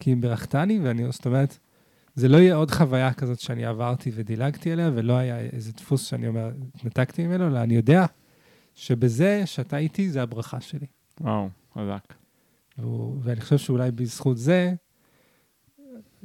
כי 0.00 0.12
אם 0.12 0.20
ברכתני, 0.20 0.80
ואני, 0.82 1.12
זאת 1.12 1.26
אומרת, 1.26 1.58
זה 2.14 2.28
לא 2.28 2.36
יהיה 2.36 2.54
עוד 2.54 2.70
חוויה 2.70 3.12
כזאת 3.12 3.40
שאני 3.40 3.64
עברתי 3.64 4.10
ודילגתי 4.14 4.72
עליה, 4.72 4.90
ולא 4.94 5.12
היה 5.12 5.38
איזה 5.38 5.72
דפוס 5.72 6.06
שאני 6.06 6.28
אומר, 6.28 6.50
התנתקתי 6.74 7.26
ממנו, 7.26 7.46
אלא 7.46 7.58
אני 7.58 7.74
יודע 7.74 8.06
שבזה 8.74 9.42
שאתה 9.46 9.76
איתי, 9.76 10.10
זה 10.10 10.22
הברכה 10.22 10.60
שלי. 10.60 10.86
וואו, 11.20 11.48
חזק. 11.74 12.14
ואני 13.22 13.40
חושב 13.40 13.58
שאולי 13.58 13.90
בזכות 13.90 14.38
זה, 14.38 14.74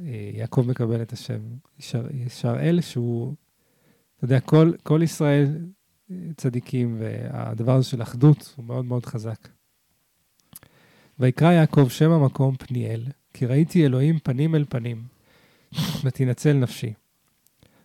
אה, 0.00 0.30
יעקב 0.34 0.64
מקבל 0.68 1.02
את 1.02 1.12
השם 1.12 1.40
ישר 2.12 2.56
אל, 2.60 2.80
שהוא, 2.80 3.34
אתה 4.16 4.24
יודע, 4.24 4.40
כל, 4.40 4.72
כל 4.82 5.00
ישראל 5.02 5.58
אה, 6.10 6.16
צדיקים, 6.36 6.96
והדבר 7.00 7.74
הזה 7.74 7.88
של 7.88 8.02
אחדות 8.02 8.54
הוא 8.56 8.64
מאוד 8.64 8.84
מאוד 8.84 9.06
חזק. 9.06 9.48
ויקרא 11.18 11.52
יעקב 11.52 11.88
שם 11.88 12.10
המקום 12.10 12.56
פניאל, 12.56 13.04
כי 13.34 13.46
ראיתי 13.46 13.86
אלוהים 13.86 14.18
פנים 14.18 14.54
אל 14.54 14.64
פנים, 14.68 15.04
ותנצל 16.04 16.52
נפשי. 16.52 16.92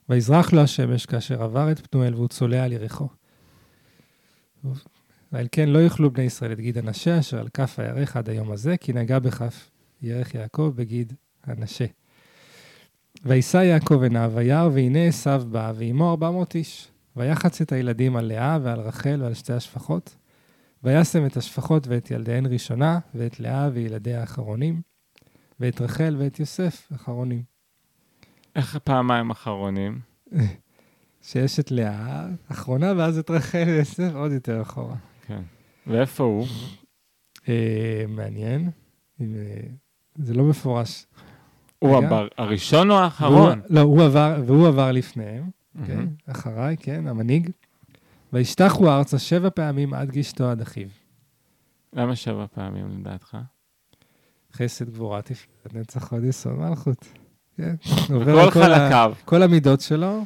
ויזרח 0.10 0.54
לו 0.54 0.62
השמש 0.62 1.06
כאשר 1.06 1.44
עבר 1.44 1.72
את 1.72 1.88
פנואל 1.88 2.16
והוא 2.16 2.28
צולע 2.28 2.64
על 2.64 2.72
ירחו. 2.72 3.08
ועל 5.34 5.48
כן 5.52 5.70
לא 5.70 5.80
יאכלו 5.80 6.12
בני 6.12 6.24
ישראל 6.24 6.52
את 6.52 6.60
גיד 6.60 6.78
הנשה 6.78 7.20
אשר 7.20 7.40
על 7.40 7.48
כף 7.54 7.80
הירך 7.80 8.18
עד 8.18 8.30
היום 8.30 8.52
הזה, 8.52 8.78
כי 8.78 8.94
נגע 8.94 9.20
בכף 9.20 9.70
ירך 10.02 10.36
יעקב 10.36 10.72
בגיד 10.76 11.14
הנשה. 11.44 11.86
וישא 13.26 13.58
יעקב 13.58 14.04
עיניו, 14.04 14.32
וירא, 14.36 14.68
והנה 14.74 15.08
עשיו 15.08 15.44
בא, 15.52 15.74
ועמו 15.76 16.10
ארבע 16.10 16.32
מאות 16.32 16.56
איש. 16.56 16.88
ויחץ 17.16 17.62
את 17.62 17.72
הילדים 17.72 18.16
על 18.16 18.26
לאה 18.26 18.60
ועל 18.64 18.80
רחל 18.80 19.20
ועל 19.22 19.34
שתי 19.34 19.54
השפחות. 19.54 20.16
וישם 20.84 21.26
את 21.26 21.38
השפחות 21.38 21.88
ואת 21.88 22.12
ילדיהן 22.12 22.46
ראשונה, 22.46 23.00
ואת 23.16 23.40
לאה 23.40 23.70
וילדיה 23.74 24.24
אחרונים, 24.24 24.82
ואת 25.60 25.82
רחל 25.82 26.16
ואת 26.20 26.40
יוסף 26.40 26.92
אחרונים. 26.96 27.44
איך 28.56 28.78
פעמיים 28.84 29.30
אחרונים? 29.32 30.00
שיש 31.28 31.60
את 31.60 31.72
לאה 31.72 32.26
אחרונה, 32.52 32.94
ואז 32.98 33.18
את 33.18 33.30
רחל 33.30 33.64
ויוסף 33.68 34.12
עוד 34.14 34.32
יותר 34.32 34.62
אחורה. 34.62 34.96
כן. 35.28 35.42
ואיפה 35.88 36.24
הוא? 36.24 36.48
אה, 37.50 38.06
מעניין. 38.08 38.70
אה, 39.22 39.26
זה 40.16 40.34
לא 40.34 40.44
מפורש. 40.44 41.06
הוא 41.80 41.98
עבר, 41.98 42.28
הראשון 42.38 42.92
או 42.92 42.96
האחרון? 43.00 43.62
לא, 43.70 43.80
הוא 43.80 44.04
עבר, 44.04 44.42
והוא 44.46 44.68
עבר 44.68 44.92
לפניהם, 44.92 45.50
כן, 45.88 46.06
אחריי, 46.32 46.78
כן, 46.78 47.08
המנהיג. 47.08 47.50
וישתחו 48.34 48.90
ארצה 48.90 49.20
שבע 49.20 49.50
פעמים 49.50 49.94
עד 49.94 50.12
גישתו 50.12 50.50
עד 50.50 50.62
אחיו. 50.62 50.88
למה 51.94 52.16
שבע 52.16 52.46
פעמים 52.54 53.00
לדעתך? 53.00 53.38
חסד 54.54 54.90
גבורה 54.90 55.22
תפארת 55.22 55.74
נצח 55.74 56.14
עוד 56.14 56.24
יסוד 56.24 56.54
מלכות. 56.54 57.08
כן, 57.58 57.76
עובר 58.14 58.52
כל 58.52 58.62
חלקיו. 58.62 59.14
כל 59.26 59.44
המידות 59.44 59.82
שלו, 59.82 60.24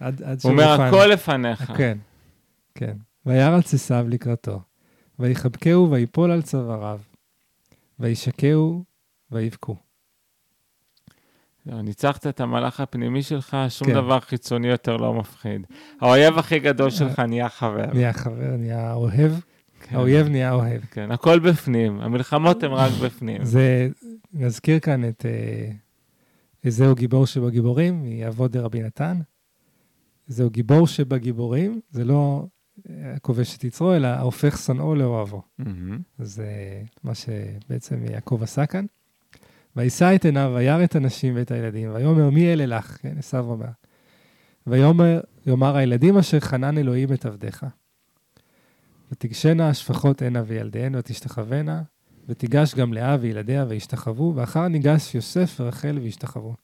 עד, 0.00 0.22
עד 0.22 0.40
שהוא 0.40 0.52
אומר, 0.52 0.80
הכל 0.82 1.06
לפניך. 1.06 1.72
כן, 1.76 1.98
כן. 2.74 2.96
וירץ 3.28 3.74
עשיו 3.74 4.06
לקראתו, 4.08 4.60
ויחבקהו 5.18 5.90
ויפול 5.90 6.30
על 6.30 6.42
צוואריו, 6.42 7.00
וישקהו 7.98 8.84
ויבכו. 9.30 9.76
ניצחת 11.66 12.26
את 12.26 12.40
המלאך 12.40 12.80
הפנימי 12.80 13.22
שלך, 13.22 13.56
שום 13.68 13.88
כן. 13.88 13.94
דבר 13.94 14.20
חיצוני 14.20 14.68
יותר 14.68 14.96
לא 14.96 15.14
מפחיד. 15.14 15.66
האויב 16.00 16.38
הכי 16.38 16.58
גדול 16.58 16.90
שלך 16.90 17.18
נהיה 17.18 17.48
חבר. 17.48 17.92
נהיה 17.92 18.12
חבר, 18.12 18.56
נהיה 18.58 18.92
אוהב. 18.92 19.32
כן. 19.80 19.96
האויב 19.96 20.28
נהיה 20.28 20.52
אוהב. 20.52 20.80
כן, 20.90 21.10
הכל 21.10 21.38
בפנים, 21.38 22.00
המלחמות 22.00 22.62
הן 22.62 22.72
רק 22.72 22.92
בפנים. 23.04 23.44
זה, 23.44 23.88
נזכיר 24.32 24.78
כאן 24.78 25.08
את 25.08 25.26
אה, 26.64 26.70
זהו 26.70 26.94
גיבור 26.94 27.26
שבגיבורים, 27.26 28.02
מיעבוד 28.02 28.52
דרבי 28.52 28.82
נתן. 28.82 29.20
זהו 30.26 30.50
גיבור 30.50 30.86
שבגיבורים, 30.86 31.80
זה 31.90 32.04
לא 32.04 32.44
הכובש 33.14 33.56
את 33.56 33.64
יצרו, 33.64 33.94
אלא 33.94 34.06
ההופך 34.06 34.58
שונאו 34.58 34.94
לאוהבו. 34.94 35.42
Mm-hmm. 35.60 35.64
זה 36.18 36.48
מה 37.04 37.14
שבעצם 37.14 38.04
יעקב 38.10 38.42
עשה 38.42 38.66
כאן. 38.66 38.84
וישא 39.76 40.14
את 40.14 40.24
עיניו, 40.24 40.52
וירא 40.54 40.84
את 40.84 40.96
הנשים 40.96 41.36
ואת 41.36 41.50
הילדים, 41.50 41.94
ויאמר 41.94 42.30
מי 42.30 42.52
אלה 42.52 42.66
לך? 42.66 42.98
כן, 43.02 43.14
עשו 43.18 43.38
אומר. 43.38 43.66
ויאמר, 44.66 45.20
יאמר 45.46 45.76
הילדים 45.76 46.18
אשר 46.18 46.40
חנן 46.40 46.78
אלוהים 46.78 47.12
את 47.12 47.26
עבדיך. 47.26 47.66
ותגשנה 49.12 49.68
השפחות 49.68 50.22
הנה 50.22 50.42
וילדיהן, 50.46 50.94
ותשתחוונה, 50.94 51.82
ותיגש 52.28 52.74
גם 52.74 52.92
לאה 52.92 53.16
וילדיה 53.20 53.64
וישתחוו, 53.68 54.32
ואחר 54.36 54.68
ניגש 54.68 55.14
יוסף 55.14 55.56
ורחל 55.60 55.98
וישתחוו. 56.02 56.54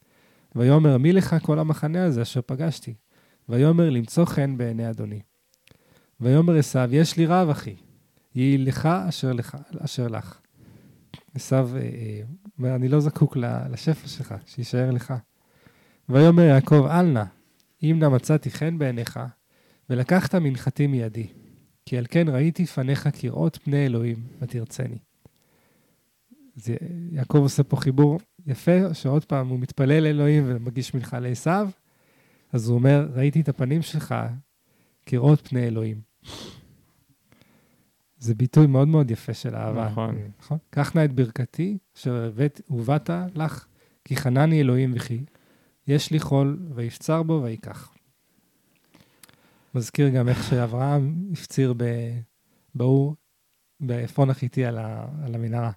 ויאמר 0.57 0.99
מי 0.99 1.13
לך 1.13 1.37
כל 1.43 1.59
המחנה 1.59 2.05
הזה 2.05 2.23
אשר 2.23 2.41
פגשתי? 2.47 2.95
ויאמר 3.49 3.91
למצוא 3.91 4.25
חן 4.25 4.57
בעיני 4.57 4.91
אדוני. 4.91 5.21
ויאמר 6.25 6.59
עשיו 6.59 6.89
יש 6.93 7.17
לי 7.17 7.27
רב 7.27 7.49
אחי, 7.49 7.75
יהי 8.35 8.59
לך 8.59 8.89
אשר, 9.09 9.33
לך, 9.33 9.57
אשר 9.79 10.09
לך. 10.09 10.39
עשיו 11.35 11.71
אה, 11.77 11.81
אה, 11.81 12.21
אומר, 12.59 12.75
אני 12.75 12.89
לא 12.89 13.01
זקוק 13.01 13.37
לשפע 13.71 14.09
שלך, 14.09 14.35
שיישאר 14.47 14.91
לך. 14.91 15.15
ויאמר 16.09 16.43
יעקב, 16.43 16.87
אל 16.91 17.07
נא, 17.07 17.25
אם 17.83 17.97
נא 18.01 18.09
מצאתי 18.09 18.51
חן 18.51 18.79
בעיניך, 18.79 19.21
ולקחת 19.91 20.35
מנחתי 20.35 20.87
מידי, 20.87 21.27
כי 21.87 21.99
על 21.99 22.07
כן 22.09 22.29
ראיתי 22.29 22.67
פניך 22.67 23.09
כראות 23.13 23.59
פני 23.65 23.87
אלוהים, 23.87 24.17
ותרצני. 24.41 24.99
אז 26.57 26.69
יעקב 27.13 27.39
עושה 27.39 27.63
פה 27.63 27.77
חיבור 27.77 28.19
יפה, 28.47 28.95
שעוד 28.95 29.25
פעם 29.25 29.49
הוא 29.49 29.59
מתפלל 29.59 30.01
לאלוהים 30.01 30.45
ומגיש 30.47 30.95
מנחה 30.95 31.19
לעשו, 31.19 31.51
אז 32.53 32.69
הוא 32.69 32.75
אומר, 32.75 33.09
ראיתי 33.15 33.41
את 33.41 33.49
הפנים 33.49 33.83
שלך 33.83 34.15
כראות 35.07 35.49
פני 35.49 35.67
אלוהים. 35.67 36.14
זה 38.19 38.35
ביטוי 38.35 38.67
מאוד 38.67 38.89
מאוד 38.89 39.11
יפה 39.11 39.35
של 39.35 39.55
אהבה. 39.55 39.89
נכון. 39.91 40.17
נכון? 40.39 40.59
קח 40.71 40.97
נא 40.97 41.05
את 41.05 41.13
ברכתי, 41.13 41.79
אשר 41.97 42.31
הובאת 42.69 43.11
לך, 43.35 43.67
כי 44.05 44.17
חנני 44.17 44.61
אלוהים 44.61 44.93
וכי, 44.95 45.25
יש 45.87 46.11
לי 46.11 46.21
חול, 46.21 46.59
ויפצר 46.75 47.23
בו 47.23 47.41
ויקח. 47.45 47.95
מזכיר 49.75 50.09
גם 50.09 50.29
איך 50.29 50.45
שאברהם 50.51 51.29
הפציר 51.33 51.75
באור, 52.75 53.15
בעפרון 53.81 54.31
החיתי 54.31 54.65
על, 54.65 54.79
על 55.25 55.35
המנהרה. 55.35 55.71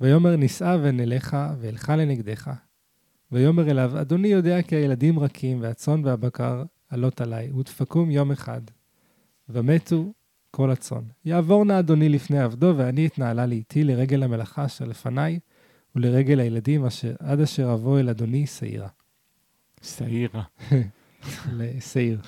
ויאמר 0.00 0.36
נישאה 0.36 0.76
ונלכה, 0.82 1.54
ואלכה 1.60 1.96
לנגדך. 1.96 2.50
ויאמר 3.32 3.70
אליו, 3.70 4.00
אדוני 4.00 4.28
יודע 4.28 4.62
כי 4.62 4.76
הילדים 4.76 5.18
רכים, 5.18 5.60
והצאן 5.60 6.04
והבקר 6.04 6.62
עלות 6.88 7.20
עלי, 7.20 7.52
ודפקום 7.52 8.10
יום 8.10 8.32
אחד. 8.32 8.60
ומתו 9.52 10.12
כל 10.50 10.70
הצאן. 10.70 11.02
יעבור 11.24 11.64
נא 11.64 11.78
אדוני 11.78 12.08
לפני 12.08 12.40
עבדו, 12.40 12.74
ואני 12.76 13.06
אתנעלה 13.06 13.46
לאיתי 13.46 13.84
לרגל 13.84 14.22
המלאכה 14.22 14.64
אשר 14.64 14.84
לפניי, 14.84 15.38
ולרגל 15.96 16.40
הילדים 16.40 16.84
אשר 16.84 17.14
עד 17.18 17.40
אשר 17.40 17.72
אבוא 17.72 18.00
אל 18.00 18.08
אדוני 18.08 18.46
שעירה. 18.46 18.88
שעירה. 19.82 20.42
לשעיר. 21.58 22.20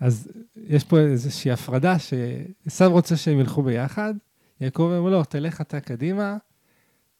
אז 0.00 0.28
יש 0.56 0.84
פה 0.84 0.98
איזושהי 0.98 1.50
הפרדה 1.50 1.96
שעשו 1.98 2.90
רוצה 2.90 3.16
שהם 3.16 3.40
ילכו 3.40 3.62
ביחד, 3.62 4.14
יעקב 4.60 4.82
אומר 4.82 5.10
לו, 5.10 5.24
תלך 5.24 5.60
אתה 5.60 5.80
קדימה, 5.80 6.36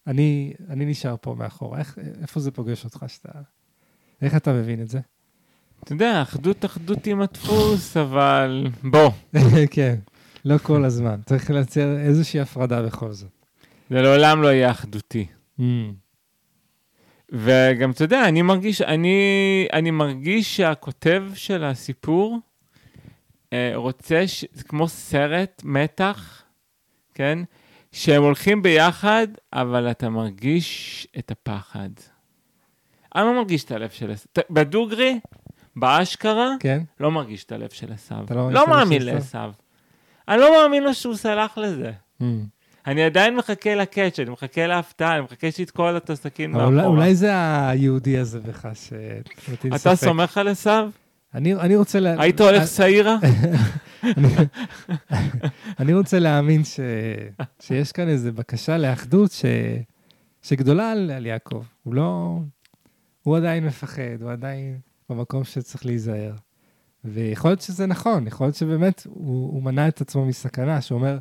אני, 0.06 0.54
אני 0.68 0.86
נשאר 0.86 1.16
פה 1.20 1.34
מאחורה. 1.38 1.78
איך, 1.78 1.98
איפה 2.20 2.40
זה 2.40 2.50
פוגש 2.50 2.84
אותך 2.84 3.04
שאתה... 3.08 3.28
איך 4.22 4.36
אתה 4.36 4.52
מבין 4.52 4.82
את 4.82 4.88
זה? 4.88 5.00
אתה 5.84 5.92
יודע, 5.92 6.22
אחדות 6.22 6.64
אחדות 6.64 7.06
עם 7.06 7.20
הדפוס, 7.20 7.96
אבל 7.96 8.66
בוא. 8.82 9.10
כן, 9.70 9.94
לא 10.44 10.58
כל 10.58 10.84
הזמן. 10.84 11.20
צריך 11.26 11.50
לייצר 11.50 11.98
איזושהי 11.98 12.40
הפרדה 12.40 12.82
בכל 12.82 13.12
זאת. 13.12 13.30
זה 13.90 14.02
לעולם 14.02 14.42
לא 14.42 14.48
יהיה 14.48 14.70
אחדותי. 14.70 15.26
Mm. 15.60 15.62
וגם, 17.32 17.90
אתה 17.90 18.04
יודע, 18.04 18.28
אני 18.28 18.42
מרגיש, 18.42 18.82
אני, 18.82 19.18
אני 19.72 19.90
מרגיש 19.90 20.56
שהכותב 20.56 21.24
של 21.34 21.64
הסיפור 21.64 22.38
אה, 23.52 23.72
רוצה, 23.74 24.26
ש, 24.26 24.44
זה 24.52 24.64
כמו 24.64 24.88
סרט 24.88 25.62
מתח, 25.64 26.42
כן? 27.14 27.38
שהם 27.92 28.22
הולכים 28.22 28.62
ביחד, 28.62 29.26
אבל 29.52 29.90
אתה 29.90 30.08
מרגיש 30.08 31.06
את 31.18 31.30
הפחד. 31.30 31.90
אני 33.14 33.24
לא 33.24 33.34
מרגיש 33.34 33.64
את 33.64 33.70
הלב 33.70 33.90
של 33.90 34.10
עשו. 34.10 34.28
בדוגרי, 34.50 35.20
באשכרה, 35.80 36.48
כן? 36.60 36.82
לא 37.00 37.10
מרגיש 37.10 37.44
את 37.44 37.52
הלב 37.52 37.68
של 37.70 37.92
עשו. 37.92 38.14
אתה 38.24 38.34
לא 38.34 38.52
לא 38.52 38.66
מאמין? 38.68 39.02
לעשו. 39.02 39.38
אני 40.28 40.40
לא 40.40 40.62
מאמין 40.62 40.82
לו 40.82 40.94
שהוא 40.94 41.16
סלח 41.16 41.58
לזה. 41.58 41.92
Mm. 42.22 42.24
אני 42.86 43.04
עדיין 43.04 43.36
מחכה 43.36 43.74
לקאץ', 43.74 44.18
אני 44.20 44.30
מחכה 44.30 44.66
להפתעה, 44.66 45.14
אני 45.14 45.20
מחכה 45.24 45.50
שיתקוע 45.50 45.90
לו 45.92 45.96
את 45.96 46.10
הסכין 46.10 46.54
אבל 46.54 46.64
אולי- 46.64 46.76
מאחורה. 46.76 46.96
אולי 46.96 47.14
זה 47.14 47.30
היהודי 47.68 48.18
הזה 48.18 48.40
בך 48.40 48.68
שמטיל 48.74 49.70
אתה 49.74 49.78
ספק. 49.78 49.94
סומך 50.06 50.38
על 50.38 50.48
עשו? 50.48 50.70
אני 51.34 51.54
אני 51.54 51.76
רוצה... 51.76 52.00
לה- 52.00 52.22
היית 52.22 52.40
הולך 52.40 52.68
שעירה? 52.68 53.16
אני 55.80 55.94
רוצה 55.94 56.18
להאמין 56.18 56.64
ש... 56.64 56.80
שיש 57.60 57.92
כאן 57.92 58.08
איזו 58.08 58.32
בקשה 58.32 58.78
לאחדות 58.78 59.32
ש... 59.32 59.44
שגדולה 60.42 60.92
על, 60.92 61.10
על 61.10 61.26
יעקב. 61.26 61.64
הוא 61.82 61.94
לא... 61.94 62.38
הוא 63.22 63.36
עדיין 63.36 63.66
מפחד, 63.66 64.22
הוא 64.22 64.32
עדיין 64.32 64.78
במקום 65.10 65.44
שצריך 65.44 65.86
להיזהר. 65.86 66.34
ויכול 67.04 67.50
להיות 67.50 67.60
שזה 67.60 67.86
נכון, 67.86 68.26
יכול 68.26 68.46
להיות 68.46 68.56
שבאמת 68.56 69.06
הוא, 69.08 69.52
הוא 69.52 69.62
מנע 69.62 69.88
את 69.88 70.00
עצמו 70.00 70.26
מסכנה, 70.26 70.80
שהוא 70.80 70.98
אומר, 70.98 71.18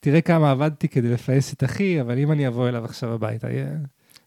תראה 0.00 0.20
כמה 0.20 0.50
עבדתי 0.50 0.88
כדי 0.88 1.08
לפייס 1.08 1.52
את 1.52 1.64
אחי, 1.64 2.00
אבל 2.00 2.18
אם 2.18 2.32
אני 2.32 2.48
אבוא 2.48 2.68
אליו 2.68 2.84
עכשיו 2.84 3.12
הביתה, 3.12 3.50
יהיה... 3.50 3.68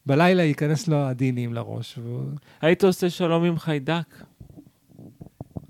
בלילה 0.05 0.43
ייכנס 0.43 0.87
לו 0.87 0.97
הדינים 0.97 1.53
לראש, 1.53 1.97
והוא... 1.97 2.23
היית 2.61 2.83
עושה 2.83 3.09
שלום 3.09 3.43
עם 3.43 3.57
חיידק, 3.57 4.23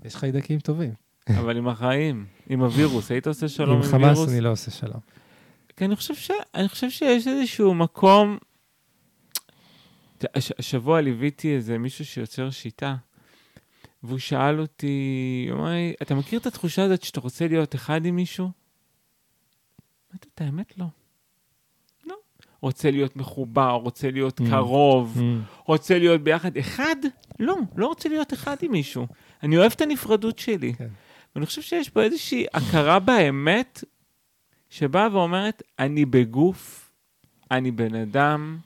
יש 0.04 0.16
חיידקים 0.16 0.60
טובים. 0.60 0.92
אבל 1.28 1.56
עם 1.56 1.68
החיים, 1.68 2.26
עם 2.48 2.60
הווירוס, 2.60 3.10
היית 3.10 3.26
עושה 3.26 3.48
שלום 3.48 3.76
עם 3.76 3.82
עם 3.82 3.90
חמאס 3.90 4.18
וירוס? 4.18 4.32
אני 4.32 4.40
לא 4.40 4.52
עושה 4.52 4.70
שלום. 4.70 5.00
כי 5.76 5.84
אני 5.84 5.96
חושב, 5.96 6.14
ש... 6.14 6.30
אני 6.54 6.68
חושב 6.68 6.90
שיש 6.90 7.28
איזשהו 7.28 7.74
מקום... 7.74 8.38
הש... 10.34 10.52
השבוע 10.58 11.00
ליוויתי 11.00 11.54
איזה 11.54 11.78
מישהו 11.78 12.04
שיוצר 12.04 12.50
שיטה, 12.50 12.96
והוא 14.02 14.18
שאל 14.18 14.60
אותי, 14.60 14.96
הוא 15.50 15.58
אמר 15.60 15.70
לי, 15.70 15.94
אתה 16.02 16.14
מכיר 16.14 16.38
את 16.38 16.46
התחושה 16.46 16.84
הזאת 16.84 17.02
שאתה 17.02 17.20
רוצה 17.20 17.48
להיות 17.48 17.74
אחד 17.74 18.06
עם 18.06 18.16
מישהו? 18.16 18.50
אמרתי, 20.10 20.28
את 20.34 20.40
האמת 20.40 20.78
לא. 20.78 20.86
לא. 22.06 22.14
רוצה 22.60 22.90
להיות 22.90 23.16
מחובר, 23.16 23.70
רוצה 23.70 24.10
להיות 24.10 24.40
Mm. 24.40 24.44
קרוב, 24.50 25.16
Mm. 25.18 25.64
רוצה 25.66 25.98
להיות 25.98 26.20
ביחד. 26.20 26.56
אחד? 26.56 26.96
לא, 27.40 27.56
לא 27.76 27.86
רוצה 27.86 28.08
להיות 28.08 28.32
אחד 28.32 28.56
עם 28.62 28.72
מישהו. 28.72 29.06
אני 29.42 29.56
אוהב 29.58 29.72
את 29.76 29.80
הנפרדות 29.80 30.38
שלי. 30.38 30.74
כן. 30.74 30.88
ואני 31.34 31.46
חושב 31.46 31.62
שיש 31.62 31.88
פה 31.90 32.02
איזושהי 32.02 32.46
הכרה 32.54 32.98
באמת, 32.98 33.84
שבאה 34.70 35.08
ואומרת, 35.12 35.62
אני 35.78 36.04
בגוף, 36.04 36.90
אני 37.50 37.70
בן 37.70 37.94
אדם, 37.94 38.58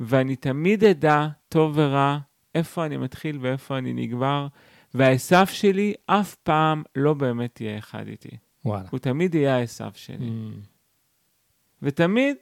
ואני 0.00 0.36
תמיד 0.36 0.84
אדע, 0.84 1.28
טוב 1.48 1.72
ורע, 1.74 2.18
איפה 2.54 2.86
אני 2.86 2.96
מתחיל 2.96 3.38
ואיפה 3.40 3.78
אני 3.78 3.92
נגמר, 3.92 4.46
והעשו 4.94 5.46
שלי 5.46 5.94
אף 6.06 6.34
פעם 6.34 6.82
לא 6.96 7.14
באמת 7.14 7.60
יהיה 7.60 7.78
אחד 7.78 8.08
איתי. 8.08 8.36
וואלה. 8.64 8.88
הוא 8.90 8.98
תמיד 8.98 9.34
יהיה 9.34 9.56
העשו 9.56 9.84
שלי. 9.94 10.28
Mm. 10.28 10.66
ותמיד 11.82 12.36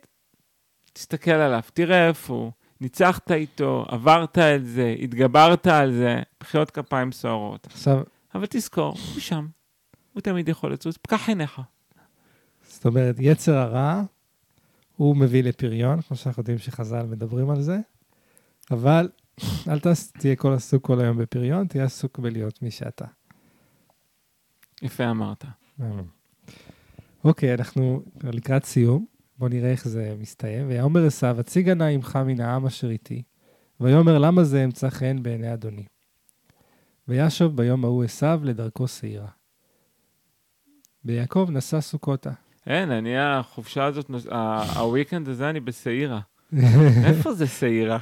תסתכל 0.92 1.30
עליו, 1.30 1.62
תראה 1.72 2.09
איפה 2.09 2.34
הוא, 2.34 2.53
ניצחת 2.80 3.30
איתו, 3.30 3.84
עברת 3.88 4.38
את 4.38 4.66
זה, 4.66 4.94
התגברת 5.03 5.66
על 5.66 5.92
זה, 5.92 6.22
מחיאות 6.42 6.70
כפיים 6.70 7.12
סוערות. 7.12 7.66
עכשיו, 7.66 8.03
אבל 8.34 8.46
תזכור, 8.50 8.96
הוא 9.14 9.20
שם. 9.20 9.46
הוא 10.12 10.20
תמיד 10.20 10.48
יכול 10.48 10.72
לצוץ, 10.72 10.96
פקח 10.96 11.28
עיניך. 11.28 11.61
זאת 12.68 12.86
אומרת, 12.86 13.16
יצר 13.18 13.57
הרע, 13.57 14.03
הוא 15.03 15.16
מביא 15.16 15.42
לפריון, 15.42 16.00
כמו 16.00 16.16
שאנחנו 16.16 16.40
יודעים 16.40 16.59
שחז"ל 16.59 17.07
מדברים 17.07 17.50
על 17.50 17.62
זה, 17.62 17.78
אבל 18.70 19.09
אל 19.68 19.80
תס, 19.80 20.12
תהיה 20.12 20.36
כל 20.36 20.53
עסוק 20.53 20.86
כל 20.86 21.00
היום 21.00 21.18
בפריון, 21.18 21.66
תהיה 21.66 21.84
עסוק 21.84 22.18
בלהיות 22.18 22.62
מי 22.62 22.70
שאתה. 22.70 23.05
יפה 24.82 25.11
אמרת. 25.11 25.44
אוקיי, 27.24 27.55
אנחנו 27.55 28.03
לקראת 28.22 28.64
סיום, 28.64 29.07
בואו 29.38 29.50
נראה 29.50 29.70
איך 29.70 29.88
זה 29.88 30.14
מסתיים. 30.18 30.68
ויאמר 30.68 31.07
עשיו, 31.07 31.40
הציגה 31.40 31.74
נא 31.74 31.84
עמך 31.84 32.18
מן 32.26 32.40
העם 32.40 32.66
אשר 32.66 32.90
איתי, 32.90 33.22
ויאמר 33.80 34.18
למה 34.18 34.44
זה 34.44 34.64
אמצא 34.64 34.90
חן 34.90 35.22
בעיני 35.22 35.53
אדוני. 35.53 35.84
וישוב 37.09 37.57
ביום 37.57 37.84
ההוא 37.84 38.05
עשיו 38.05 38.40
לדרכו 38.44 38.88
שעירה. 38.88 39.30
ויעקב 41.05 41.48
נשא 41.50 41.80
סוכותה. 41.80 42.32
אין, 42.66 42.90
אני 42.90 43.18
החופשה 43.18 43.84
הזאת, 43.84 44.10
הוויקנד 44.74 45.28
הזה 45.28 45.50
אני 45.50 45.60
בשעירה. 45.60 46.20
איפה 47.06 47.34
זה 47.34 47.46
שעירה? 47.46 47.98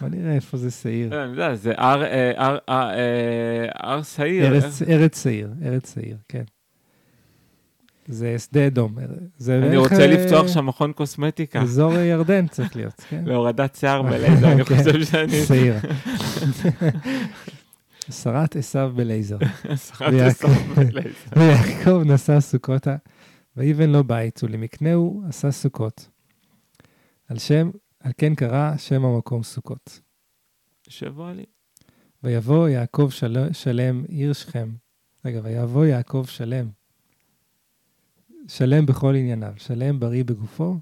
בוא 0.00 0.08
נראה 0.08 0.34
איפה 0.34 0.56
זה 0.56 0.70
שעיר. 0.70 1.10
לא, 1.10 1.24
אני 1.24 1.30
יודע, 1.30 1.54
זה 1.54 1.72
הר, 1.76 2.04
אה, 2.04 2.32
הר, 2.36 2.58
אה, 2.68 3.94
אה, 3.96 4.04
שעיר. 4.04 4.46
ארץ, 4.88 5.22
שעיר, 5.22 5.50
ארץ 5.64 5.94
שעיר, 5.94 6.16
כן. 6.28 6.42
זה 8.08 8.38
שדה 8.38 8.66
אדום. 8.66 8.94
אני 9.48 9.76
רוצה 9.76 10.00
אה, 10.00 10.06
לפתוח 10.06 10.48
שם 10.48 10.66
מכון 10.66 10.92
קוסמטיקה. 10.92 11.62
אזור 11.62 11.92
ירדן 11.92 12.46
צריך 12.46 12.76
להיות, 12.76 13.04
כן. 13.08 13.22
להורדת 13.28 13.74
שיער 13.74 14.02
בלייזר, 14.10 14.52
אני 14.52 14.64
כן. 14.64 14.76
חושב 14.76 15.04
שאני... 15.04 15.44
שעיר. 15.46 15.74
שרת 18.10 18.56
עשיו 18.56 18.92
בלייזר. 18.94 19.38
שרת 19.76 20.12
הסוף 20.26 20.58
בלייזר. 20.76 21.08
ויעקב 21.36 22.02
נשא 22.04 22.40
סוכותה, 22.40 22.96
ויבן 23.58 23.90
לו 23.90 24.04
בית, 24.04 24.42
ולמקנהו 24.42 25.22
עשה 25.28 25.50
סוכות. 25.50 26.08
על 27.28 27.38
שם, 27.38 27.70
על 28.00 28.12
כן 28.18 28.34
קרא 28.34 28.76
שם 28.76 29.04
המקום 29.04 29.42
סוכות. 29.42 30.00
שבוע 30.88 31.32
לי. 31.32 31.44
ויבוא 32.22 32.68
יעקב 32.68 33.08
של... 33.10 33.52
שלם 33.52 34.04
עיר 34.08 34.32
שכם. 34.32 34.70
רגע, 35.24 35.40
ויבוא 35.42 35.84
יעקב 35.84 36.24
שלם. 36.28 36.68
שלם 38.48 38.86
בכל 38.86 39.14
ענייניו, 39.14 39.52
שלם 39.56 40.00
בריא 40.00 40.24
בגופו. 40.24 40.76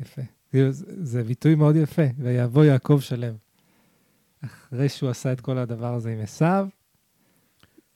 יפה. 0.00 0.22
זה, 0.52 0.70
זה 1.02 1.24
ביטוי 1.24 1.54
מאוד 1.54 1.76
יפה. 1.76 2.02
ויבוא 2.18 2.64
יעקב 2.64 2.98
שלם. 3.00 3.34
אחרי 4.44 4.88
שהוא 4.88 5.10
עשה 5.10 5.32
את 5.32 5.40
כל 5.40 5.58
הדבר 5.58 5.94
הזה 5.94 6.12
עם 6.12 6.20
עשיו, 6.20 6.68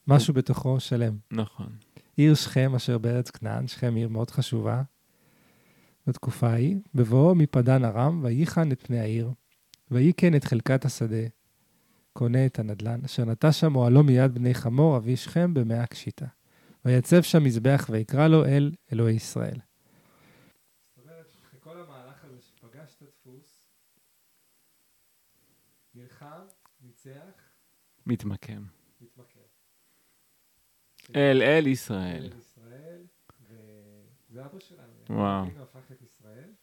משהו 0.06 0.34
בתוכו 0.34 0.80
שלם. 0.80 1.16
נכון. 1.30 1.72
עיר 2.16 2.34
שכם 2.34 2.74
אשר 2.74 2.98
בארץ 2.98 3.30
כנען, 3.30 3.68
שכם 3.68 3.94
עיר 3.94 4.08
מאוד 4.08 4.30
חשובה 4.30 4.82
בתקופה 6.06 6.48
ההיא, 6.48 6.76
בבואו 6.94 7.34
מפדן 7.34 7.84
ארם, 7.84 8.20
וייחן 8.24 8.72
את 8.72 8.86
פני 8.86 9.00
העיר, 9.00 9.30
ויקן 9.90 10.34
את 10.34 10.44
חלקת 10.44 10.84
השדה, 10.84 11.26
קונה 12.12 12.46
את 12.46 12.58
הנדלן, 12.58 13.00
אשר 13.04 13.24
נטע 13.24 13.52
שם 13.52 13.76
אוהלו 13.76 14.02
מיד 14.02 14.34
בני 14.34 14.54
חמור, 14.54 14.96
אבי 14.96 15.16
שכם 15.16 15.54
במאה 15.54 15.86
קשיטה. 15.86 16.26
ויצב 16.84 17.22
שם 17.22 17.44
מזבח, 17.44 17.86
ויקרא 17.90 18.28
לו 18.28 18.44
אל 18.44 18.72
אלוהי 18.92 19.14
ישראל. 19.14 19.58
זאת 20.80 20.98
אומרת, 20.98 21.26
אחרי 21.44 21.60
כל 21.60 21.80
המהלך 21.80 22.24
הזה 22.24 22.40
שפגש 22.40 22.94
את 22.96 23.02
הדפוס, 23.02 23.62
נלחם, 25.94 26.40
ניצח, 26.80 27.50
מתמקם. 28.06 28.81
אל 31.16 31.42
אל 31.42 31.66
ישראל. 31.66 32.30
ישראל, 32.38 33.02
וזה 33.50 34.44
אבא 34.44 34.58
שלנו. 34.58 34.92
וואו. 35.10 35.44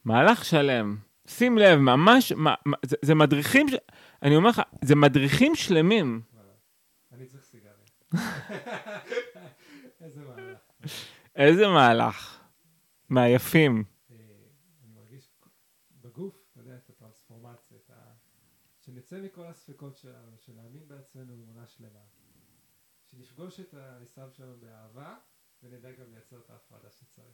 מהלך 0.06 0.45
שלם. 0.45 0.97
שים 1.28 1.58
לב, 1.58 1.80
ממש, 1.80 2.32
מה, 2.32 2.56
זה, 2.86 2.95
זה 3.02 3.16
מדריכים. 3.16 3.68
אני 4.24 4.36
אומר 4.36 4.50
לך, 4.50 4.62
זה 4.82 4.95
מדריכים 4.95 5.56
שלמים. 5.56 6.22
אני 7.12 7.26
צריך 7.26 7.43
סיגריה. 7.43 7.74
איזה 10.02 10.22
מהלך. 10.22 10.60
איזה 11.36 11.68
מהלך. 11.68 12.39
מהיפים. 13.10 13.84
אה, 14.12 14.16
אני 14.84 14.93
מרגיש 14.95 15.32
בגוף, 16.02 16.47
אתה 16.52 16.60
יודע, 16.60 16.76
את 16.76 16.89
הטרנספורמציה. 16.89 17.78
שנצא 18.86 19.22
מכל 19.22 19.45
הספקות 19.45 19.97
שלנו, 19.97 20.38
שנאמין 20.38 20.88
בעצמנו 20.88 21.34
אמונה 21.34 21.68
שלמה. 21.68 22.00
שנפגוש 23.20 23.59
את 23.59 23.74
העשיו 23.74 24.30
שלנו 24.38 24.53
באהבה, 24.61 25.15
ונדע 25.63 25.91
גם 25.91 26.05
לייצר 26.13 26.38
את 26.45 26.49
ההפרדה 26.49 26.89
שצריך. 26.91 27.28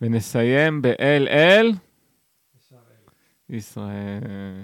ונסיים 0.00 0.82
באל 0.82 1.28
אל. 1.28 1.72
ישראל. 3.48 4.62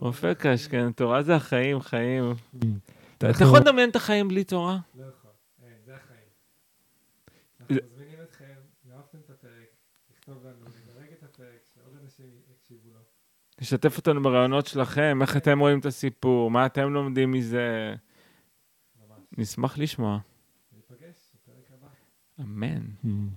אופק 0.00 0.36
קשקן, 0.46 0.92
תורה 0.92 1.22
זה 1.22 1.34
החיים, 1.34 1.80
חיים. 1.80 2.34
אתה 3.18 3.26
יכול 3.40 3.58
לדמיין 3.58 3.90
את 3.90 3.96
החיים 3.96 4.28
בלי 4.28 4.44
תורה? 4.44 4.78
לא 4.94 5.04
יכול, 5.04 5.30
אין, 5.62 5.72
זה 5.84 5.94
החיים. 5.94 6.28
אנחנו 7.60 7.74
מזמינים 7.74 8.18
אתכם, 8.22 8.54
אם 8.86 8.92
אהבתם 8.92 9.18
את 9.24 9.30
הפרק, 9.30 9.68
לכתוב 10.10 10.46
לנו, 10.46 10.64
לדרג 10.64 11.12
את 11.12 11.22
הפרק, 11.22 11.60
שעוד 11.74 11.96
אנשים 12.02 12.26
יקשיבו 12.52 12.90
לו. 12.94 13.00
לשתף 13.60 13.96
אותנו 13.96 14.22
ברעיונות 14.22 14.66
שלכם, 14.66 15.18
איך 15.22 15.36
אתם 15.36 15.58
רואים 15.58 15.78
את 15.78 15.86
הסיפור, 15.86 16.50
מה 16.50 16.66
אתם 16.66 16.92
לומדים 16.92 17.30
מזה. 17.30 17.94
נשמח 19.38 19.78
לשמוע. 19.78 20.18
ניפגש 20.72 21.32
בפרק 21.34 21.70
הבא. 21.72 21.88
אמן. 22.40 22.86